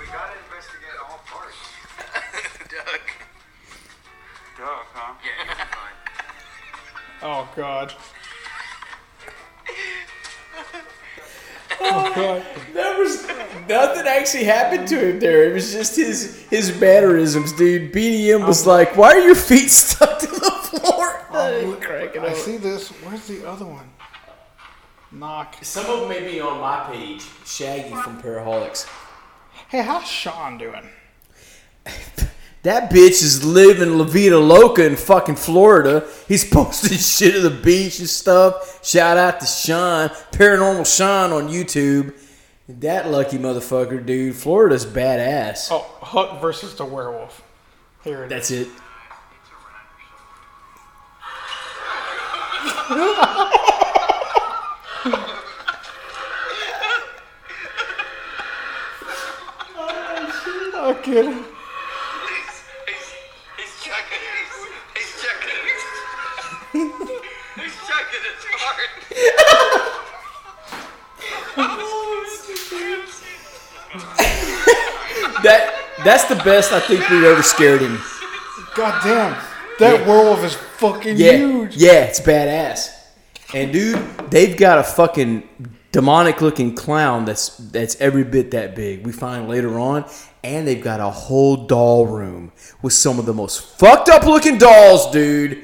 we 0.00 0.06
gotta 0.06 0.32
investigate 0.44 0.96
all 1.04 1.20
parts. 1.26 1.56
Doug. 2.70 3.04
Duck, 4.56 4.86
huh? 4.94 5.14
Yeah, 5.22 5.44
you'll 5.44 5.54
be 5.54 5.68
fine. 5.74 5.96
Oh, 7.22 7.48
God. 7.54 7.94
Oh, 11.80 12.12
God. 12.14 12.46
There 12.76 12.98
was 12.98 13.26
nothing 13.68 14.06
actually 14.06 14.44
happened 14.44 14.86
to 14.88 15.10
him 15.10 15.20
there. 15.20 15.48
It 15.48 15.54
was 15.54 15.72
just 15.72 15.96
his 15.96 16.46
his 16.50 16.78
mannerisms, 16.78 17.52
dude. 17.52 17.90
BDM 17.90 18.46
was 18.46 18.66
oh. 18.66 18.70
like, 18.70 18.96
"Why 18.96 19.12
are 19.12 19.20
your 19.20 19.34
feet 19.34 19.70
stuck 19.70 19.96
to 19.98 20.04
the 20.04 20.05
floor?" 21.62 21.76
Cracking 21.76 22.22
I 22.22 22.28
up. 22.28 22.36
see 22.36 22.56
this. 22.56 22.88
Where's 22.88 23.26
the 23.26 23.48
other 23.48 23.66
one? 23.66 23.88
Knock. 25.12 25.56
Some 25.62 25.86
of 25.86 26.00
them 26.00 26.08
may 26.08 26.20
be 26.28 26.40
on 26.40 26.60
my 26.60 26.84
page. 26.92 27.24
Shaggy 27.44 27.90
from 27.90 28.20
Paraholics. 28.20 28.86
Hey, 29.68 29.82
how's 29.82 30.06
Sean 30.06 30.58
doing? 30.58 30.88
That 32.66 32.90
bitch 32.90 33.22
is 33.22 33.44
living 33.44 33.96
La 33.96 34.02
Vida 34.02 34.36
Loca 34.40 34.84
in 34.84 34.96
fucking 34.96 35.36
Florida. 35.36 36.04
He's 36.26 36.44
posting 36.50 36.98
shit 36.98 37.36
of 37.36 37.44
the 37.44 37.50
beach 37.50 38.00
and 38.00 38.08
stuff. 38.08 38.84
Shout 38.84 39.16
out 39.16 39.38
to 39.38 39.46
Sean, 39.46 40.08
Paranormal 40.32 40.84
Sean 40.84 41.30
on 41.30 41.48
YouTube. 41.48 42.12
That 42.68 43.08
lucky 43.08 43.38
motherfucker, 43.38 44.04
dude. 44.04 44.34
Florida's 44.34 44.84
badass. 44.84 45.68
Oh, 45.70 45.86
Huck 46.00 46.40
versus 46.40 46.74
the 46.74 46.84
werewolf. 46.84 47.40
Here 48.02 48.24
it 48.24 48.32
is. 48.32 48.48
That's 48.48 48.50
it. 48.50 48.68
Checking 52.86 53.02
his 68.22 68.44
heart. 68.54 68.90
That 75.42 75.62
that's 76.04 76.24
the 76.26 76.36
best 76.36 76.72
I 76.72 76.80
think 76.80 77.08
we've 77.10 77.24
ever 77.24 77.42
scared 77.42 77.80
him. 77.80 77.98
God 78.76 79.02
damn. 79.02 79.45
That 79.78 80.06
werewolf 80.06 80.42
is 80.44 80.54
fucking 80.54 81.16
Yeah, 81.16 81.32
huge. 81.36 81.76
yeah, 81.76 82.04
it's 82.04 82.20
badass. 82.20 82.90
And 83.54 83.72
dude, 83.72 83.98
they've 84.30 84.56
got 84.56 84.78
a 84.78 84.82
fucking 84.82 85.48
demonic 85.92 86.40
looking 86.40 86.74
clown 86.74 87.24
that's 87.24 87.56
that's 87.56 87.98
every 88.00 88.24
bit 88.24 88.50
that 88.52 88.74
big. 88.74 89.06
We 89.06 89.12
find 89.12 89.48
later 89.48 89.78
on, 89.78 90.04
and 90.42 90.66
they've 90.66 90.82
got 90.82 91.00
a 91.00 91.10
whole 91.10 91.66
doll 91.66 92.06
room 92.06 92.52
with 92.82 92.92
some 92.92 93.18
of 93.18 93.26
the 93.26 93.34
most 93.34 93.78
fucked 93.78 94.08
up 94.08 94.24
looking 94.24 94.58
dolls, 94.58 95.10
dude. 95.10 95.62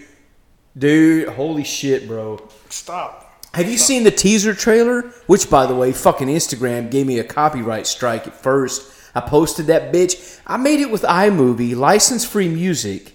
Dude, 0.76 1.28
holy 1.28 1.64
shit, 1.64 2.06
bro. 2.06 2.38
Stop. 2.68 3.18
Have 3.54 3.68
you 3.68 3.76
seen 3.76 4.04
the 4.04 4.10
teaser 4.10 4.54
trailer? 4.54 5.02
Which, 5.26 5.50
by 5.50 5.66
the 5.66 5.74
way, 5.74 5.92
fucking 5.92 6.28
Instagram 6.28 6.90
gave 6.90 7.06
me 7.06 7.18
a 7.18 7.24
copyright 7.24 7.86
strike 7.86 8.26
at 8.26 8.34
first. 8.34 8.90
I 9.14 9.20
posted 9.20 9.66
that 9.66 9.92
bitch. 9.92 10.40
I 10.46 10.56
made 10.56 10.80
it 10.80 10.90
with 10.90 11.02
iMovie, 11.02 11.76
license 11.76 12.24
free 12.24 12.48
music. 12.48 13.12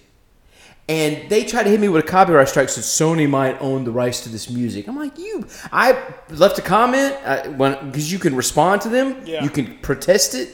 And 0.88 1.28
they 1.28 1.44
tried 1.44 1.64
to 1.64 1.68
hit 1.70 1.80
me 1.80 1.88
with 1.88 2.02
a 2.04 2.08
copyright 2.08 2.48
strike, 2.48 2.70
so 2.70 2.80
Sony 2.80 3.28
might 3.28 3.60
own 3.60 3.84
the 3.84 3.90
rights 3.90 4.20
to 4.22 4.30
this 4.30 4.48
music. 4.48 4.88
I'm 4.88 4.96
like, 4.96 5.18
you. 5.18 5.46
I 5.70 6.02
left 6.30 6.58
a 6.58 6.62
comment 6.62 7.14
uh, 7.24 7.48
because 7.84 8.10
you 8.10 8.18
can 8.18 8.34
respond 8.34 8.80
to 8.82 8.88
them, 8.88 9.20
Yeah. 9.26 9.44
you 9.44 9.50
can 9.50 9.76
protest 9.82 10.34
it, 10.34 10.48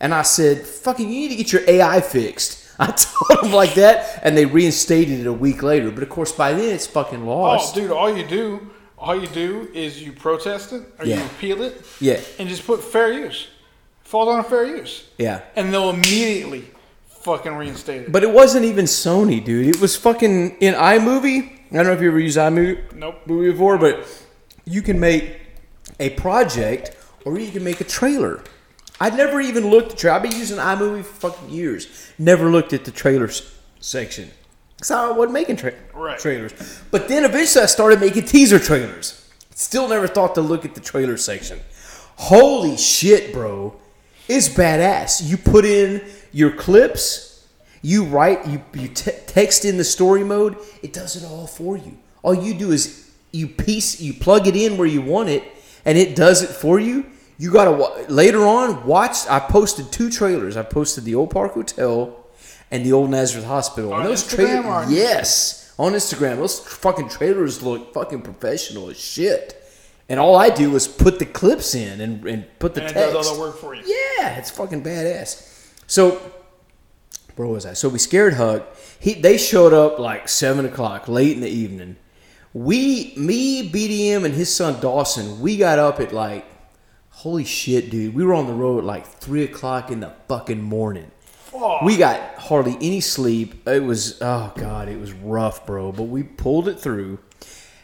and 0.00 0.12
I 0.12 0.22
said, 0.22 0.66
"Fucking, 0.66 1.08
you 1.08 1.14
need 1.20 1.28
to 1.28 1.36
get 1.36 1.52
your 1.52 1.62
AI 1.68 2.00
fixed." 2.00 2.64
I 2.80 2.86
told 2.92 3.44
them 3.44 3.52
like 3.52 3.74
that, 3.74 4.20
and 4.24 4.36
they 4.36 4.46
reinstated 4.46 5.20
it 5.20 5.26
a 5.26 5.32
week 5.32 5.62
later. 5.62 5.90
But 5.92 6.02
of 6.02 6.08
course, 6.08 6.32
by 6.32 6.52
then 6.54 6.74
it's 6.74 6.86
fucking 6.86 7.24
lost. 7.24 7.76
Oh, 7.76 7.80
dude, 7.80 7.90
all 7.92 8.16
you 8.16 8.24
do, 8.26 8.70
all 8.98 9.14
you 9.20 9.26
do 9.28 9.68
is 9.74 10.02
you 10.02 10.12
protest 10.12 10.72
it 10.72 10.82
or 10.98 11.04
Yeah. 11.04 11.18
you 11.18 11.24
appeal 11.24 11.62
it 11.62 11.84
Yeah, 12.00 12.20
and 12.40 12.48
just 12.48 12.66
put 12.66 12.82
fair 12.82 13.12
use. 13.12 13.46
Falls 14.02 14.28
on 14.28 14.42
fair 14.44 14.64
use. 14.64 15.04
yeah. 15.18 15.42
And 15.54 15.72
they'll 15.72 15.90
immediately 15.90 16.64
fucking 17.22 17.54
reinstated. 17.54 18.12
But 18.12 18.22
it 18.22 18.30
wasn't 18.30 18.64
even 18.64 18.84
Sony, 18.86 19.44
dude. 19.44 19.74
It 19.74 19.80
was 19.80 19.96
fucking 19.96 20.56
in 20.60 20.74
iMovie. 20.74 21.52
I 21.70 21.76
don't 21.76 21.86
know 21.86 21.92
if 21.92 22.00
you 22.00 22.08
ever 22.08 22.18
used 22.18 22.38
iMovie 22.38 22.92
Nope. 22.94 23.16
movie 23.26 23.50
before, 23.52 23.78
but 23.78 24.06
you 24.64 24.82
can 24.82 24.98
make 24.98 25.38
a 26.00 26.10
project 26.10 26.96
or 27.24 27.38
you 27.38 27.50
can 27.50 27.62
make 27.64 27.80
a 27.80 27.84
trailer. 27.84 28.42
I'd 29.00 29.16
never 29.16 29.40
even 29.40 29.68
looked 29.70 29.92
at 29.92 29.98
trailer. 29.98 30.16
I've 30.16 30.22
been 30.22 30.32
using 30.32 30.58
iMovie 30.58 31.04
for 31.04 31.30
fucking 31.30 31.50
years. 31.50 32.10
Never 32.18 32.48
looked 32.50 32.72
at 32.72 32.84
the 32.84 32.90
trailers 32.90 33.54
section. 33.80 34.30
Because 34.76 34.90
I 34.90 35.10
wasn't 35.10 35.32
making 35.32 35.56
tra- 35.56 35.72
Right. 35.94 36.18
trailers. 36.18 36.52
But 36.90 37.08
then 37.08 37.24
eventually 37.24 37.62
I 37.64 37.66
started 37.66 38.00
making 38.00 38.24
teaser 38.24 38.58
trailers. 38.58 39.24
Still 39.54 39.88
never 39.88 40.06
thought 40.06 40.34
to 40.36 40.40
look 40.40 40.64
at 40.64 40.74
the 40.74 40.80
trailer 40.80 41.16
section. 41.16 41.60
Holy 42.16 42.76
shit, 42.76 43.32
bro. 43.32 43.74
It's 44.28 44.48
badass. 44.48 45.22
You 45.24 45.36
put 45.36 45.64
in 45.64 46.02
your 46.32 46.50
clips, 46.50 47.46
you 47.82 48.04
write, 48.04 48.46
you, 48.46 48.62
you 48.74 48.88
te- 48.88 49.12
text 49.26 49.64
in 49.64 49.76
the 49.76 49.84
story 49.84 50.24
mode, 50.24 50.56
it 50.82 50.92
does 50.92 51.16
it 51.16 51.24
all 51.24 51.46
for 51.46 51.76
you. 51.76 51.98
All 52.22 52.34
you 52.34 52.54
do 52.54 52.72
is 52.72 53.10
you 53.32 53.46
piece, 53.46 54.00
you 54.00 54.14
plug 54.14 54.46
it 54.46 54.56
in 54.56 54.76
where 54.76 54.86
you 54.88 55.02
want 55.02 55.28
it, 55.28 55.44
and 55.84 55.96
it 55.96 56.16
does 56.16 56.42
it 56.42 56.50
for 56.50 56.80
you. 56.80 57.06
You 57.38 57.52
gotta 57.52 57.70
later 58.12 58.44
on 58.44 58.84
watch. 58.84 59.26
I 59.28 59.38
posted 59.38 59.92
two 59.92 60.10
trailers. 60.10 60.56
I 60.56 60.62
posted 60.64 61.04
the 61.04 61.14
Old 61.14 61.30
Park 61.30 61.52
Hotel 61.52 62.16
and 62.70 62.84
the 62.84 62.92
Old 62.92 63.10
Nazareth 63.10 63.46
Hospital. 63.46 63.92
On 63.92 64.00
and 64.00 64.08
those 64.08 64.26
trailers, 64.26 64.90
yes, 64.90 65.72
on 65.78 65.92
Instagram. 65.92 66.36
Those 66.36 66.58
fucking 66.58 67.08
trailers 67.08 67.62
look 67.62 67.94
fucking 67.94 68.22
professional 68.22 68.90
as 68.90 68.98
shit. 68.98 69.54
And 70.08 70.18
all 70.18 70.36
I 70.36 70.48
do 70.48 70.74
is 70.74 70.88
put 70.88 71.18
the 71.18 71.26
clips 71.26 71.74
in 71.74 72.00
and, 72.00 72.26
and 72.26 72.46
put 72.58 72.74
the 72.74 72.80
and 72.80 72.90
it 72.90 72.94
text. 72.94 73.12
does 73.14 73.28
all 73.28 73.34
the 73.34 73.40
work 73.40 73.58
for 73.58 73.74
you. 73.74 73.82
Yeah, 73.86 74.38
it's 74.38 74.50
fucking 74.50 74.82
badass. 74.82 75.47
So, 75.88 76.20
where 77.34 77.48
was 77.48 77.64
I? 77.64 77.72
So 77.72 77.88
we 77.88 77.98
scared 77.98 78.34
Huck. 78.34 78.76
He 79.00 79.14
they 79.14 79.38
showed 79.38 79.72
up 79.72 79.98
like 79.98 80.28
seven 80.28 80.66
o'clock, 80.66 81.08
late 81.08 81.32
in 81.32 81.40
the 81.40 81.48
evening. 81.48 81.96
We, 82.52 83.14
me, 83.16 83.68
BDM, 83.70 84.24
and 84.24 84.34
his 84.34 84.54
son 84.54 84.80
Dawson, 84.80 85.40
we 85.40 85.56
got 85.56 85.78
up 85.78 85.98
at 85.98 86.12
like, 86.12 86.44
holy 87.10 87.44
shit, 87.44 87.90
dude. 87.90 88.14
We 88.14 88.24
were 88.24 88.34
on 88.34 88.46
the 88.46 88.52
road 88.52 88.78
at 88.78 88.84
like 88.84 89.06
three 89.06 89.44
o'clock 89.44 89.90
in 89.90 90.00
the 90.00 90.12
fucking 90.28 90.62
morning. 90.62 91.10
We 91.84 91.96
got 91.96 92.34
hardly 92.34 92.76
any 92.76 93.00
sleep. 93.00 93.66
It 93.66 93.82
was 93.82 94.20
oh 94.20 94.52
god, 94.56 94.88
it 94.88 95.00
was 95.00 95.12
rough, 95.12 95.64
bro. 95.64 95.90
But 95.92 96.04
we 96.04 96.22
pulled 96.22 96.68
it 96.68 96.78
through, 96.78 97.18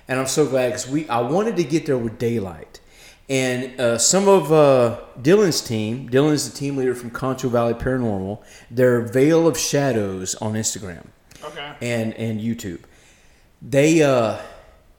and 0.06 0.20
I'm 0.20 0.26
so 0.26 0.46
glad 0.46 0.68
because 0.68 0.88
we 0.88 1.08
I 1.08 1.20
wanted 1.20 1.56
to 1.56 1.64
get 1.64 1.86
there 1.86 1.96
with 1.96 2.18
daylight. 2.18 2.80
And 3.28 3.80
uh, 3.80 3.96
some 3.98 4.28
of 4.28 4.52
uh, 4.52 5.00
Dylan's 5.22 5.62
team, 5.62 6.10
Dylan's 6.10 6.50
the 6.50 6.56
team 6.56 6.76
leader 6.76 6.94
from 6.94 7.10
Concho 7.10 7.48
Valley 7.48 7.72
Paranormal. 7.72 8.42
They're 8.70 9.00
Veil 9.00 9.46
of 9.46 9.56
Shadows 9.58 10.34
on 10.36 10.52
Instagram 10.54 11.06
Okay. 11.42 11.74
and 11.80 12.12
and 12.14 12.40
YouTube. 12.40 12.80
They 13.62 14.02
uh 14.02 14.38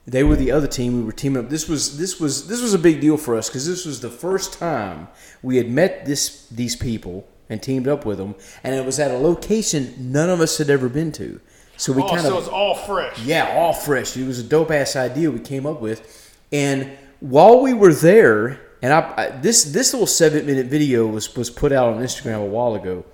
they 0.08 0.24
were 0.24 0.36
the 0.36 0.52
other 0.52 0.68
team. 0.68 0.98
We 0.98 1.04
were 1.04 1.12
teaming 1.12 1.44
up. 1.44 1.50
This 1.52 1.68
was 1.70 1.98
this 2.00 2.20
was 2.20 2.48
this 2.48 2.62
was 2.62 2.74
a 2.74 2.80
big 2.80 3.00
deal 3.00 3.18
for 3.18 3.36
us 3.38 3.48
because 3.50 3.68
this 3.68 3.86
was 3.86 4.02
the 4.02 4.10
first 4.10 4.54
time 4.58 5.08
we 5.44 5.58
had 5.58 5.70
met 5.70 6.06
this 6.06 6.48
these 6.50 6.76
people 6.76 7.28
and 7.48 7.62
teamed 7.62 7.88
up 7.88 8.06
with 8.08 8.18
them, 8.18 8.34
and 8.64 8.74
it 8.74 8.84
was 8.86 9.00
at 9.00 9.12
a 9.12 9.18
location 9.18 9.94
none 10.00 10.32
of 10.32 10.42
us 10.42 10.58
had 10.58 10.72
ever 10.72 10.90
been 10.90 11.12
to. 11.12 11.40
So 11.78 11.94
we 11.94 12.02
oh, 12.02 12.10
kind 12.10 12.22
so 12.22 12.38
of 12.38 12.44
it's 12.44 12.48
all 12.52 12.74
fresh. 12.74 13.20
yeah, 13.24 13.54
all 13.56 13.74
fresh. 13.74 14.18
It 14.18 14.26
was 14.26 14.40
a 14.40 14.44
dope 14.44 14.72
ass 14.72 14.96
idea 14.96 15.30
we 15.30 15.40
came 15.40 15.68
up 15.68 15.80
with, 15.80 16.34
and 16.52 16.90
while 17.20 17.62
we 17.62 17.74
were 17.74 17.94
there, 17.94 18.62
and 18.82 18.94
I, 18.94 19.14
I 19.18 19.30
this 19.30 19.64
this 19.66 19.94
little 19.94 20.08
seven 20.08 20.46
minute 20.46 20.68
video 20.68 21.08
was 21.08 21.36
was 21.36 21.50
put 21.50 21.72
out 21.72 21.94
on 21.94 22.02
Instagram 22.02 22.42
a 22.42 22.46
while 22.46 22.76
ago. 22.76 23.06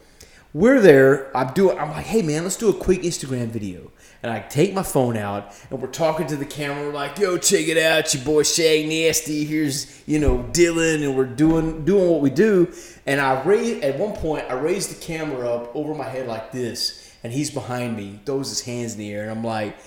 We're 0.54 0.82
there. 0.82 1.36
I'm 1.36 1.54
doing. 1.54 1.78
I'm 1.80 1.92
like, 1.92 2.06
hey 2.06 2.22
man, 2.22 2.44
let's 2.44 2.58
do 2.58 2.70
a 2.70 2.74
quick 2.74 3.02
Instagram 3.04 3.48
video. 3.48 3.92
And 4.24 4.32
I 4.32 4.40
take 4.40 4.74
my 4.74 4.84
phone 4.84 5.18
out, 5.18 5.56
and 5.72 5.82
we're 5.82 5.88
talking 5.88 6.28
to 6.28 6.36
the 6.36 6.46
camera. 6.46 6.86
We're 6.88 6.94
like, 6.94 7.18
yo, 7.18 7.38
check 7.38 7.68
it 7.68 7.78
out, 7.78 8.14
your 8.14 8.24
boy 8.24 8.44
Shag 8.44 8.88
Nasty. 8.88 9.46
Here's 9.46 10.08
you 10.08 10.20
know 10.20 10.40
Dylan, 10.52 11.04
and 11.04 11.16
we're 11.16 11.26
doing 11.26 11.86
doing 11.86 12.10
what 12.10 12.22
we 12.22 12.30
do. 12.30 12.72
And 13.06 13.22
I 13.22 13.42
raise 13.44 13.82
at 13.82 13.98
one 13.98 14.14
point, 14.14 14.46
I 14.50 14.54
raised 14.54 14.92
the 14.92 15.02
camera 15.04 15.50
up 15.50 15.76
over 15.76 15.96
my 15.96 16.08
head 16.08 16.28
like 16.28 16.52
this, 16.52 17.16
and 17.24 17.32
he's 17.32 17.50
behind 17.50 17.96
me, 17.96 18.20
throws 18.26 18.50
his 18.50 18.62
hands 18.62 18.94
in 18.94 19.00
the 19.00 19.12
air, 19.12 19.22
and 19.22 19.32
I'm 19.32 19.44
like, 19.44 19.78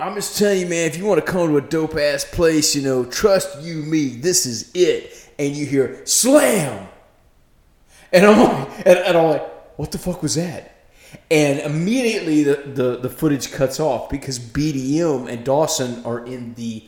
I'm 0.00 0.14
just 0.14 0.38
telling 0.38 0.60
you, 0.60 0.66
man, 0.66 0.86
if 0.86 0.96
you 0.96 1.04
want 1.04 1.24
to 1.24 1.30
come 1.30 1.48
to 1.48 1.56
a 1.56 1.60
dope 1.60 1.96
ass 1.96 2.24
place, 2.24 2.76
you 2.76 2.82
know, 2.82 3.04
trust 3.04 3.60
you 3.62 3.76
me, 3.82 4.10
this 4.10 4.46
is 4.46 4.70
it. 4.72 5.32
And 5.40 5.56
you 5.56 5.66
hear 5.66 6.04
slam, 6.04 6.88
and 8.12 8.26
I'm 8.26 8.38
like, 8.38 8.86
and, 8.86 8.98
and 8.98 9.16
I'm 9.16 9.24
like, 9.24 9.76
what 9.76 9.92
the 9.92 9.98
fuck 9.98 10.22
was 10.22 10.36
that? 10.36 10.74
And 11.30 11.60
immediately 11.60 12.42
the, 12.42 12.56
the, 12.56 12.96
the 12.96 13.08
footage 13.08 13.50
cuts 13.50 13.80
off 13.80 14.10
because 14.10 14.38
BDM 14.38 15.28
and 15.28 15.44
Dawson 15.44 16.04
are 16.04 16.24
in 16.24 16.54
the 16.54 16.84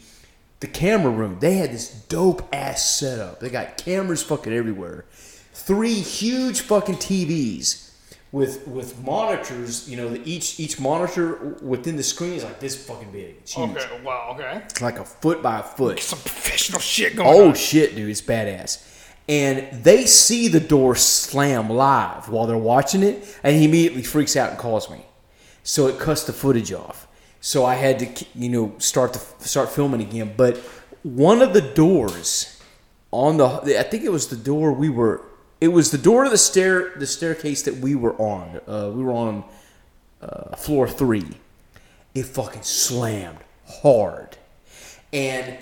the 0.60 0.66
camera 0.66 1.10
room. 1.10 1.38
They 1.40 1.54
had 1.54 1.72
this 1.72 1.90
dope 1.90 2.46
ass 2.52 2.98
setup. 2.98 3.40
They 3.40 3.48
got 3.48 3.78
cameras 3.78 4.22
fucking 4.22 4.52
everywhere. 4.52 5.06
Three 5.54 5.94
huge 5.94 6.60
fucking 6.60 6.96
TVs 6.96 7.89
with 8.32 8.66
with 8.66 9.02
monitors. 9.04 9.88
You 9.88 9.96
know, 9.96 10.08
the, 10.10 10.22
each 10.28 10.58
each 10.60 10.78
monitor 10.80 11.56
within 11.62 11.96
the 11.96 12.02
screen 12.02 12.34
is 12.34 12.44
like 12.44 12.60
this 12.60 12.86
fucking 12.86 13.10
big. 13.10 13.36
It's 13.40 13.52
huge. 13.54 13.70
Okay, 13.70 14.00
wow, 14.02 14.32
okay. 14.34 14.62
It's 14.64 14.80
like 14.80 14.98
a 14.98 15.04
foot 15.04 15.42
by 15.42 15.60
a 15.60 15.62
foot. 15.62 16.00
Some 16.00 16.18
professional 16.20 16.80
shit 16.80 17.16
going 17.16 17.28
Oh 17.28 17.48
on. 17.48 17.54
shit, 17.54 17.94
dude, 17.96 18.10
it's 18.10 18.22
badass. 18.22 18.86
And 19.28 19.84
they 19.84 20.06
see 20.06 20.48
the 20.48 20.58
door 20.60 20.96
slam 20.96 21.70
live 21.70 22.28
while 22.28 22.46
they're 22.46 22.56
watching 22.58 23.02
it, 23.04 23.38
and 23.44 23.54
he 23.56 23.64
immediately 23.64 24.02
freaks 24.02 24.34
out 24.36 24.50
and 24.50 24.58
calls 24.58 24.90
me. 24.90 25.04
So 25.62 25.86
it 25.86 25.98
cuts 26.00 26.24
the 26.24 26.32
footage 26.32 26.72
off. 26.72 27.06
So 27.40 27.64
I 27.64 27.74
had 27.76 27.98
to, 28.00 28.26
you 28.34 28.48
know, 28.48 28.74
start 28.78 29.12
to 29.12 29.20
start 29.48 29.70
filming 29.70 30.00
again. 30.00 30.34
But 30.36 30.56
one 31.04 31.42
of 31.42 31.52
the 31.52 31.60
doors 31.60 32.60
on 33.12 33.36
the, 33.36 33.78
I 33.78 33.82
think 33.84 34.04
it 34.04 34.10
was 34.10 34.28
the 34.28 34.36
door 34.36 34.72
we 34.72 34.88
were. 34.88 35.22
It 35.60 35.68
was 35.68 35.90
the 35.90 35.98
door 35.98 36.24
to 36.24 36.30
the 36.30 36.38
stair, 36.38 36.92
the 36.96 37.06
staircase 37.06 37.62
that 37.62 37.76
we 37.76 37.94
were 37.94 38.14
on. 38.14 38.60
Uh, 38.66 38.90
we 38.94 39.02
were 39.02 39.12
on 39.12 39.44
uh, 40.22 40.56
floor 40.56 40.88
three. 40.88 41.26
It 42.14 42.24
fucking 42.24 42.62
slammed 42.62 43.38
hard, 43.82 44.36
and 45.12 45.58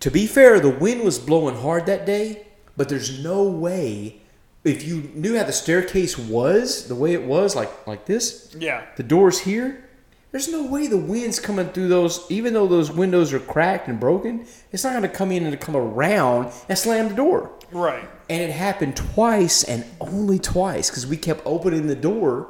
to 0.00 0.10
be 0.10 0.26
fair, 0.26 0.60
the 0.60 0.70
wind 0.70 1.02
was 1.02 1.18
blowing 1.18 1.56
hard 1.56 1.86
that 1.86 2.06
day, 2.06 2.46
but 2.76 2.88
there's 2.88 3.22
no 3.22 3.42
way 3.42 4.16
if 4.62 4.86
you 4.86 5.10
knew 5.14 5.36
how 5.36 5.44
the 5.44 5.52
staircase 5.52 6.16
was, 6.18 6.86
the 6.86 6.94
way 6.94 7.14
it 7.14 7.22
was, 7.24 7.56
like 7.56 7.70
like 7.86 8.04
this, 8.06 8.54
Yeah. 8.58 8.82
the 8.96 9.02
doors 9.02 9.40
here, 9.40 9.88
there's 10.30 10.48
no 10.48 10.64
way 10.66 10.86
the 10.86 10.96
wind's 10.98 11.40
coming 11.40 11.68
through 11.70 11.88
those, 11.88 12.24
even 12.30 12.52
though 12.54 12.66
those 12.68 12.92
windows 12.92 13.32
are 13.32 13.40
cracked 13.40 13.88
and 13.88 13.98
broken, 13.98 14.46
it's 14.70 14.84
not 14.84 14.92
gonna 14.92 15.08
come 15.08 15.32
in 15.32 15.44
and 15.44 15.58
come 15.60 15.74
around 15.76 16.52
and 16.68 16.78
slam 16.78 17.08
the 17.08 17.14
door. 17.14 17.50
Right. 17.72 18.08
And 18.30 18.40
it 18.40 18.52
happened 18.52 18.94
twice 18.94 19.64
and 19.64 19.84
only 20.00 20.38
twice 20.38 20.88
because 20.88 21.04
we 21.04 21.16
kept 21.16 21.42
opening 21.44 21.88
the 21.88 21.96
door 21.96 22.48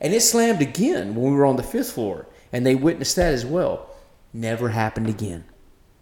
and 0.00 0.14
it 0.14 0.22
slammed 0.22 0.62
again 0.62 1.14
when 1.14 1.30
we 1.30 1.36
were 1.36 1.44
on 1.44 1.56
the 1.56 1.62
fifth 1.62 1.92
floor. 1.92 2.26
And 2.54 2.64
they 2.64 2.74
witnessed 2.74 3.16
that 3.16 3.34
as 3.34 3.44
well. 3.44 3.90
Never 4.32 4.70
happened 4.70 5.08
again 5.08 5.44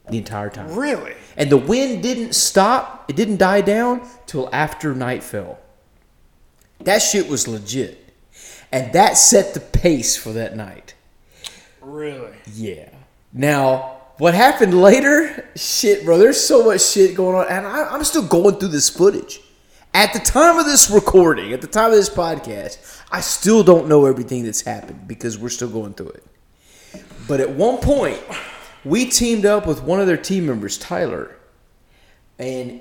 the 0.08 0.18
entire 0.18 0.50
time. 0.50 0.72
Really? 0.72 1.14
And 1.36 1.50
the 1.50 1.56
wind 1.56 2.00
didn't 2.00 2.34
stop, 2.34 3.06
it 3.08 3.16
didn't 3.16 3.38
die 3.38 3.60
down 3.60 4.08
till 4.26 4.48
after 4.52 4.94
night 4.94 5.24
fell. 5.24 5.58
That 6.84 6.98
shit 6.98 7.28
was 7.28 7.48
legit. 7.48 8.14
And 8.70 8.92
that 8.92 9.16
set 9.16 9.52
the 9.52 9.60
pace 9.60 10.16
for 10.16 10.32
that 10.34 10.54
night. 10.54 10.94
Really? 11.80 12.36
Yeah. 12.54 12.90
Now, 13.32 13.97
what 14.18 14.34
happened 14.34 14.80
later? 14.80 15.48
Shit, 15.54 16.04
bro. 16.04 16.18
There's 16.18 16.42
so 16.42 16.64
much 16.64 16.82
shit 16.82 17.14
going 17.14 17.36
on, 17.36 17.46
and 17.48 17.66
I, 17.66 17.88
I'm 17.88 18.04
still 18.04 18.26
going 18.26 18.56
through 18.56 18.68
this 18.68 18.90
footage. 18.90 19.40
At 19.94 20.12
the 20.12 20.18
time 20.18 20.58
of 20.58 20.66
this 20.66 20.90
recording, 20.90 21.52
at 21.52 21.60
the 21.60 21.66
time 21.66 21.90
of 21.90 21.96
this 21.96 22.10
podcast, 22.10 23.02
I 23.10 23.20
still 23.20 23.62
don't 23.62 23.88
know 23.88 24.04
everything 24.04 24.44
that's 24.44 24.60
happened 24.60 25.08
because 25.08 25.38
we're 25.38 25.48
still 25.48 25.70
going 25.70 25.94
through 25.94 26.10
it. 26.10 26.24
But 27.26 27.40
at 27.40 27.50
one 27.50 27.78
point, 27.78 28.20
we 28.84 29.06
teamed 29.06 29.46
up 29.46 29.66
with 29.66 29.82
one 29.82 30.00
of 30.00 30.06
their 30.06 30.16
team 30.16 30.46
members, 30.46 30.78
Tyler, 30.78 31.36
and 32.38 32.80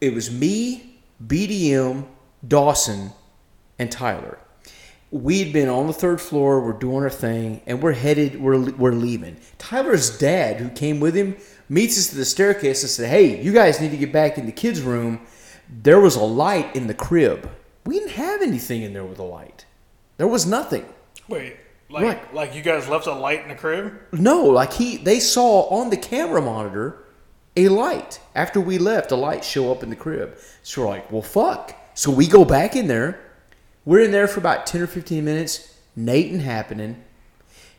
it 0.00 0.14
was 0.14 0.30
me, 0.30 1.00
BDM, 1.24 2.06
Dawson, 2.46 3.12
and 3.78 3.90
Tyler. 3.90 4.38
We'd 5.10 5.54
been 5.54 5.68
on 5.70 5.86
the 5.86 5.94
third 5.94 6.20
floor, 6.20 6.60
we're 6.60 6.74
doing 6.74 7.02
our 7.02 7.08
thing, 7.10 7.62
and 7.66 7.82
we're 7.82 7.92
headed, 7.92 8.38
we're, 8.40 8.70
we're 8.72 8.92
leaving. 8.92 9.38
Tyler's 9.56 10.18
dad, 10.18 10.56
who 10.60 10.68
came 10.68 11.00
with 11.00 11.14
him, 11.14 11.36
meets 11.70 11.96
us 11.98 12.10
at 12.12 12.16
the 12.16 12.26
staircase 12.26 12.82
and 12.82 12.90
said, 12.90 13.08
Hey, 13.08 13.40
you 13.42 13.52
guys 13.52 13.80
need 13.80 13.90
to 13.92 13.96
get 13.96 14.12
back 14.12 14.36
in 14.36 14.44
the 14.44 14.52
kids' 14.52 14.82
room. 14.82 15.20
There 15.70 15.98
was 16.00 16.14
a 16.16 16.22
light 16.22 16.76
in 16.76 16.88
the 16.88 16.94
crib. 16.94 17.48
We 17.86 17.98
didn't 17.98 18.12
have 18.12 18.42
anything 18.42 18.82
in 18.82 18.92
there 18.92 19.04
with 19.04 19.18
a 19.18 19.22
light. 19.24 19.64
There 20.18 20.28
was 20.28 20.44
nothing. 20.46 20.84
Wait, 21.26 21.56
like 21.88 22.04
Right. 22.04 22.34
like 22.34 22.54
you 22.54 22.60
guys 22.60 22.86
left 22.88 23.06
a 23.06 23.12
light 23.14 23.42
in 23.42 23.48
the 23.48 23.54
crib? 23.54 23.94
No, 24.12 24.44
like 24.44 24.74
he 24.74 24.98
they 24.98 25.20
saw 25.20 25.62
on 25.70 25.88
the 25.88 25.96
camera 25.96 26.42
monitor 26.42 27.04
a 27.56 27.68
light. 27.68 28.20
After 28.34 28.60
we 28.60 28.76
left, 28.78 29.10
a 29.10 29.16
light 29.16 29.42
show 29.44 29.72
up 29.72 29.82
in 29.82 29.88
the 29.90 29.96
crib. 29.96 30.36
So 30.62 30.82
we're 30.82 30.88
like, 30.88 31.10
well 31.10 31.22
fuck. 31.22 31.74
So 31.94 32.10
we 32.10 32.26
go 32.26 32.44
back 32.44 32.76
in 32.76 32.88
there. 32.88 33.20
We're 33.88 34.00
in 34.00 34.10
there 34.10 34.28
for 34.28 34.38
about 34.38 34.66
10 34.66 34.82
or 34.82 34.86
15 34.86 35.24
minutes. 35.24 35.74
Nothing 35.96 36.40
happening. 36.40 37.02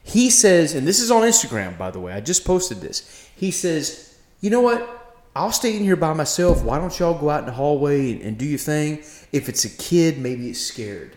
He 0.01 0.31
says, 0.31 0.73
and 0.73 0.87
this 0.87 0.99
is 0.99 1.11
on 1.11 1.21
Instagram, 1.21 1.77
by 1.77 1.91
the 1.91 1.99
way. 1.99 2.11
I 2.11 2.19
just 2.19 2.45
posted 2.45 2.81
this. 2.81 3.29
He 3.35 3.51
says, 3.51 4.17
you 4.41 4.49
know 4.49 4.59
what? 4.59 5.21
I'll 5.35 5.51
stay 5.51 5.77
in 5.77 5.83
here 5.83 5.95
by 5.95 6.13
myself. 6.13 6.63
Why 6.63 6.79
don't 6.79 6.97
y'all 6.97 7.13
go 7.13 7.29
out 7.29 7.41
in 7.41 7.45
the 7.45 7.51
hallway 7.51 8.13
and, 8.13 8.23
and 8.23 8.37
do 8.39 8.45
your 8.45 8.57
thing? 8.57 9.03
If 9.31 9.49
it's 9.49 9.65
a 9.65 9.69
kid, 9.69 10.17
maybe 10.17 10.49
it's 10.49 10.59
scared. 10.59 11.15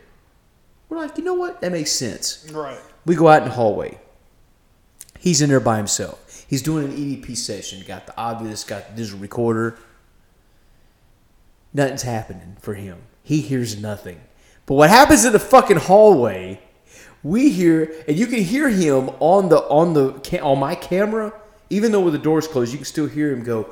We're 0.91 0.99
like, 0.99 1.17
you 1.17 1.25
know 1.25 1.37
what? 1.37 1.63
That 1.63 1.73
makes 1.73 1.93
sense. 1.93 2.47
Right. 2.53 2.79
We 3.07 3.15
go 3.15 3.29
out 3.29 3.45
in 3.45 3.49
the 3.49 3.55
hallway. 3.55 3.99
He's 5.19 5.41
in 5.41 5.49
there 5.49 5.59
by 5.59 5.79
himself. 5.79 6.45
He's 6.51 6.61
doing 6.61 6.85
an 6.85 6.95
EVP 6.95 7.35
session. 7.39 7.83
Got 7.87 8.05
the 8.05 8.13
Ovilus, 8.13 8.69
got 8.69 8.91
the 8.91 8.97
digital 8.97 9.21
recorder. 9.21 9.79
Nothing's 11.73 12.03
happening 12.03 12.59
for 12.61 12.75
him. 12.75 12.99
He 13.23 13.41
hears 13.41 13.81
nothing. 13.81 14.21
But 14.67 14.75
what 14.75 14.91
happens 14.91 15.25
in 15.25 15.33
the 15.33 15.39
fucking 15.39 15.79
hallway? 15.79 16.61
We 17.23 17.51
hear, 17.51 17.93
and 18.09 18.17
you 18.17 18.27
can 18.27 18.41
hear 18.43 18.69
him 18.69 19.11
on 19.21 19.49
the 19.49 19.59
on 19.69 19.95
the 19.95 20.41
on 20.41 20.59
my 20.59 20.75
camera. 20.75 21.33
Even 21.71 21.93
though 21.93 22.01
with 22.01 22.13
the 22.13 22.19
doors 22.19 22.49
closed, 22.49 22.73
you 22.73 22.79
can 22.79 22.85
still 22.85 23.07
hear 23.07 23.33
him 23.33 23.45
go, 23.45 23.71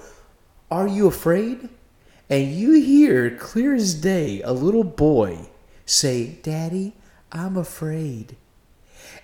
"Are 0.71 0.87
you 0.87 1.07
afraid?" 1.07 1.69
And 2.29 2.53
you 2.53 2.81
hear 2.81 3.37
clear 3.37 3.75
as 3.75 3.95
day 3.95 4.41
a 4.43 4.53
little 4.53 4.85
boy 4.85 5.49
say, 5.85 6.39
"Daddy, 6.43 6.95
I'm 7.33 7.57
afraid." 7.57 8.37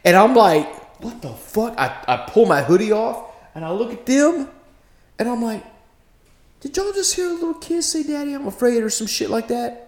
And 0.04 0.16
I'm 0.16 0.34
like, 0.34 0.66
what 1.02 1.20
the 1.22 1.32
fuck? 1.32 1.74
I, 1.76 2.02
I 2.06 2.16
pull 2.28 2.46
my 2.46 2.62
hoodie 2.62 2.92
off 2.92 3.34
and 3.54 3.64
I 3.64 3.70
look 3.72 3.92
at 3.92 4.06
them 4.06 4.48
and 5.18 5.28
I'm 5.28 5.42
like, 5.42 5.64
did 6.60 6.76
y'all 6.76 6.92
just 6.92 7.14
hear 7.14 7.28
a 7.28 7.34
little 7.34 7.54
kid 7.54 7.82
say, 7.82 8.02
Daddy, 8.02 8.32
I'm 8.32 8.46
afraid, 8.46 8.82
or 8.82 8.90
some 8.90 9.06
shit 9.06 9.30
like 9.30 9.48
that? 9.48 9.85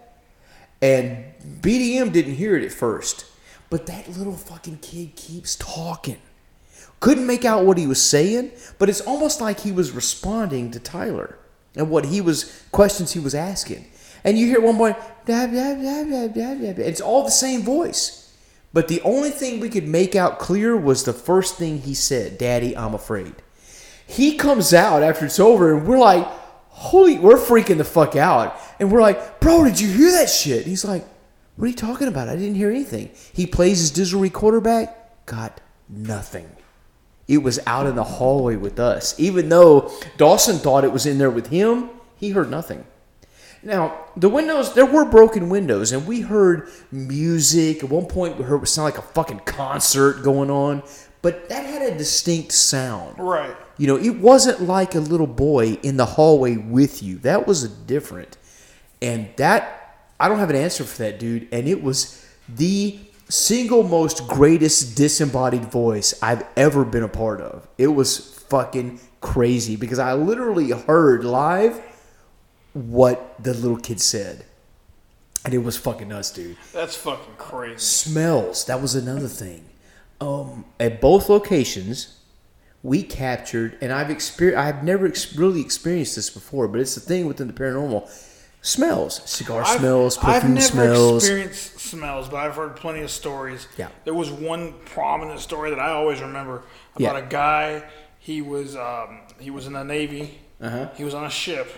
And 0.81 1.25
BDM 1.61 2.13
didn't 2.13 2.35
hear 2.35 2.57
it 2.57 2.65
at 2.65 2.73
first, 2.73 3.27
but 3.71 3.87
that 3.87 4.09
little 4.09 4.37
fucking 4.37 4.79
kid 4.79 5.17
keeps 5.17 5.57
talking. 5.57 6.19
Couldn't 7.01 7.27
make 7.27 7.45
out 7.45 7.65
what 7.65 7.79
he 7.79 7.87
was 7.87 8.03
saying, 8.03 8.53
but 8.79 8.89
it's 8.89 9.01
almost 9.01 9.41
like 9.41 9.61
he 9.61 9.73
was 9.73 9.93
responding 9.93 10.71
to 10.73 10.81
Tyler 10.81 11.39
and 11.77 11.91
what 11.91 12.07
he 12.07 12.21
was, 12.21 12.63
questions 12.73 13.13
he 13.13 13.21
was 13.21 13.35
asking. 13.35 13.87
And 14.25 14.39
you 14.39 14.47
hear 14.47 14.61
one 14.61 14.77
blah, 14.77 14.95
blah, 15.25 15.47
blah, 15.47 15.75
blah, 15.75 16.05
blah, 16.05 16.29
blah, 16.29 16.55
blah. 16.55 16.85
it's 16.85 17.01
all 17.01 17.23
the 17.23 17.31
same 17.31 17.63
voice. 17.63 18.25
But 18.73 18.89
the 18.89 19.01
only 19.03 19.31
thing 19.31 19.61
we 19.61 19.71
could 19.71 19.87
make 19.89 20.15
out 20.15 20.39
clear 20.39 20.77
was 20.77 21.05
the 21.05 21.13
first 21.13 21.57
thing 21.57 21.79
he 21.79 21.95
said, 21.95 22.37
Daddy, 22.37 22.77
I'm 22.77 22.95
afraid. 22.95 23.35
He 24.07 24.37
comes 24.37 24.75
out 24.75 25.03
after 25.03 25.27
it's 25.27 25.41
over 25.41 25.77
and 25.77 25.87
we're 25.87 25.99
like, 25.99 26.27
holy, 26.71 27.19
we're 27.19 27.37
freaking 27.37 27.79
the 27.79 27.85
fuck 27.85 28.17
out. 28.17 28.59
And 28.81 28.93
we're 28.93 29.01
like, 29.01 29.41
bro, 29.41 29.65
did 29.65 29.81
you 29.81 29.89
hear 29.89 30.13
that 30.13 30.31
shit? 30.31 30.67
He's 30.67 30.85
like, 30.85 31.05
what 31.57 31.65
are 31.65 31.69
you 31.69 31.75
talking 31.75 32.07
about? 32.07 32.29
I 32.29 32.37
didn't 32.37 32.55
hear 32.55 32.71
anything. 32.71 33.11
He 33.33 33.47
plays 33.47 33.81
his 33.81 33.91
digital 33.91 34.21
recorder 34.21 34.61
back, 34.61 35.27
got 35.27 35.61
nothing. 35.89 36.49
It 37.27 37.39
was 37.39 37.59
out 37.67 37.87
in 37.87 37.97
the 37.97 38.05
hallway 38.05 38.57
with 38.57 38.79
us. 38.79 39.19
Even 39.19 39.49
though 39.49 39.93
Dawson 40.17 40.59
thought 40.59 40.85
it 40.85 40.93
was 40.93 41.05
in 41.05 41.19
there 41.19 41.31
with 41.31 41.49
him, 41.49 41.91
he 42.17 42.31
heard 42.31 42.51
nothing. 42.51 42.87
Now, 43.63 44.07
the 44.17 44.29
windows, 44.29 44.75
there 44.75 44.87
were 44.87 45.05
broken 45.05 45.49
windows, 45.49 45.91
and 45.93 46.07
we 46.07 46.21
heard 46.21 46.71
music. 46.93 47.83
At 47.83 47.91
one 47.91 48.07
point, 48.07 48.39
we 48.39 48.45
heard 48.45 48.63
it 48.63 48.67
sounded 48.67 48.97
like 48.97 49.05
a 49.05 49.13
fucking 49.13 49.41
concert 49.41 50.23
going 50.23 50.49
on, 50.49 50.85
but 51.23 51.49
that 51.49 51.67
had 51.67 51.83
a 51.83 51.99
distinct 51.99 52.53
sound. 52.53 53.19
Right. 53.19 53.55
You 53.77 53.89
know, 53.89 53.97
it 53.97 54.19
wasn't 54.21 54.63
like 54.63 54.95
a 54.95 55.01
little 55.01 55.27
boy 55.27 55.79
in 55.83 55.97
the 55.97 56.07
hallway 56.07 56.57
with 56.57 57.03
you. 57.03 57.19
That 57.19 57.47
was 57.47 57.69
different. 57.69 58.38
And 59.01 59.29
that, 59.37 59.97
I 60.19 60.29
don't 60.29 60.39
have 60.39 60.51
an 60.51 60.57
answer 60.57 60.85
for 60.85 60.99
that, 61.05 61.19
dude. 61.19 61.49
And 61.53 61.69
it 61.69 61.83
was 61.83 62.27
the 62.49 62.99
single 63.29 63.83
most 63.83 64.27
greatest 64.27 64.97
disembodied 64.97 65.67
voice 65.67 66.15
I've 66.23 66.45
ever 66.57 66.85
been 66.85 67.03
a 67.03 67.09
part 67.09 67.41
of. 67.41 67.69
It 67.79 67.89
was 67.89 68.39
fucking 68.49 69.01
crazy 69.21 69.77
because 69.77 69.99
I 69.99 70.15
literally 70.15 70.71
heard 70.71 71.25
live 71.25 71.81
what 72.73 73.35
the 73.43 73.55
little 73.55 73.77
kid 73.79 74.01
said. 74.01 74.45
And 75.45 75.55
it 75.55 75.59
was 75.59 75.77
fucking 75.77 76.09
nuts, 76.09 76.31
dude 76.33 76.57
That's 76.73 76.97
fucking 76.97 77.35
crazy. 77.39 77.79
smells 77.79 78.65
that 78.67 78.83
was 78.83 78.95
another 78.95 79.29
thing 79.29 79.65
um, 80.21 80.65
at 80.81 81.01
both 81.01 81.29
locations 81.29 82.19
we 82.83 83.03
captured 83.03 83.79
and 83.81 83.93
i've 83.93 84.11
experienced 84.11 84.59
i've 84.59 84.85
never 84.85 85.07
ex- 85.07 85.35
really 85.37 85.61
experienced 85.61 86.17
this 86.17 86.29
before 86.29 86.69
but 86.69 86.81
it's 86.81 86.95
the 86.97 87.01
thing 87.01 87.27
within 87.27 87.47
the 87.47 87.53
paranormal 87.53 88.09
smells 88.63 89.23
cigar 89.29 89.63
I've- 89.63 89.79
smells 89.79 90.19
I've 90.19 90.25
perfume 90.43 90.55
never 90.55 90.67
smells 90.67 91.25
experienced 91.25 91.79
smells, 91.81 92.29
but 92.29 92.37
I've 92.39 92.55
heard 92.55 92.77
plenty 92.77 93.01
of 93.01 93.11
stories. 93.11 93.67
Yeah. 93.79 93.89
There 94.05 94.15
was 94.15 94.31
one 94.31 94.75
prominent 94.85 95.41
story 95.41 95.71
that 95.71 95.79
I 95.81 95.91
always 95.93 96.21
remember 96.21 96.63
about 96.97 97.15
Yeah. 97.17 97.19
a 97.19 97.27
guy. 97.29 97.83
He 98.19 98.43
was 98.43 98.77
um, 98.77 99.21
he 99.39 99.51
was 99.51 99.67
in 99.67 99.73
the 99.73 99.85
Navy. 99.85 100.39
Uh-huh. 100.61 100.89
He 100.97 101.05
was 101.05 101.15
on 101.15 101.25
a 101.25 101.31
ship, 101.31 101.71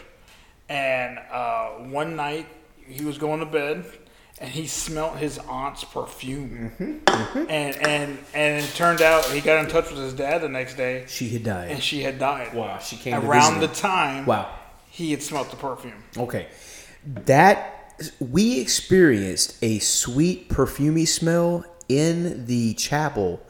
and 0.68 1.18
uh, 1.31 1.66
one 1.91 2.16
night 2.16 2.47
he 2.89 3.05
was 3.05 3.18
going 3.18 3.41
to 3.41 3.47
bed, 3.47 3.85
and 4.41 4.51
he 4.51 4.66
smelt 4.66 5.16
his 5.18 5.39
aunt's 5.39 5.85
perfume, 5.85 6.72
Mm-hmm, 6.81 7.39
and 7.51 7.76
and 7.76 8.18
and 8.35 8.64
it 8.64 8.74
turned 8.74 9.03
out 9.03 9.26
he 9.26 9.41
got 9.43 9.62
in 9.62 9.70
touch 9.70 9.91
with 9.91 9.99
his 10.01 10.14
dad 10.14 10.41
the 10.41 10.49
next 10.49 10.76
day, 10.76 11.05
She 11.09 11.28
had 11.28 11.45
died. 11.45 11.70
and 11.72 11.83
she 11.83 12.03
had 12.03 12.18
died. 12.18 12.55
Wow, 12.55 12.78
she 12.78 12.97
came 12.97 13.14
around 13.22 13.61
the 13.61 13.68
time. 13.68 14.24
Wow. 14.26 14.49
he 14.89 15.11
had 15.12 15.22
smelt 15.22 15.51
the 15.51 15.57
perfume. 15.57 16.03
Okay. 16.16 16.49
That 17.05 18.05
we 18.19 18.61
experienced 18.61 19.57
a 19.63 19.79
sweet 19.79 20.49
perfumey 20.49 21.07
smell 21.07 21.65
in 21.89 22.47
the 22.47 22.75
chapel 22.75 23.43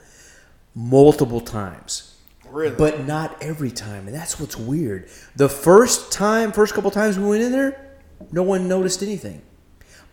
multiple 0.75 1.41
times. 1.41 2.17
Really, 2.51 2.75
But 2.75 3.07
not 3.07 3.41
every 3.41 3.71
time, 3.71 4.07
and 4.07 4.15
that's 4.15 4.41
what's 4.41 4.57
weird. 4.57 5.09
The 5.37 5.49
first 5.49 6.11
time, 6.11 6.51
first 6.53 6.75
couple 6.75 6.91
times 6.91 7.19
we 7.19 7.27
went 7.27 7.43
in 7.43 7.53
there, 7.53 7.99
no 8.33 8.43
one 8.43 8.67
noticed 8.67 9.03
anything. 9.03 9.43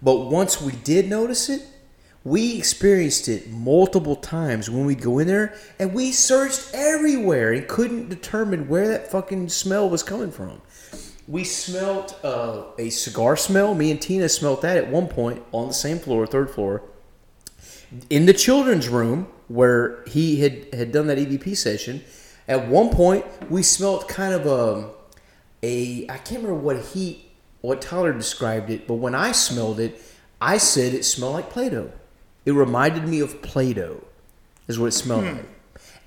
But 0.01 0.27
once 0.27 0.61
we 0.61 0.73
did 0.73 1.09
notice 1.09 1.49
it, 1.49 1.65
we 2.23 2.57
experienced 2.57 3.27
it 3.29 3.49
multiple 3.49 4.15
times 4.15 4.69
when 4.69 4.85
we'd 4.85 5.01
go 5.01 5.17
in 5.17 5.27
there, 5.27 5.55
and 5.79 5.93
we 5.93 6.11
searched 6.11 6.71
everywhere 6.73 7.53
and 7.53 7.67
couldn't 7.67 8.09
determine 8.09 8.67
where 8.67 8.87
that 8.89 9.09
fucking 9.09 9.49
smell 9.49 9.89
was 9.89 10.03
coming 10.03 10.31
from. 10.31 10.61
We 11.27 11.43
smelt 11.43 12.19
uh, 12.23 12.63
a 12.77 12.89
cigar 12.89 13.35
smell. 13.35 13.75
Me 13.75 13.91
and 13.91 14.01
Tina 14.01 14.29
smelt 14.29 14.61
that 14.61 14.77
at 14.77 14.89
one 14.89 15.07
point 15.07 15.43
on 15.51 15.67
the 15.67 15.73
same 15.73 15.99
floor, 15.99 16.25
third 16.25 16.49
floor 16.49 16.83
in 18.09 18.25
the 18.25 18.33
children's 18.33 18.87
room 18.89 19.27
where 19.47 20.03
he 20.05 20.41
had, 20.41 20.73
had 20.73 20.91
done 20.91 21.07
that 21.07 21.17
EVP 21.17 21.55
session, 21.55 22.03
at 22.47 22.67
one 22.67 22.89
point 22.89 23.25
we 23.49 23.63
smelt 23.63 24.07
kind 24.07 24.33
of 24.33 24.45
a 24.45 24.91
a 25.63 26.05
I 26.09 26.17
can't 26.17 26.43
remember 26.43 26.55
what 26.55 26.79
he 26.87 27.25
what 27.61 27.81
Tyler 27.81 28.13
described 28.13 28.69
it, 28.69 28.87
but 28.87 28.95
when 28.95 29.15
I 29.15 29.31
smelled 29.31 29.79
it, 29.79 30.01
I 30.39 30.57
said 30.57 30.93
it 30.93 31.03
smelled 31.03 31.33
like 31.33 31.49
Play-Doh. 31.49 31.91
It 32.45 32.51
reminded 32.51 33.07
me 33.07 33.19
of 33.19 33.41
Play-Doh, 33.41 34.03
is 34.67 34.77
what 34.77 34.87
it 34.87 34.91
smelled 34.91 35.23
like. 35.25 35.49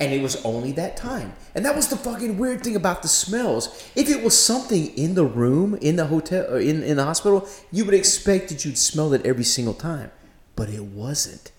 And 0.00 0.12
it 0.14 0.22
was 0.22 0.42
only 0.46 0.72
that 0.72 0.96
time. 0.96 1.34
And 1.54 1.64
that 1.66 1.76
was 1.76 1.88
the 1.88 1.96
fucking 1.96 2.38
weird 2.38 2.64
thing 2.64 2.74
about 2.74 3.02
the 3.02 3.08
smells. 3.08 3.90
If 3.94 4.08
it 4.08 4.24
was 4.24 4.36
something 4.36 4.86
in 4.96 5.14
the 5.14 5.26
room, 5.26 5.74
in 5.74 5.96
the 5.96 6.06
hotel, 6.06 6.46
or 6.54 6.58
in, 6.58 6.82
in 6.82 6.96
the 6.96 7.04
hospital, 7.04 7.46
you 7.70 7.84
would 7.84 7.92
expect 7.94 8.48
that 8.48 8.64
you'd 8.64 8.78
smell 8.78 9.12
it 9.12 9.24
every 9.26 9.44
single 9.44 9.74
time. 9.74 10.10
But 10.56 10.70
it 10.70 10.84
wasn't. 10.84 11.52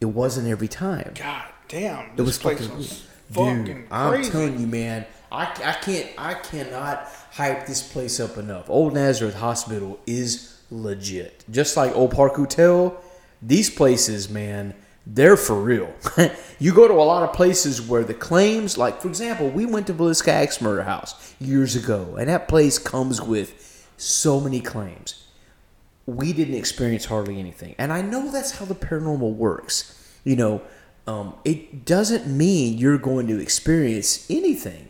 It 0.00 0.06
wasn't 0.06 0.46
every 0.46 0.68
time. 0.68 1.12
God 1.16 1.46
damn, 1.68 2.10
It 2.10 2.16
this 2.16 2.26
was 2.26 2.38
fucking, 2.38 2.76
was 2.76 2.88
dude. 2.90 3.34
fucking 3.34 3.86
I'm 3.90 4.22
telling 4.22 4.60
you, 4.60 4.66
man. 4.68 5.04
I, 5.30 5.42
I 5.64 5.72
can't. 5.72 6.08
I 6.16 6.34
cannot 6.34 7.06
hype 7.32 7.66
this 7.66 7.82
place 7.82 8.18
up 8.20 8.38
enough. 8.38 8.70
Old 8.70 8.94
Nazareth 8.94 9.34
Hospital 9.34 9.98
is 10.06 10.58
legit. 10.70 11.44
Just 11.50 11.76
like 11.76 11.94
Old 11.94 12.12
Park 12.12 12.36
Hotel, 12.36 12.96
these 13.42 13.68
places, 13.68 14.30
man, 14.30 14.74
they're 15.10 15.36
for 15.36 15.60
real. 15.60 15.92
you 16.58 16.74
go 16.74 16.86
to 16.86 16.94
a 16.94 16.96
lot 16.96 17.22
of 17.22 17.34
places 17.34 17.80
where 17.80 18.04
the 18.04 18.14
claims, 18.14 18.76
like 18.76 19.00
for 19.00 19.08
example, 19.08 19.48
we 19.48 19.64
went 19.64 19.86
to 19.86 19.94
Villisca 19.94 20.28
Axe 20.28 20.60
Murder 20.60 20.82
House 20.82 21.34
years 21.40 21.74
ago, 21.74 22.16
and 22.16 22.28
that 22.28 22.46
place 22.46 22.78
comes 22.78 23.20
with 23.20 23.86
so 23.96 24.40
many 24.40 24.60
claims 24.60 25.24
we 26.08 26.32
didn't 26.32 26.54
experience 26.54 27.04
hardly 27.04 27.38
anything. 27.38 27.74
And 27.76 27.92
I 27.92 28.00
know 28.00 28.32
that's 28.32 28.52
how 28.52 28.64
the 28.64 28.74
paranormal 28.74 29.34
works. 29.34 29.94
You 30.24 30.36
know, 30.36 30.62
um, 31.06 31.34
it 31.44 31.84
doesn't 31.84 32.26
mean 32.26 32.78
you're 32.78 32.96
going 32.96 33.26
to 33.26 33.38
experience 33.38 34.28
anything, 34.30 34.88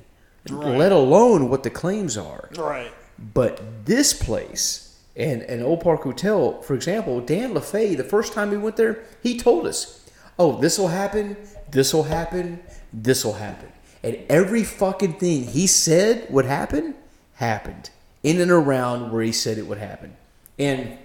let 0.49 0.93
alone 0.93 1.51
what 1.51 1.65
the 1.65 1.71
claims 1.71 2.17
are. 2.17 2.49
Right. 2.57 2.93
But 3.19 3.85
this 3.85 4.13
place 4.13 4.97
and, 5.17 5.43
and 5.43 5.61
Old 5.61 5.81
Park 5.81 6.03
Hotel, 6.03 6.63
for 6.63 6.75
example, 6.75 7.21
Dan 7.21 7.53
LaFay, 7.53 7.97
the 7.97 8.05
first 8.05 8.33
time 8.33 8.51
we 8.51 8.57
went 8.57 8.77
there, 8.77 9.03
he 9.21 9.37
told 9.37 9.67
us, 9.67 10.08
oh, 10.39 10.61
this 10.61 10.79
will 10.79 10.89
happen, 10.89 11.37
this 11.71 11.93
will 11.93 12.05
happen, 12.05 12.61
this 12.93 13.25
will 13.25 13.35
happen. 13.35 13.69
And 14.03 14.19
every 14.29 14.63
fucking 14.65 15.15
thing 15.15 15.45
he 15.45 15.67
said 15.67 16.31
would 16.31 16.45
happen, 16.45 16.95
happened. 17.35 17.91
In 18.23 18.41
and 18.41 18.51
around 18.51 19.13
where 19.13 19.23
he 19.23 19.33
said 19.33 19.59
it 19.59 19.67
would 19.67 19.79
happen. 19.79 20.17
And, 20.59 20.99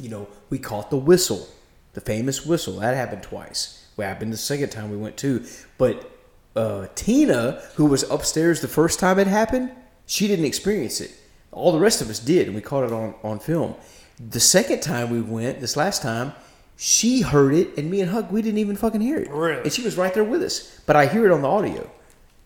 you 0.00 0.08
know, 0.08 0.28
we 0.50 0.58
caught 0.58 0.90
the 0.90 0.96
whistle, 0.96 1.48
the 1.94 2.00
famous 2.00 2.44
whistle. 2.44 2.78
That 2.80 2.94
happened 2.94 3.22
twice. 3.22 3.86
What 3.96 4.06
happened 4.06 4.32
the 4.32 4.38
second 4.38 4.70
time 4.70 4.90
we 4.90 4.96
went 4.96 5.16
too. 5.16 5.44
But 5.78 6.10
uh, 6.54 6.86
Tina, 6.94 7.62
who 7.74 7.86
was 7.86 8.02
upstairs 8.10 8.60
the 8.60 8.68
first 8.68 8.98
time 8.98 9.18
it 9.18 9.26
happened, 9.26 9.70
she 10.06 10.26
didn't 10.26 10.44
experience 10.44 11.00
it. 11.00 11.12
All 11.52 11.72
the 11.72 11.78
rest 11.78 12.00
of 12.00 12.10
us 12.10 12.18
did, 12.18 12.46
and 12.46 12.54
we 12.54 12.62
caught 12.62 12.84
it 12.84 12.92
on, 12.92 13.14
on 13.22 13.38
film. 13.38 13.74
The 14.18 14.40
second 14.40 14.80
time 14.80 15.10
we 15.10 15.20
went, 15.20 15.60
this 15.60 15.76
last 15.76 16.02
time, 16.02 16.32
she 16.76 17.22
heard 17.22 17.54
it, 17.54 17.76
and 17.78 17.90
me 17.90 18.00
and 18.00 18.10
Huck, 18.10 18.30
we 18.30 18.42
didn't 18.42 18.58
even 18.58 18.76
fucking 18.76 19.00
hear 19.00 19.18
it. 19.18 19.30
Really? 19.30 19.62
And 19.62 19.72
she 19.72 19.82
was 19.82 19.96
right 19.96 20.12
there 20.12 20.24
with 20.24 20.42
us. 20.42 20.80
But 20.86 20.96
I 20.96 21.06
hear 21.06 21.24
it 21.26 21.32
on 21.32 21.42
the 21.42 21.48
audio. 21.48 21.90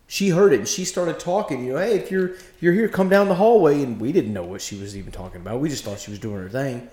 She 0.06 0.30
heard 0.30 0.52
it, 0.52 0.58
and 0.60 0.68
she 0.68 0.84
started 0.84 1.18
talking. 1.20 1.64
You 1.64 1.72
know, 1.74 1.78
hey, 1.78 1.96
if 1.96 2.10
you're 2.10 2.32
you're 2.60 2.72
here, 2.72 2.88
come 2.88 3.08
down 3.08 3.28
the 3.28 3.34
hallway. 3.34 3.82
And 3.82 4.00
we 4.00 4.12
didn't 4.12 4.32
know 4.32 4.44
what 4.44 4.60
she 4.60 4.76
was 4.78 4.96
even 4.96 5.12
talking 5.12 5.40
about. 5.40 5.60
We 5.60 5.68
just 5.68 5.84
thought 5.84 5.98
she 6.00 6.10
was 6.10 6.18
doing 6.20 6.36
her 6.42 6.48
thing 6.48 6.88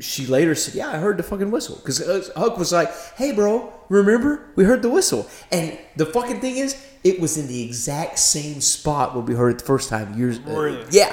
she 0.00 0.26
later 0.26 0.54
said, 0.54 0.74
"Yeah, 0.74 0.90
I 0.90 0.98
heard 0.98 1.16
the 1.16 1.22
fucking 1.22 1.50
whistle." 1.50 1.76
Because 1.76 2.30
Huck 2.36 2.58
was 2.58 2.72
like, 2.72 2.90
"Hey, 3.16 3.32
bro, 3.32 3.72
remember 3.88 4.42
we 4.54 4.64
heard 4.64 4.82
the 4.82 4.90
whistle?" 4.90 5.26
And 5.50 5.76
the 5.96 6.04
fucking 6.06 6.40
thing 6.40 6.56
is, 6.58 6.76
it 7.02 7.18
was 7.20 7.38
in 7.38 7.48
the 7.48 7.64
exact 7.64 8.18
same 8.18 8.60
spot 8.60 9.14
where 9.14 9.24
we 9.24 9.34
heard 9.34 9.48
it 9.54 9.58
the 9.60 9.64
first 9.64 9.88
time 9.88 10.16
years. 10.16 10.38
uh, 10.46 10.50
Really? 10.50 10.84
yeah, 10.90 11.12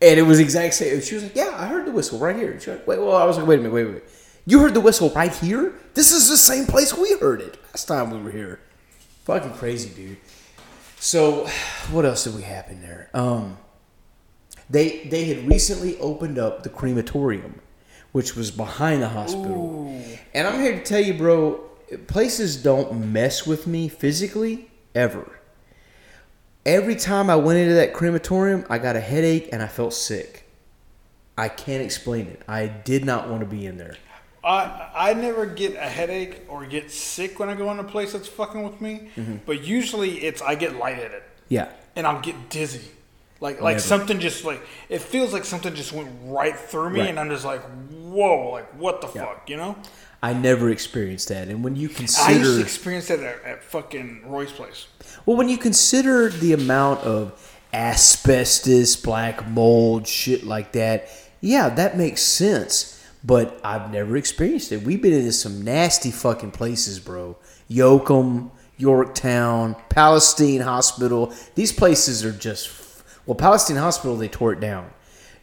and 0.00 0.18
it 0.18 0.22
was 0.22 0.38
exact 0.38 0.74
same. 0.74 1.00
She 1.00 1.16
was 1.16 1.24
like, 1.24 1.34
"Yeah, 1.36 1.52
I 1.58 1.66
heard 1.66 1.86
the 1.86 1.90
whistle 1.90 2.18
right 2.20 2.36
here." 2.36 2.58
She 2.60 2.70
was 2.70 2.78
like, 2.78 2.86
"Wait, 2.86 2.98
well," 3.00 3.16
I 3.16 3.24
was 3.24 3.36
like, 3.36 3.46
"Wait 3.48 3.58
a 3.58 3.62
minute, 3.62 3.74
wait, 3.74 3.84
wait, 3.86 3.94
wait. 3.94 4.02
You 4.48 4.60
heard 4.60 4.72
the 4.72 4.80
whistle 4.80 5.10
right 5.10 5.34
here? 5.34 5.74
This 5.92 6.10
is 6.10 6.30
the 6.30 6.38
same 6.38 6.64
place 6.64 6.96
we 6.96 7.12
heard 7.18 7.42
it 7.42 7.58
last 7.66 7.84
time 7.84 8.10
we 8.10 8.18
were 8.18 8.30
here." 8.30 8.60
Fucking 9.24 9.52
crazy, 9.52 9.90
dude. 9.90 10.16
So, 10.98 11.46
what 11.90 12.06
else 12.06 12.24
did 12.24 12.34
we 12.34 12.42
have 12.42 12.66
in 12.70 12.80
there? 12.80 13.10
Um, 13.12 13.58
they 14.70 15.00
they 15.10 15.26
had 15.26 15.46
recently 15.46 15.98
opened 15.98 16.38
up 16.38 16.62
the 16.62 16.70
crematorium, 16.70 17.60
which 18.12 18.36
was 18.36 18.50
behind 18.50 19.02
the 19.02 19.10
hospital. 19.10 20.02
And 20.32 20.48
I'm 20.48 20.62
here 20.62 20.78
to 20.78 20.82
tell 20.82 21.00
you, 21.00 21.12
bro, 21.12 21.60
places 22.06 22.56
don't 22.56 23.12
mess 23.12 23.46
with 23.46 23.66
me 23.66 23.86
physically 23.88 24.70
ever. 24.94 25.40
Every 26.64 26.96
time 26.96 27.28
I 27.28 27.36
went 27.36 27.58
into 27.58 27.74
that 27.74 27.92
crematorium, 27.92 28.64
I 28.70 28.78
got 28.78 28.96
a 28.96 29.00
headache 29.00 29.50
and 29.52 29.62
I 29.62 29.66
felt 29.66 29.92
sick. 29.92 30.48
I 31.36 31.50
can't 31.50 31.82
explain 31.82 32.28
it. 32.28 32.40
I 32.48 32.66
did 32.66 33.04
not 33.04 33.28
want 33.28 33.40
to 33.40 33.46
be 33.46 33.66
in 33.66 33.76
there. 33.76 33.96
I 34.48 35.10
I 35.10 35.14
never 35.14 35.44
get 35.46 35.74
a 35.74 35.88
headache 35.98 36.40
or 36.48 36.64
get 36.66 36.90
sick 36.90 37.38
when 37.38 37.48
I 37.48 37.54
go 37.54 37.70
in 37.72 37.78
a 37.78 37.84
place 37.84 38.12
that's 38.12 38.28
fucking 38.28 38.62
with 38.62 38.80
me. 38.80 39.10
Mm-hmm. 39.16 39.36
But 39.46 39.64
usually 39.64 40.24
it's 40.24 40.40
I 40.42 40.54
get 40.54 40.76
lightheaded 40.76 41.22
Yeah. 41.48 41.68
and 41.96 42.06
I'll 42.06 42.20
get 42.20 42.48
dizzy. 42.48 42.88
Like 43.40 43.60
like 43.60 43.74
Never. 43.76 43.80
something 43.80 44.18
just 44.20 44.44
like 44.44 44.60
it 44.88 45.00
feels 45.02 45.32
like 45.32 45.44
something 45.44 45.74
just 45.74 45.92
went 45.92 46.10
right 46.24 46.56
through 46.56 46.90
me 46.90 47.00
Right. 47.00 47.08
and 47.10 47.20
I'm 47.20 47.30
just 47.30 47.44
like, 47.44 47.62
whoa, 47.90 48.50
like 48.50 48.68
what 48.74 49.00
the 49.00 49.08
Yeah. 49.14 49.26
fuck, 49.26 49.50
you 49.50 49.56
know? 49.56 49.76
I 50.20 50.32
never 50.32 50.70
experienced 50.70 51.28
that. 51.28 51.46
And 51.48 51.62
when 51.62 51.76
you 51.76 51.88
I 51.90 51.92
consider 51.92 52.38
used 52.40 52.56
to 52.56 52.62
experience 52.62 53.06
that 53.08 53.20
at, 53.20 53.44
at 53.44 53.62
fucking 53.62 54.22
Roy's 54.26 54.50
place. 54.50 54.86
Well, 55.26 55.36
when 55.36 55.48
you 55.48 55.58
consider 55.58 56.28
the 56.28 56.52
amount 56.54 57.00
of 57.02 57.20
asbestos, 57.72 58.96
black 58.96 59.46
mold, 59.48 60.06
shit 60.08 60.44
like 60.44 60.72
that, 60.72 61.08
yeah, 61.40 61.68
that 61.68 61.96
makes 61.96 62.22
sense. 62.22 62.97
But 63.28 63.60
I've 63.62 63.92
never 63.92 64.16
experienced 64.16 64.72
it. 64.72 64.84
We've 64.84 65.02
been 65.02 65.12
into 65.12 65.32
some 65.32 65.60
nasty 65.62 66.10
fucking 66.10 66.52
places, 66.52 66.98
bro. 66.98 67.36
Yoakum, 67.70 68.50
Yorktown, 68.78 69.76
Palestine 69.90 70.62
Hospital. 70.62 71.34
These 71.54 71.72
places 71.72 72.24
are 72.24 72.32
just. 72.32 72.70
Well, 73.26 73.34
Palestine 73.34 73.76
Hospital, 73.76 74.16
they 74.16 74.28
tore 74.28 74.54
it 74.54 74.60
down. 74.60 74.90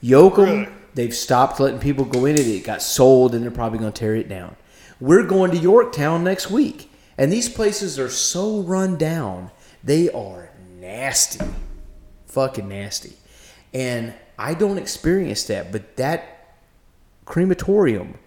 Yoakum, 0.03 0.37
Really? 0.37 0.67
they've 0.95 1.13
stopped 1.13 1.59
letting 1.59 1.79
people 1.79 2.05
go 2.05 2.25
in 2.25 2.33
it. 2.33 2.47
It 2.47 2.63
got 2.63 2.81
sold, 2.81 3.35
and 3.35 3.43
they're 3.43 3.51
probably 3.51 3.77
going 3.77 3.93
to 3.93 3.99
tear 3.99 4.15
it 4.15 4.27
down. 4.27 4.55
We're 4.99 5.23
going 5.23 5.51
to 5.51 5.57
Yorktown 5.57 6.23
next 6.23 6.49
week, 6.49 6.89
and 7.19 7.31
these 7.31 7.49
places 7.49 7.99
are 7.99 8.09
so 8.09 8.61
run 8.61 8.97
down. 8.97 9.51
They 9.83 10.09
are 10.09 10.49
nasty, 10.79 11.45
fucking 12.25 12.67
nasty, 12.67 13.13
and 13.75 14.15
I 14.39 14.55
don't 14.55 14.79
experience 14.79 15.43
that. 15.43 15.71
But 15.71 15.97
that 15.97 16.34
crematorium, 17.25 18.17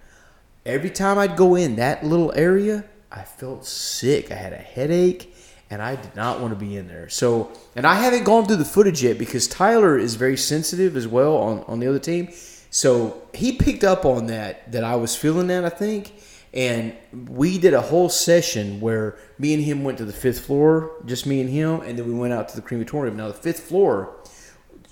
every 0.66 0.90
time 0.90 1.18
I'd 1.18 1.36
go 1.36 1.54
in 1.54 1.76
that 1.76 2.04
little 2.04 2.32
area, 2.34 2.84
I 3.10 3.22
felt 3.22 3.64
sick. 3.64 4.30
I 4.30 4.34
had 4.34 4.52
a 4.52 4.56
headache, 4.56 5.34
and 5.70 5.80
I 5.80 5.96
did 5.96 6.14
not 6.14 6.40
want 6.40 6.52
to 6.52 6.58
be 6.58 6.76
in 6.76 6.88
there. 6.88 7.08
So, 7.08 7.50
and 7.74 7.86
I 7.86 7.94
haven't 7.94 8.24
gone 8.24 8.46
through 8.46 8.56
the 8.56 8.64
footage 8.64 9.02
yet 9.02 9.18
because 9.18 9.48
Tyler 9.48 9.98
is 9.98 10.14
very 10.14 10.36
sensitive 10.36 10.96
as 10.96 11.08
well 11.08 11.36
on, 11.36 11.64
on 11.64 11.80
the 11.80 11.86
other 11.86 11.98
team. 11.98 12.28
So 12.70 13.22
he 13.32 13.52
picked 13.52 13.84
up 13.84 14.04
on 14.04 14.26
that, 14.26 14.70
that 14.72 14.84
I 14.84 14.96
was 14.96 15.16
feeling 15.16 15.46
that, 15.46 15.64
I 15.64 15.70
think. 15.70 16.12
And 16.52 16.96
we 17.12 17.58
did 17.58 17.74
a 17.74 17.80
whole 17.80 18.08
session 18.08 18.80
where 18.80 19.18
me 19.38 19.54
and 19.54 19.62
him 19.62 19.84
went 19.84 19.98
to 19.98 20.04
the 20.04 20.12
fifth 20.12 20.46
floor, 20.46 20.92
just 21.04 21.26
me 21.26 21.40
and 21.40 21.50
him, 21.50 21.80
and 21.82 21.98
then 21.98 22.06
we 22.06 22.14
went 22.14 22.32
out 22.32 22.48
to 22.50 22.56
the 22.56 22.62
crematorium. 22.62 23.16
Now, 23.16 23.28
the 23.28 23.34
fifth 23.34 23.60
floor, 23.60 24.16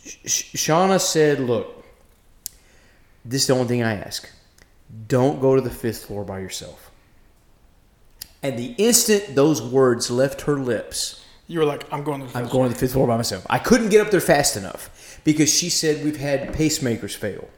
Sh- 0.05 0.55
Shauna 0.55 1.01
said, 1.01 1.41
Look, 1.41 1.76
this 3.29 3.43
is 3.43 3.47
the 3.49 3.55
only 3.55 3.67
thing 3.67 3.83
I 3.83 3.95
ask. 3.95 4.29
don't 5.09 5.41
go 5.41 5.55
to 5.57 5.61
the 5.61 5.71
fifth 5.71 6.07
floor 6.07 6.25
by 6.25 6.39
yourself. 6.41 6.91
And 8.43 8.59
the 8.59 8.75
instant 8.79 9.35
those 9.35 9.61
words 9.61 10.11
left 10.11 10.43
her 10.43 10.57
lips, 10.57 11.25
You 11.49 11.59
were 11.61 11.65
like, 11.65 11.85
I'm 11.93 12.05
going 12.05 12.21
to 12.21 12.27
the 12.27 12.39
I'm 12.39 12.45
fifth 12.45 12.53
going 12.53 12.69
to 12.69 12.75
the 12.75 12.81
fifth 12.81 12.93
floor 12.93 13.07
by 13.07 13.17
myself. 13.17 13.47
I 13.51 13.59
couldn't 13.59 13.89
get 13.89 14.01
up 14.05 14.11
there 14.11 14.21
fast 14.21 14.57
enough 14.57 15.21
because 15.25 15.53
she 15.53 15.71
said 15.71 16.05
we've 16.05 16.17
had 16.19 16.53
pacemakers 16.53 17.17
fail. 17.17 17.49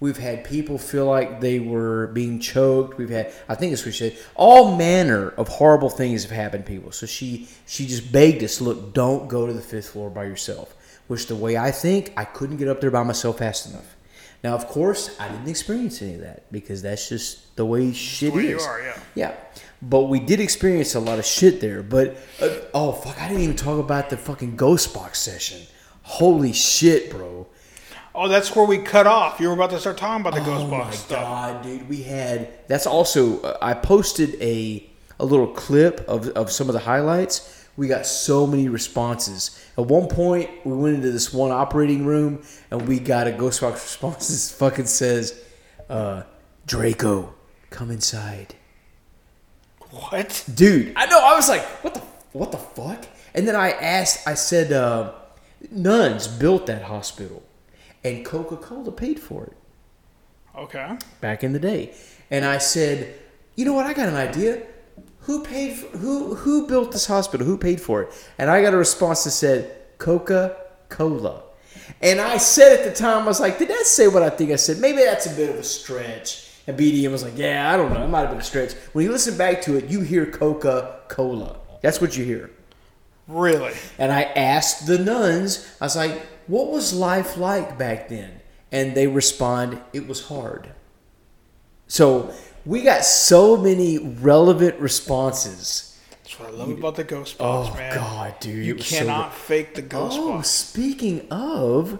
We've 0.00 0.18
had 0.18 0.44
people 0.44 0.78
feel 0.78 1.06
like 1.06 1.40
they 1.40 1.60
were 1.60 2.08
being 2.08 2.40
choked. 2.40 2.98
We've 2.98 3.08
had, 3.08 3.32
I 3.48 3.54
think 3.54 3.72
it's 3.72 3.84
what 3.86 3.94
she 3.94 4.10
said, 4.10 4.18
all 4.34 4.76
manner 4.76 5.28
of 5.30 5.46
horrible 5.46 5.90
things 5.90 6.24
have 6.24 6.32
happened 6.32 6.66
to 6.66 6.72
people. 6.72 6.90
So 6.90 7.06
she 7.06 7.48
she 7.66 7.86
just 7.86 8.10
begged 8.10 8.42
us, 8.42 8.60
look, 8.60 8.92
don't 8.92 9.28
go 9.28 9.46
to 9.46 9.52
the 9.52 9.62
fifth 9.62 9.90
floor 9.90 10.10
by 10.10 10.24
yourself. 10.24 10.74
Which 11.06 11.26
the 11.28 11.36
way 11.36 11.56
I 11.56 11.70
think, 11.70 12.12
I 12.16 12.24
couldn't 12.24 12.56
get 12.56 12.68
up 12.68 12.80
there 12.80 12.90
by 12.90 13.04
myself 13.04 13.38
fast 13.38 13.70
enough. 13.70 13.96
Now, 14.44 14.54
of 14.54 14.66
course, 14.66 15.18
I 15.20 15.28
didn't 15.28 15.48
experience 15.48 16.02
any 16.02 16.14
of 16.14 16.20
that 16.22 16.50
because 16.50 16.82
that's 16.82 17.08
just 17.08 17.54
the 17.56 17.64
way 17.64 17.92
shit 17.92 18.34
way 18.34 18.48
you 18.48 18.56
is. 18.56 18.66
are, 18.66 18.80
yeah. 18.82 18.98
Yeah, 19.14 19.34
but 19.80 20.02
we 20.04 20.18
did 20.18 20.40
experience 20.40 20.94
a 20.96 21.00
lot 21.00 21.18
of 21.20 21.24
shit 21.24 21.60
there. 21.60 21.82
But 21.82 22.16
uh, 22.40 22.48
oh 22.74 22.92
fuck, 22.92 23.20
I 23.20 23.28
didn't 23.28 23.44
even 23.44 23.56
talk 23.56 23.78
about 23.78 24.10
the 24.10 24.16
fucking 24.16 24.56
ghost 24.56 24.92
box 24.92 25.20
session. 25.20 25.60
Holy 26.02 26.52
shit, 26.52 27.10
bro! 27.10 27.46
Oh, 28.14 28.26
that's 28.28 28.54
where 28.56 28.66
we 28.66 28.78
cut 28.78 29.06
off. 29.06 29.38
You 29.38 29.46
were 29.48 29.54
about 29.54 29.70
to 29.70 29.78
start 29.78 29.96
talking 29.96 30.20
about 30.22 30.34
the 30.34 30.42
Oh 30.42 30.44
ghost 30.44 30.70
my 30.70 30.78
box 30.78 30.98
stuff. 30.98 31.20
god, 31.22 31.62
dude, 31.62 31.88
we 31.88 32.02
had. 32.02 32.66
That's 32.68 32.86
also. 32.86 33.40
Uh, 33.42 33.58
I 33.62 33.74
posted 33.74 34.34
a 34.42 34.88
a 35.20 35.24
little 35.24 35.46
clip 35.46 36.00
of 36.08 36.28
of 36.30 36.50
some 36.50 36.68
of 36.68 36.72
the 36.72 36.80
highlights. 36.80 37.61
We 37.76 37.88
got 37.88 38.04
so 38.06 38.46
many 38.46 38.68
responses. 38.68 39.58
At 39.78 39.86
one 39.86 40.06
point, 40.08 40.50
we 40.64 40.74
went 40.74 40.96
into 40.96 41.10
this 41.10 41.32
one 41.32 41.50
operating 41.50 42.04
room 42.04 42.42
and 42.70 42.86
we 42.86 42.98
got 42.98 43.26
a 43.26 43.32
ghost 43.32 43.60
box 43.62 43.82
response. 43.82 44.28
that 44.28 44.56
fucking 44.58 44.86
says, 44.86 45.42
uh, 45.88 46.22
"Draco, 46.66 47.34
come 47.70 47.90
inside." 47.90 48.54
What? 49.90 50.44
dude. 50.54 50.92
I 50.96 51.06
know. 51.06 51.18
I 51.18 51.34
was 51.34 51.48
like, 51.48 51.62
what 51.82 51.94
the 51.94 52.00
what 52.32 52.50
the 52.52 52.58
fuck? 52.58 53.06
And 53.34 53.46
then 53.48 53.56
I 53.56 53.70
asked. 53.72 54.26
I 54.26 54.34
said, 54.34 54.72
uh, 54.72 55.12
nuns 55.70 56.28
built 56.28 56.66
that 56.66 56.82
hospital, 56.82 57.42
and 58.04 58.24
Coca 58.24 58.56
Cola 58.56 58.90
paid 58.92 59.20
for 59.20 59.44
it 59.44 59.56
Okay. 60.56 60.96
back 61.20 61.44
in 61.44 61.52
the 61.52 61.58
day. 61.58 61.94
And 62.30 62.44
I 62.44 62.58
said, 62.58 63.14
you 63.54 63.64
know 63.64 63.74
what? 63.74 63.86
I 63.86 63.92
got 63.92 64.08
an 64.08 64.14
idea. 64.16 64.62
Who 65.22 65.44
paid? 65.44 65.76
For, 65.76 65.96
who 65.98 66.34
who 66.34 66.66
built 66.66 66.92
this 66.92 67.06
hospital? 67.06 67.46
Who 67.46 67.56
paid 67.56 67.80
for 67.80 68.02
it? 68.02 68.28
And 68.38 68.50
I 68.50 68.62
got 68.62 68.74
a 68.74 68.76
response 68.76 69.24
that 69.24 69.30
said 69.30 69.76
Coca 69.98 70.56
Cola. 70.88 71.42
And 72.00 72.20
I 72.20 72.38
said 72.38 72.80
at 72.80 72.84
the 72.84 72.92
time, 72.92 73.22
I 73.22 73.26
was 73.26 73.40
like, 73.40 73.58
did 73.58 73.68
that 73.68 73.86
say 73.86 74.08
what 74.08 74.22
I 74.22 74.30
think 74.30 74.50
I 74.50 74.56
said? 74.56 74.78
Maybe 74.78 74.98
that's 74.98 75.26
a 75.26 75.34
bit 75.34 75.50
of 75.50 75.56
a 75.56 75.62
stretch. 75.62 76.48
And 76.66 76.78
BDM 76.78 77.10
was 77.10 77.22
like, 77.22 77.36
yeah, 77.36 77.72
I 77.72 77.76
don't 77.76 77.92
know. 77.92 78.04
It 78.04 78.08
might 78.08 78.20
have 78.20 78.30
been 78.30 78.38
a 78.38 78.44
stretch. 78.44 78.72
When 78.92 79.04
you 79.04 79.12
listen 79.12 79.36
back 79.36 79.62
to 79.62 79.76
it, 79.76 79.88
you 79.88 80.00
hear 80.00 80.26
Coca 80.26 81.00
Cola. 81.08 81.58
That's 81.82 82.00
what 82.00 82.16
you 82.16 82.24
hear. 82.24 82.50
Really? 83.26 83.72
And 83.98 84.12
I 84.12 84.22
asked 84.22 84.86
the 84.86 84.98
nuns, 84.98 85.68
I 85.80 85.86
was 85.86 85.96
like, 85.96 86.20
what 86.46 86.70
was 86.70 86.92
life 86.92 87.36
like 87.36 87.78
back 87.78 88.08
then? 88.08 88.40
And 88.70 88.94
they 88.94 89.06
respond, 89.06 89.80
it 89.92 90.06
was 90.06 90.26
hard. 90.26 90.72
So 91.86 92.32
we 92.64 92.82
got 92.82 93.04
so 93.04 93.56
many 93.56 93.98
relevant 93.98 94.78
responses. 94.80 95.98
That's 96.10 96.38
what 96.38 96.48
I 96.48 96.52
love 96.52 96.70
about 96.70 96.96
the 96.96 97.04
ghost 97.04 97.36
oh, 97.40 97.64
box, 97.64 97.70
Oh, 97.72 97.78
man. 97.78 97.94
God, 97.94 98.40
dude, 98.40 98.64
You 98.64 98.74
was 98.76 98.86
so 98.86 98.98
cannot 98.98 99.34
fake 99.34 99.74
the 99.74 99.82
ghost 99.82 100.18
Oh, 100.20 100.32
box. 100.32 100.48
speaking 100.48 101.26
of, 101.30 101.98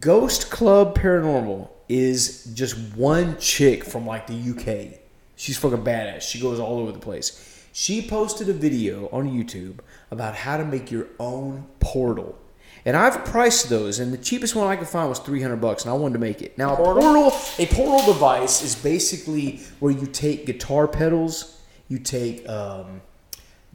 Ghost 0.00 0.50
Club 0.50 0.96
Paranormal 0.96 1.68
is 1.88 2.44
just 2.54 2.76
one 2.96 3.38
chick 3.38 3.84
from 3.84 4.06
like 4.06 4.26
the 4.26 4.34
UK. 4.34 4.98
She's 5.36 5.58
fucking 5.58 5.84
badass. 5.84 6.22
She 6.22 6.40
goes 6.40 6.58
all 6.60 6.78
over 6.78 6.92
the 6.92 6.98
place. 6.98 7.66
She 7.72 8.06
posted 8.06 8.48
a 8.48 8.52
video 8.52 9.08
on 9.12 9.28
YouTube 9.30 9.80
about 10.10 10.36
how 10.36 10.56
to 10.56 10.64
make 10.64 10.90
your 10.90 11.08
own 11.18 11.66
portal. 11.80 12.38
And 12.86 12.96
I've 12.96 13.24
priced 13.24 13.70
those, 13.70 13.98
and 13.98 14.12
the 14.12 14.18
cheapest 14.18 14.54
one 14.54 14.68
I 14.68 14.76
could 14.76 14.88
find 14.88 15.08
was 15.08 15.18
300 15.18 15.56
bucks, 15.56 15.84
and 15.84 15.90
I 15.90 15.96
wanted 15.96 16.14
to 16.14 16.18
make 16.18 16.42
it. 16.42 16.58
Now, 16.58 16.74
a 16.74 16.76
portal, 16.76 17.32
a 17.58 17.66
portal 17.66 18.12
device 18.12 18.62
is 18.62 18.74
basically 18.74 19.60
where 19.80 19.92
you 19.92 20.06
take 20.06 20.44
guitar 20.44 20.86
pedals, 20.86 21.62
you 21.88 21.98
take 21.98 22.46
um, 22.48 23.00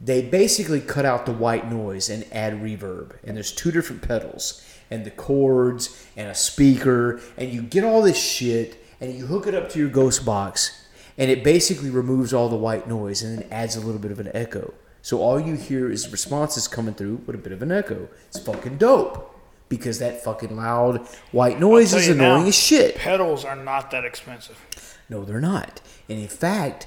they 0.02 0.22
basically 0.22 0.80
cut 0.80 1.04
out 1.04 1.26
the 1.26 1.32
white 1.32 1.70
noise 1.70 2.08
and 2.08 2.24
add 2.32 2.54
reverb. 2.54 3.16
And 3.22 3.36
there's 3.36 3.52
two 3.52 3.70
different 3.70 4.00
pedals 4.00 4.64
and 4.90 5.04
the 5.04 5.10
chords 5.10 6.06
and 6.16 6.28
a 6.28 6.34
speaker, 6.34 7.20
and 7.36 7.52
you 7.52 7.62
get 7.62 7.84
all 7.84 8.02
this 8.02 8.20
shit 8.20 8.82
and 9.00 9.14
you 9.14 9.26
hook 9.26 9.46
it 9.46 9.54
up 9.54 9.70
to 9.70 9.78
your 9.78 9.88
ghost 9.88 10.24
box, 10.24 10.86
and 11.16 11.30
it 11.30 11.44
basically 11.44 11.90
removes 11.90 12.32
all 12.32 12.48
the 12.48 12.56
white 12.56 12.88
noise 12.88 13.22
and 13.22 13.38
then 13.38 13.48
adds 13.50 13.76
a 13.76 13.80
little 13.80 14.00
bit 14.00 14.10
of 14.10 14.20
an 14.20 14.30
echo. 14.34 14.74
So 15.02 15.20
all 15.20 15.40
you 15.40 15.54
hear 15.54 15.90
is 15.90 16.10
responses 16.12 16.68
coming 16.68 16.94
through 16.94 17.22
with 17.26 17.34
a 17.34 17.38
bit 17.38 17.52
of 17.52 17.62
an 17.62 17.72
echo. 17.72 18.08
It's 18.28 18.38
fucking 18.38 18.78
dope 18.78 19.34
because 19.68 19.98
that 20.00 20.22
fucking 20.22 20.56
loud 20.56 21.06
white 21.32 21.58
noise 21.58 21.94
is 21.94 22.08
annoying 22.08 22.42
now, 22.42 22.48
as 22.48 22.54
shit. 22.54 22.96
Pedals 22.96 23.44
are 23.44 23.56
not 23.56 23.90
that 23.92 24.04
expensive. 24.04 24.98
No, 25.08 25.24
they're 25.24 25.40
not. 25.40 25.80
And 26.08 26.18
in 26.18 26.28
fact, 26.28 26.86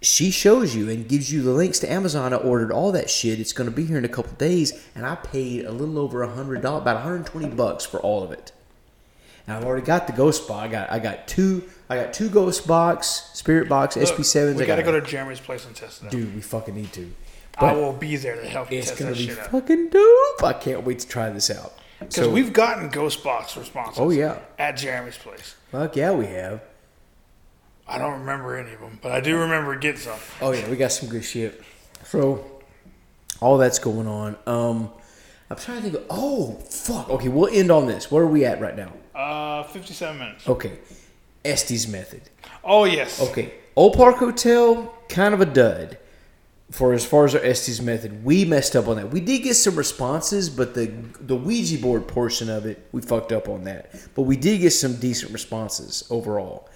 she 0.00 0.30
shows 0.30 0.74
you 0.74 0.88
and 0.88 1.06
gives 1.06 1.30
you 1.30 1.42
the 1.42 1.50
links 1.50 1.78
to 1.80 1.92
Amazon. 1.92 2.32
I 2.32 2.36
ordered 2.36 2.72
all 2.72 2.92
that 2.92 3.10
shit. 3.10 3.38
It's 3.38 3.52
going 3.52 3.68
to 3.68 3.74
be 3.74 3.84
here 3.84 3.98
in 3.98 4.04
a 4.04 4.08
couple 4.08 4.32
days, 4.32 4.88
and 4.94 5.04
I 5.04 5.16
paid 5.16 5.66
a 5.66 5.72
little 5.72 5.98
over 5.98 6.22
a 6.22 6.28
hundred 6.32 6.62
dollars, 6.62 6.82
about 6.82 6.96
120 6.96 7.48
bucks 7.54 7.84
for 7.84 8.00
all 8.00 8.22
of 8.22 8.32
it. 8.32 8.52
And 9.46 9.56
I've 9.56 9.64
already 9.64 9.84
got 9.84 10.06
the 10.06 10.12
ghost 10.12 10.48
box. 10.48 10.64
I 10.64 10.68
got 10.68 10.90
I 10.92 10.98
got 10.98 11.26
two 11.28 11.64
I 11.88 11.96
got 11.96 12.14
two 12.14 12.28
ghost 12.30 12.66
box, 12.66 13.30
spirit 13.34 13.68
box, 13.68 13.96
Look, 13.96 14.08
SB 14.08 14.24
sevens. 14.24 14.56
We 14.56 14.64
I 14.64 14.66
got 14.66 14.76
to 14.76 14.82
go 14.82 14.92
to 14.92 15.00
Jeremy's 15.04 15.40
place 15.40 15.66
and 15.66 15.74
test 15.74 16.02
it 16.04 16.10
dude. 16.10 16.34
We 16.34 16.40
fucking 16.40 16.74
need 16.74 16.92
to. 16.94 17.12
I 17.60 17.72
But 17.72 17.76
will 17.76 17.92
be 17.92 18.16
there 18.16 18.36
to 18.36 18.46
help 18.48 18.72
you 18.72 18.78
it's 18.78 18.88
test 18.88 18.98
gonna 19.00 19.10
that 19.12 19.18
be 19.18 19.26
shit 19.26 19.38
out. 19.38 19.50
fucking 19.50 19.88
dope. 19.90 20.42
I 20.42 20.52
can't 20.54 20.82
wait 20.84 20.98
to 21.00 21.08
try 21.08 21.28
this 21.30 21.50
out. 21.50 21.74
Because 21.98 22.28
we've 22.28 22.52
gotten 22.52 22.88
ghost 22.88 23.22
box 23.22 23.56
responses. 23.56 23.98
Oh, 24.00 24.08
yeah. 24.10 24.38
At 24.58 24.78
Jeremy's 24.78 25.18
place. 25.18 25.54
fuck 25.70 25.94
yeah, 25.96 26.12
we 26.12 26.26
have. 26.26 26.62
I 27.86 27.98
don't 27.98 28.20
remember 28.20 28.56
any 28.56 28.72
of 28.72 28.80
them, 28.80 28.98
but 29.02 29.12
I 29.12 29.20
do 29.20 29.36
remember 29.36 29.76
getting 29.76 30.00
some. 30.00 30.18
Oh 30.40 30.52
yeah, 30.52 30.68
we 30.70 30.76
got 30.76 30.92
some 30.92 31.08
good 31.08 31.24
shit. 31.24 31.60
So 32.04 32.44
all 33.40 33.58
that's 33.58 33.78
going 33.80 34.06
on. 34.06 34.36
Um 34.46 34.90
I'm 35.50 35.56
trying 35.56 35.78
to 35.78 35.90
think 35.90 35.94
of 35.96 36.06
oh 36.08 36.52
fuck. 36.70 37.10
Okay, 37.10 37.28
we'll 37.28 37.48
end 37.52 37.70
on 37.72 37.86
this. 37.86 38.10
Where 38.10 38.22
are 38.22 38.28
we 38.28 38.44
at 38.44 38.60
right 38.60 38.76
now? 38.76 38.92
Uh, 39.14 39.64
57 39.64 40.18
minutes. 40.18 40.48
Okay. 40.48 40.78
Estes 41.44 41.88
method. 41.88 42.22
Oh, 42.62 42.84
yes. 42.84 43.20
Okay. 43.30 43.52
Old 43.76 43.94
Park 43.96 44.16
Hotel, 44.16 44.94
kind 45.08 45.34
of 45.34 45.40
a 45.40 45.46
dud. 45.46 45.98
For 46.70 46.92
as 46.92 47.04
far 47.04 47.24
as 47.24 47.34
our 47.34 47.42
Estes 47.42 47.80
method, 47.80 48.24
we 48.24 48.44
messed 48.44 48.76
up 48.76 48.86
on 48.86 48.96
that. 48.96 49.10
We 49.10 49.20
did 49.20 49.42
get 49.42 49.54
some 49.54 49.74
responses, 49.74 50.48
but 50.48 50.74
the 50.74 50.86
the 51.20 51.34
Ouija 51.34 51.78
board 51.78 52.06
portion 52.06 52.48
of 52.48 52.64
it, 52.64 52.86
we 52.92 53.02
fucked 53.02 53.32
up 53.32 53.48
on 53.48 53.64
that. 53.64 53.92
But 54.14 54.22
we 54.22 54.36
did 54.36 54.60
get 54.60 54.70
some 54.70 54.96
decent 54.96 55.32
responses 55.32 56.06
overall. 56.10 56.68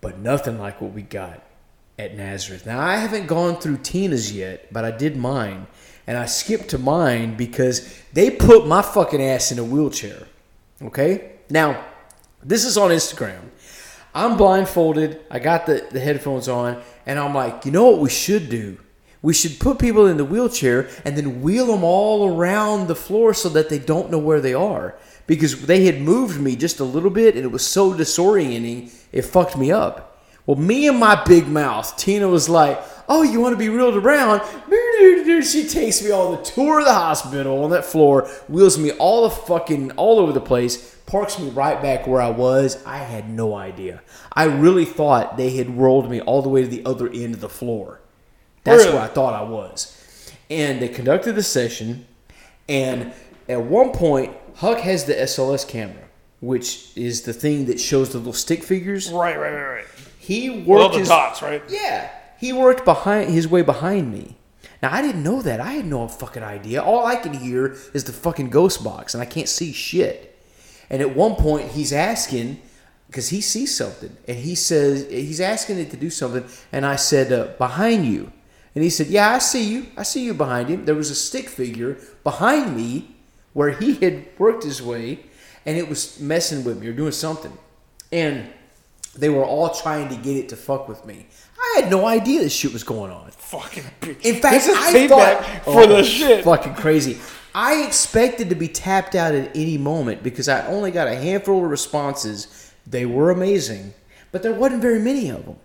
But 0.00 0.18
nothing 0.18 0.58
like 0.58 0.80
what 0.80 0.92
we 0.92 1.02
got 1.02 1.42
at 1.98 2.16
Nazareth. 2.16 2.66
Now 2.66 2.80
I 2.80 2.96
haven't 2.96 3.26
gone 3.26 3.60
through 3.60 3.78
Tina's 3.78 4.32
yet, 4.32 4.72
but 4.72 4.84
I 4.84 4.90
did 4.90 5.16
mine. 5.16 5.66
And 6.06 6.16
I 6.16 6.24
skipped 6.24 6.70
to 6.70 6.78
mine 6.78 7.36
because 7.36 7.94
they 8.14 8.30
put 8.30 8.66
my 8.66 8.80
fucking 8.80 9.22
ass 9.22 9.52
in 9.52 9.58
a 9.58 9.64
wheelchair. 9.64 10.26
Okay? 10.80 11.32
Now, 11.50 11.84
this 12.42 12.64
is 12.64 12.78
on 12.78 12.90
Instagram. 12.90 13.42
I'm 14.14 14.38
blindfolded. 14.38 15.20
I 15.30 15.38
got 15.38 15.66
the, 15.66 15.86
the 15.90 16.00
headphones 16.00 16.48
on, 16.48 16.82
and 17.04 17.18
I'm 17.18 17.34
like, 17.34 17.66
you 17.66 17.72
know 17.72 17.90
what 17.90 18.00
we 18.00 18.08
should 18.08 18.48
do? 18.48 18.78
We 19.20 19.34
should 19.34 19.58
put 19.58 19.78
people 19.78 20.06
in 20.06 20.16
the 20.16 20.24
wheelchair 20.24 20.88
and 21.04 21.16
then 21.16 21.42
wheel 21.42 21.66
them 21.66 21.82
all 21.82 22.36
around 22.36 22.86
the 22.86 22.94
floor 22.94 23.34
so 23.34 23.48
that 23.50 23.68
they 23.68 23.78
don't 23.78 24.10
know 24.10 24.18
where 24.18 24.40
they 24.40 24.54
are. 24.54 24.96
Because 25.26 25.66
they 25.66 25.84
had 25.84 26.00
moved 26.00 26.40
me 26.40 26.56
just 26.56 26.80
a 26.80 26.84
little 26.84 27.10
bit, 27.10 27.34
and 27.34 27.44
it 27.44 27.52
was 27.52 27.66
so 27.66 27.92
disorienting, 27.92 28.90
it 29.12 29.22
fucked 29.22 29.58
me 29.58 29.70
up. 29.70 30.08
Well, 30.46 30.56
me 30.56 30.88
and 30.88 30.98
my 30.98 31.22
big 31.24 31.46
mouth, 31.46 31.94
Tina 31.98 32.26
was 32.26 32.48
like, 32.48 32.80
"Oh, 33.06 33.22
you 33.22 33.38
want 33.38 33.52
to 33.52 33.58
be 33.58 33.68
wheeled 33.68 33.96
around?" 33.96 34.40
She 35.44 35.68
takes 35.68 36.02
me 36.02 36.10
on 36.10 36.36
the 36.36 36.42
tour 36.42 36.80
of 36.80 36.86
the 36.86 36.94
hospital 36.94 37.62
on 37.62 37.70
that 37.70 37.84
floor, 37.84 38.26
wheels 38.48 38.78
me 38.78 38.92
all 38.92 39.22
the 39.22 39.30
fucking 39.30 39.92
all 39.92 40.18
over 40.18 40.32
the 40.32 40.40
place, 40.40 40.96
parks 41.06 41.38
me 41.38 41.50
right 41.50 41.80
back 41.80 42.06
where 42.06 42.20
I 42.20 42.30
was. 42.30 42.82
I 42.84 42.98
had 42.98 43.28
no 43.28 43.54
idea. 43.54 44.02
I 44.32 44.44
really 44.44 44.84
thought 44.84 45.36
they 45.36 45.50
had 45.50 45.78
rolled 45.78 46.10
me 46.10 46.20
all 46.20 46.42
the 46.42 46.48
way 46.48 46.62
to 46.62 46.68
the 46.68 46.84
other 46.84 47.08
end 47.08 47.34
of 47.34 47.40
the 47.40 47.48
floor. 47.48 48.00
That's 48.68 48.84
Really? 48.84 48.94
where 48.96 49.04
I 49.04 49.08
thought 49.08 49.34
I 49.34 49.42
was. 49.42 49.94
And 50.50 50.80
they 50.80 50.88
conducted 50.88 51.34
the 51.34 51.42
session, 51.42 52.06
and 52.68 53.12
at 53.48 53.62
one 53.62 53.90
point, 53.92 54.34
Huck 54.56 54.78
has 54.80 55.04
the 55.04 55.14
SLS 55.14 55.66
camera, 55.68 56.04
which 56.40 56.90
is 56.96 57.22
the 57.22 57.32
thing 57.32 57.66
that 57.66 57.78
shows 57.80 58.10
the 58.10 58.18
little 58.18 58.32
stick 58.32 58.62
figures. 58.62 59.10
Right, 59.10 59.38
right, 59.38 59.52
right, 59.52 59.68
right. 59.76 59.84
He 60.18 60.50
worked 60.50 60.66
Well, 60.68 60.88
the 60.90 60.98
his, 61.00 61.08
dots, 61.08 61.42
right? 61.42 61.62
yeah, 61.68 62.10
he 62.38 62.52
worked 62.52 62.84
behind 62.84 63.30
his 63.30 63.46
way 63.48 63.62
behind 63.62 64.12
me. 64.12 64.36
Now 64.82 64.92
I 64.92 65.02
didn't 65.02 65.22
know 65.22 65.42
that. 65.42 65.60
I 65.60 65.72
had 65.72 65.86
no 65.86 66.06
fucking 66.08 66.42
idea. 66.42 66.82
All 66.82 67.04
I 67.04 67.16
can 67.16 67.34
hear 67.34 67.76
is 67.94 68.04
the 68.04 68.12
fucking 68.12 68.50
ghost 68.50 68.82
box, 68.84 69.12
and 69.14 69.22
I 69.22 69.26
can't 69.26 69.48
see 69.48 69.72
shit. 69.72 70.38
And 70.90 71.02
at 71.02 71.14
one 71.14 71.34
point, 71.34 71.70
he's 71.72 71.92
asking 71.92 72.60
because 73.08 73.28
he 73.30 73.40
sees 73.40 73.74
something 73.74 74.14
and 74.26 74.36
he 74.38 74.54
says 74.54 75.06
he's 75.10 75.40
asking 75.40 75.78
it 75.78 75.90
to 75.90 75.96
do 75.96 76.10
something 76.10 76.44
and 76.72 76.84
i 76.84 76.94
said 76.94 77.32
uh, 77.32 77.46
behind 77.56 78.04
you 78.04 78.30
and 78.74 78.84
he 78.84 78.90
said 78.90 79.06
yeah 79.08 79.30
i 79.34 79.38
see 79.38 79.64
you 79.68 79.86
i 79.96 80.02
see 80.02 80.24
you 80.24 80.34
behind 80.34 80.68
him 80.68 80.84
there 80.84 80.94
was 80.94 81.10
a 81.10 81.14
stick 81.14 81.48
figure 81.48 81.96
behind 82.24 82.76
me 82.76 83.14
where 83.52 83.70
he 83.70 83.94
had 83.94 84.26
worked 84.38 84.62
his 84.64 84.80
way 84.82 85.18
and 85.66 85.76
it 85.76 85.88
was 85.88 86.18
messing 86.20 86.64
with 86.64 86.78
me 86.80 86.86
or 86.88 86.92
doing 86.92 87.12
something 87.12 87.56
and 88.12 88.48
they 89.16 89.28
were 89.28 89.44
all 89.44 89.70
trying 89.74 90.08
to 90.08 90.16
get 90.16 90.36
it 90.36 90.48
to 90.48 90.56
fuck 90.56 90.88
with 90.88 91.04
me 91.04 91.26
i 91.60 91.80
had 91.80 91.90
no 91.90 92.06
idea 92.06 92.40
this 92.40 92.52
shit 92.54 92.72
was 92.72 92.84
going 92.84 93.10
on 93.10 93.30
Fucking. 93.30 93.84
bitch. 94.02 94.20
in 94.26 94.42
fact, 94.42 94.66
this 94.66 94.68
is 94.68 94.76
I 94.76 95.08
thought, 95.08 95.44
for 95.64 95.80
Oh, 95.84 95.86
the 95.86 96.04
shit. 96.04 96.44
Fucking 96.44 96.74
crazy. 96.74 97.16
I 97.54 97.82
expected 97.86 98.50
to 98.50 98.54
be 98.54 98.68
tapped 98.68 99.14
out 99.14 99.34
at 99.34 99.56
any 99.56 99.78
moment 99.78 100.22
because 100.22 100.50
I 100.50 100.66
only 100.66 100.90
got 100.90 101.08
a 101.08 101.14
handful 101.16 101.64
of 101.64 101.70
responses. 101.70 102.72
They 102.86 103.06
were 103.06 103.30
amazing, 103.30 103.94
but 104.32 104.42
there 104.42 104.52
wasn't 104.52 104.82
very 104.82 104.98
many 104.98 105.30
of 105.30 105.46
them. 105.46 105.56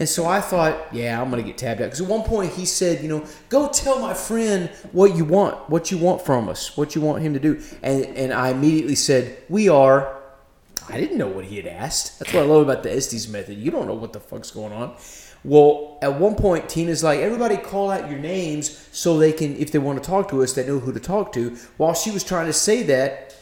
And 0.00 0.08
so 0.08 0.26
I 0.26 0.40
thought, 0.40 0.92
yeah, 0.92 1.20
I'm 1.20 1.30
gonna 1.30 1.42
get 1.42 1.58
tapped 1.58 1.80
out. 1.80 1.84
Because 1.84 2.00
at 2.00 2.08
one 2.08 2.22
point 2.22 2.52
he 2.52 2.64
said, 2.64 3.02
you 3.02 3.08
know, 3.08 3.24
go 3.50 3.68
tell 3.68 4.00
my 4.00 4.14
friend 4.14 4.70
what 4.92 5.14
you 5.14 5.26
want, 5.26 5.68
what 5.68 5.90
you 5.90 5.98
want 5.98 6.22
from 6.22 6.48
us, 6.48 6.76
what 6.76 6.94
you 6.94 7.02
want 7.02 7.22
him 7.22 7.34
to 7.34 7.40
do. 7.40 7.60
And 7.82 8.04
and 8.16 8.32
I 8.32 8.48
immediately 8.48 8.96
said, 8.96 9.36
we 9.48 9.68
are. 9.68 10.16
I 10.88 10.98
didn't 10.98 11.18
know 11.18 11.28
what 11.28 11.44
he 11.44 11.56
had 11.56 11.66
asked. 11.66 12.18
That's 12.18 12.32
what 12.32 12.42
I 12.42 12.46
love 12.46 12.62
about 12.62 12.82
the 12.82 12.92
Estes 12.92 13.28
method. 13.28 13.58
You 13.58 13.70
don't 13.70 13.86
know 13.86 13.94
what 13.94 14.12
the 14.12 14.18
fuck's 14.18 14.50
going 14.50 14.72
on. 14.72 14.96
Well, 15.44 15.98
at 16.02 16.18
one 16.18 16.34
point, 16.34 16.68
Tina's 16.68 17.04
like, 17.04 17.20
everybody 17.20 17.56
call 17.56 17.90
out 17.90 18.10
your 18.10 18.18
names 18.18 18.88
so 18.92 19.16
they 19.16 19.32
can, 19.32 19.56
if 19.56 19.70
they 19.70 19.78
want 19.78 20.02
to 20.02 20.06
talk 20.06 20.28
to 20.30 20.42
us, 20.42 20.54
they 20.54 20.66
know 20.66 20.78
who 20.78 20.92
to 20.92 21.00
talk 21.00 21.32
to. 21.34 21.56
While 21.76 21.94
she 21.94 22.10
was 22.10 22.24
trying 22.24 22.46
to 22.46 22.52
say 22.52 22.82
that, 22.84 23.36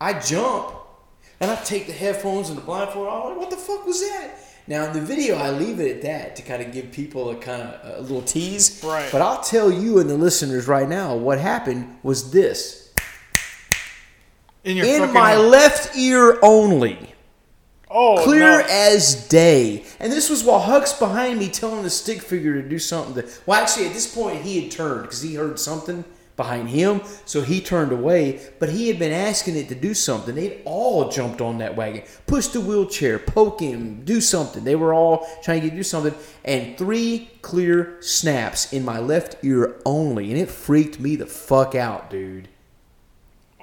I 0.00 0.18
jump 0.18 0.74
and 1.40 1.50
I 1.50 1.56
take 1.56 1.86
the 1.86 1.92
headphones 1.92 2.48
and 2.48 2.56
the 2.58 2.62
blindfold. 2.62 3.08
I'm 3.08 3.30
like, 3.30 3.38
what 3.38 3.50
the 3.50 3.56
fuck 3.56 3.86
was 3.86 4.00
that? 4.00 4.30
Now 4.66 4.86
in 4.86 4.92
the 4.94 5.00
video, 5.00 5.36
I 5.36 5.50
leave 5.50 5.78
it 5.78 5.96
at 5.96 6.02
that 6.02 6.36
to 6.36 6.42
kind 6.42 6.62
of 6.62 6.72
give 6.72 6.90
people 6.90 7.30
a 7.30 7.36
kind 7.36 7.62
of 7.62 7.98
a 7.98 8.00
little 8.00 8.22
tease. 8.22 8.82
Right. 8.82 9.10
But 9.12 9.20
I'll 9.20 9.42
tell 9.42 9.70
you 9.70 9.98
and 9.98 10.08
the 10.08 10.16
listeners 10.16 10.66
right 10.66 10.88
now 10.88 11.14
what 11.14 11.38
happened 11.38 11.98
was 12.02 12.30
this 12.30 12.92
In 14.64 14.76
your 14.76 14.86
in 14.86 15.12
my 15.12 15.36
left 15.36 15.94
ear 15.96 16.38
only. 16.42 17.14
oh, 17.90 18.22
clear 18.24 18.60
no. 18.60 18.66
as 18.70 19.28
day. 19.28 19.84
And 20.00 20.10
this 20.10 20.30
was 20.30 20.42
while 20.42 20.60
Huck's 20.60 20.94
behind 20.98 21.38
me 21.38 21.48
telling 21.50 21.82
the 21.82 21.90
stick 21.90 22.22
figure 22.22 22.54
to 22.60 22.66
do 22.66 22.78
something. 22.78 23.22
To, 23.22 23.28
well, 23.44 23.60
actually, 23.62 23.86
at 23.86 23.92
this 23.92 24.12
point, 24.12 24.40
he 24.42 24.62
had 24.62 24.70
turned 24.72 25.02
because 25.02 25.20
he 25.20 25.34
heard 25.34 25.60
something 25.60 26.04
behind 26.36 26.68
him, 26.68 27.00
so 27.24 27.42
he 27.42 27.60
turned 27.60 27.92
away. 27.92 28.40
But 28.58 28.70
he 28.70 28.88
had 28.88 28.98
been 28.98 29.12
asking 29.12 29.56
it 29.56 29.68
to 29.68 29.74
do 29.74 29.94
something. 29.94 30.34
They'd 30.34 30.62
all 30.64 31.08
jumped 31.08 31.40
on 31.40 31.58
that 31.58 31.76
wagon, 31.76 32.02
push 32.26 32.48
the 32.48 32.60
wheelchair, 32.60 33.18
poke 33.18 33.60
him, 33.60 34.04
do 34.04 34.20
something. 34.20 34.64
They 34.64 34.76
were 34.76 34.94
all 34.94 35.26
trying 35.42 35.62
to 35.62 35.68
get 35.68 35.76
do 35.76 35.82
something. 35.82 36.14
And 36.44 36.76
three 36.76 37.30
clear 37.42 37.96
snaps 38.00 38.72
in 38.72 38.84
my 38.84 38.98
left 38.98 39.36
ear 39.44 39.80
only, 39.84 40.30
and 40.30 40.40
it 40.40 40.48
freaked 40.48 40.98
me 40.98 41.16
the 41.16 41.26
fuck 41.26 41.74
out, 41.74 42.10
dude. 42.10 42.48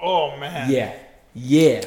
Oh 0.00 0.36
man. 0.36 0.70
Yeah, 0.70 0.94
yeah. 1.34 1.84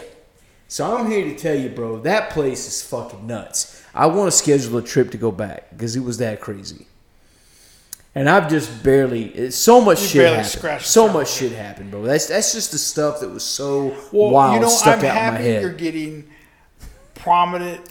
So 0.67 0.97
I'm 0.97 1.09
here 1.09 1.23
to 1.25 1.35
tell 1.35 1.55
you, 1.55 1.69
bro, 1.69 1.99
that 1.99 2.31
place 2.31 2.67
is 2.67 2.81
fucking 2.81 3.27
nuts. 3.27 3.83
I 3.93 4.07
want 4.07 4.31
to 4.31 4.37
schedule 4.37 4.77
a 4.77 4.81
trip 4.81 5.11
to 5.11 5.17
go 5.17 5.31
back 5.31 5.69
because 5.69 5.95
it 5.95 6.01
was 6.01 6.17
that 6.17 6.41
crazy. 6.41 6.87
And 8.17 8.29
I've 8.29 8.49
just 8.49 8.81
barely. 8.81 9.51
So 9.51 9.81
much 9.81 10.01
You 10.01 10.07
shit 10.07 10.19
barely 10.21 10.35
happened. 10.37 10.51
scratched 10.51 10.87
So 10.87 11.09
much 11.11 11.29
shit 11.31 11.51
happened, 11.51 11.91
bro. 11.91 12.01
That's 12.03 12.27
that's 12.27 12.53
just 12.53 12.71
the 12.71 12.77
stuff 12.77 13.19
that 13.19 13.29
was 13.29 13.43
so 13.43 13.87
Well, 14.13 14.31
wild 14.31 14.53
you 14.55 14.61
know, 14.61 14.69
stuck 14.69 14.99
I'm 14.99 15.05
out 15.05 15.09
in 15.09 15.15
my 15.15 15.21
happy 15.31 15.43
head. 15.43 15.61
you're 15.61 15.73
getting 15.73 16.29
prominent 17.13 17.81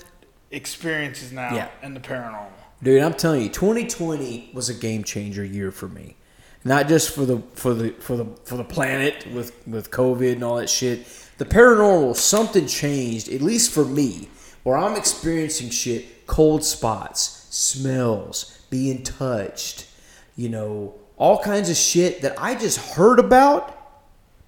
experiences 0.50 1.32
now 1.32 1.54
Yeah. 1.54 1.68
in 1.82 1.94
the 1.94 2.00
paranormal. 2.00 2.46
Dude, 2.82 3.02
I'm 3.02 3.14
telling 3.14 3.42
you, 3.42 3.48
2020 3.48 4.50
was 4.54 4.68
a 4.68 4.74
game 4.74 5.04
changer 5.04 5.44
year 5.44 5.70
for 5.70 5.88
me. 5.88 6.16
Not 6.64 6.88
just 6.88 7.10
for 7.14 7.26
the 7.26 7.42
for 7.54 7.74
the 7.74 7.90
for 8.00 8.16
the 8.16 8.26
for 8.44 8.56
the 8.56 8.64
planet 8.64 9.26
with 9.32 9.52
with 9.66 9.90
COVID 9.90 10.32
and 10.32 10.42
all 10.44 10.56
that 10.56 10.70
shit. 10.70 11.06
The 11.36 11.44
paranormal, 11.44 12.16
something 12.16 12.66
changed, 12.66 13.28
at 13.28 13.42
least 13.42 13.72
for 13.72 13.84
me, 13.84 14.28
where 14.62 14.76
I'm 14.78 14.96
experiencing 14.96 15.68
shit, 15.70 16.26
cold 16.26 16.64
spots, 16.64 17.48
smells, 17.50 18.60
being 18.70 19.02
touched, 19.02 19.86
you 20.36 20.48
know, 20.48 20.94
all 21.16 21.38
kinds 21.42 21.70
of 21.70 21.76
shit 21.76 22.22
that 22.22 22.34
I 22.40 22.54
just 22.54 22.94
heard 22.94 23.18
about, 23.18 23.76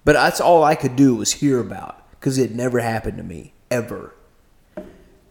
but 0.05 0.13
that's 0.13 0.41
all 0.41 0.63
I 0.63 0.75
could 0.75 0.95
do 0.95 1.15
was 1.15 1.33
hear 1.33 1.59
about 1.59 2.09
because 2.11 2.37
it 2.37 2.53
never 2.53 2.79
happened 2.79 3.17
to 3.17 3.23
me 3.23 3.53
ever 3.71 4.13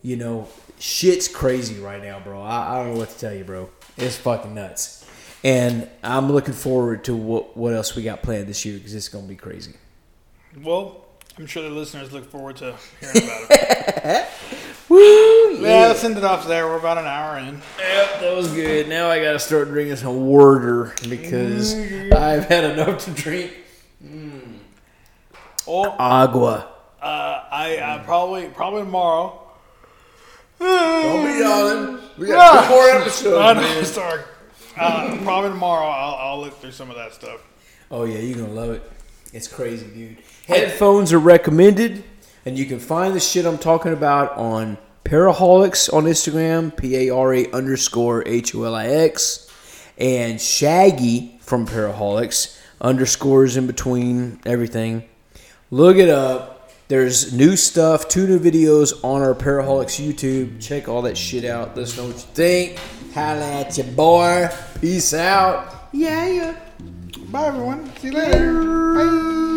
you 0.06 0.14
know, 0.14 0.46
shit's 0.78 1.26
crazy 1.26 1.80
right 1.80 2.00
now, 2.00 2.20
bro. 2.20 2.40
I, 2.40 2.74
I 2.74 2.84
don't 2.84 2.94
know 2.94 3.00
what 3.00 3.10
to 3.10 3.18
tell 3.18 3.34
you, 3.34 3.42
bro. 3.42 3.68
It's 3.96 4.16
fucking 4.16 4.54
nuts. 4.54 5.04
And 5.42 5.90
I'm 6.04 6.30
looking 6.30 6.54
forward 6.54 7.02
to 7.04 7.16
what 7.16 7.56
what 7.56 7.74
else 7.74 7.96
we 7.96 8.04
got 8.04 8.22
planned 8.22 8.46
this 8.46 8.64
year 8.64 8.76
because 8.76 8.94
it's 8.94 9.08
gonna 9.08 9.26
be 9.26 9.34
crazy. 9.34 9.74
Well, 10.62 11.06
I'm 11.36 11.46
sure 11.46 11.64
the 11.64 11.70
listeners 11.70 12.12
look 12.12 12.30
forward 12.30 12.54
to 12.58 12.76
hearing 13.00 13.16
about 13.16 13.46
it. 13.50 14.28
Woo! 14.88 15.56
yeah, 15.56 15.88
let's 15.88 16.04
end 16.04 16.16
it 16.16 16.22
off 16.24 16.46
there. 16.46 16.66
We're 16.68 16.78
about 16.78 16.98
an 16.98 17.06
hour 17.06 17.38
in. 17.38 17.60
Yep, 17.78 18.20
that 18.20 18.36
was 18.36 18.52
good. 18.52 18.88
Now 18.88 19.08
I 19.08 19.20
gotta 19.20 19.38
start 19.40 19.68
drinking 19.68 19.96
some 19.96 20.26
water 20.26 20.94
because 21.08 21.74
I've 21.74 22.44
had 22.44 22.64
enough 22.78 23.04
to 23.06 23.10
drink 23.10 23.52
Oh, 25.68 25.90
agua. 25.98 26.68
uh, 27.02 27.42
I 27.50 27.76
uh, 27.78 28.04
probably 28.04 28.46
probably 28.46 28.82
tomorrow. 28.82 29.42
Don't 30.60 31.26
be 31.26 31.40
yawning. 31.40 31.98
We 32.18 32.28
got 32.28 32.68
two 32.68 32.70
more 32.74 32.88
episodes, 32.90 33.36
I 33.36 33.52
know, 33.54 33.60
man. 33.60 33.84
sorry. 33.84 34.22
Uh, 34.78 35.18
probably 35.24 35.50
tomorrow. 35.50 35.86
I'll, 35.86 36.14
I'll 36.14 36.40
look 36.40 36.58
through 36.60 36.70
some 36.72 36.88
of 36.90 36.96
that 36.96 37.12
stuff. 37.12 37.40
Oh 37.90 38.04
yeah, 38.04 38.18
you're 38.18 38.38
gonna 38.38 38.52
love 38.52 38.70
it. 38.70 38.92
It's 39.32 39.48
crazy, 39.48 39.86
dude. 39.88 40.18
Headphones 40.46 41.12
are 41.12 41.18
recommended, 41.18 42.04
and 42.46 42.56
you 42.56 42.64
can 42.64 42.78
find 42.78 43.14
the 43.14 43.20
shit 43.20 43.44
I'm 43.44 43.58
talking 43.58 43.92
about 43.92 44.36
on 44.38 44.78
Paraholics 45.04 45.92
on 45.92 46.04
Instagram, 46.04 46.74
P 46.74 47.08
A 47.08 47.10
R 47.14 47.34
A 47.34 47.50
underscore 47.50 48.26
H 48.26 48.54
O 48.54 48.62
L 48.62 48.74
I 48.74 48.86
X, 48.86 49.50
and 49.98 50.40
Shaggy 50.40 51.38
from 51.40 51.66
Paraholics 51.66 52.58
underscores 52.80 53.56
in 53.56 53.66
between 53.66 54.40
everything. 54.46 55.04
Look 55.70 55.96
it 55.96 56.08
up. 56.08 56.70
There's 56.88 57.32
new 57.32 57.56
stuff, 57.56 58.08
two 58.08 58.28
new 58.28 58.38
videos 58.38 59.04
on 59.04 59.20
our 59.20 59.34
Paraholics 59.34 60.00
YouTube. 60.00 60.62
Check 60.62 60.88
all 60.88 61.02
that 61.02 61.18
shit 61.18 61.44
out. 61.44 61.76
Let 61.76 61.82
us 61.84 61.96
know 61.96 62.06
what 62.06 62.14
you 62.14 62.20
think. 62.20 62.78
Holla 63.12 63.60
at 63.60 63.76
your 63.76 63.86
boy. 63.88 64.48
Peace 64.80 65.12
out. 65.14 65.88
Yeah, 65.92 66.28
yeah. 66.28 66.56
Bye, 67.28 67.46
everyone. 67.48 67.96
See 67.96 68.08
you 68.08 68.12
later. 68.12 69.55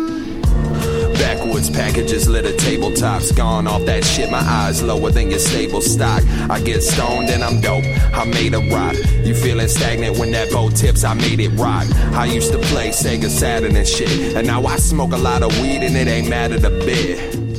Backwoods 1.20 1.68
packages 1.68 2.26
litter 2.28 2.52
tabletops. 2.52 3.36
Gone 3.36 3.66
off 3.66 3.84
that 3.84 4.04
shit, 4.04 4.30
my 4.30 4.38
eyes 4.38 4.82
lower 4.82 5.10
than 5.10 5.30
your 5.30 5.38
stable 5.38 5.82
stock. 5.82 6.22
I 6.48 6.60
get 6.60 6.82
stoned 6.82 7.28
and 7.28 7.44
I'm 7.44 7.60
dope. 7.60 7.84
I 8.14 8.24
made 8.24 8.54
a 8.54 8.60
rock. 8.60 8.96
You 9.22 9.34
feeling 9.34 9.68
stagnant 9.68 10.18
when 10.18 10.32
that 10.32 10.50
boat 10.50 10.74
tips? 10.74 11.04
I 11.04 11.12
made 11.12 11.40
it 11.40 11.50
rock. 11.50 11.86
I 12.14 12.24
used 12.24 12.52
to 12.52 12.58
play 12.58 12.88
Sega 12.88 13.28
Saturn 13.28 13.76
and 13.76 13.86
shit. 13.86 14.34
And 14.34 14.46
now 14.46 14.64
I 14.64 14.76
smoke 14.76 15.12
a 15.12 15.18
lot 15.18 15.42
of 15.42 15.52
weed 15.60 15.82
and 15.82 15.94
it 15.94 16.08
ain't 16.08 16.30
mattered 16.30 16.64
a 16.64 16.70
bit. 16.70 17.49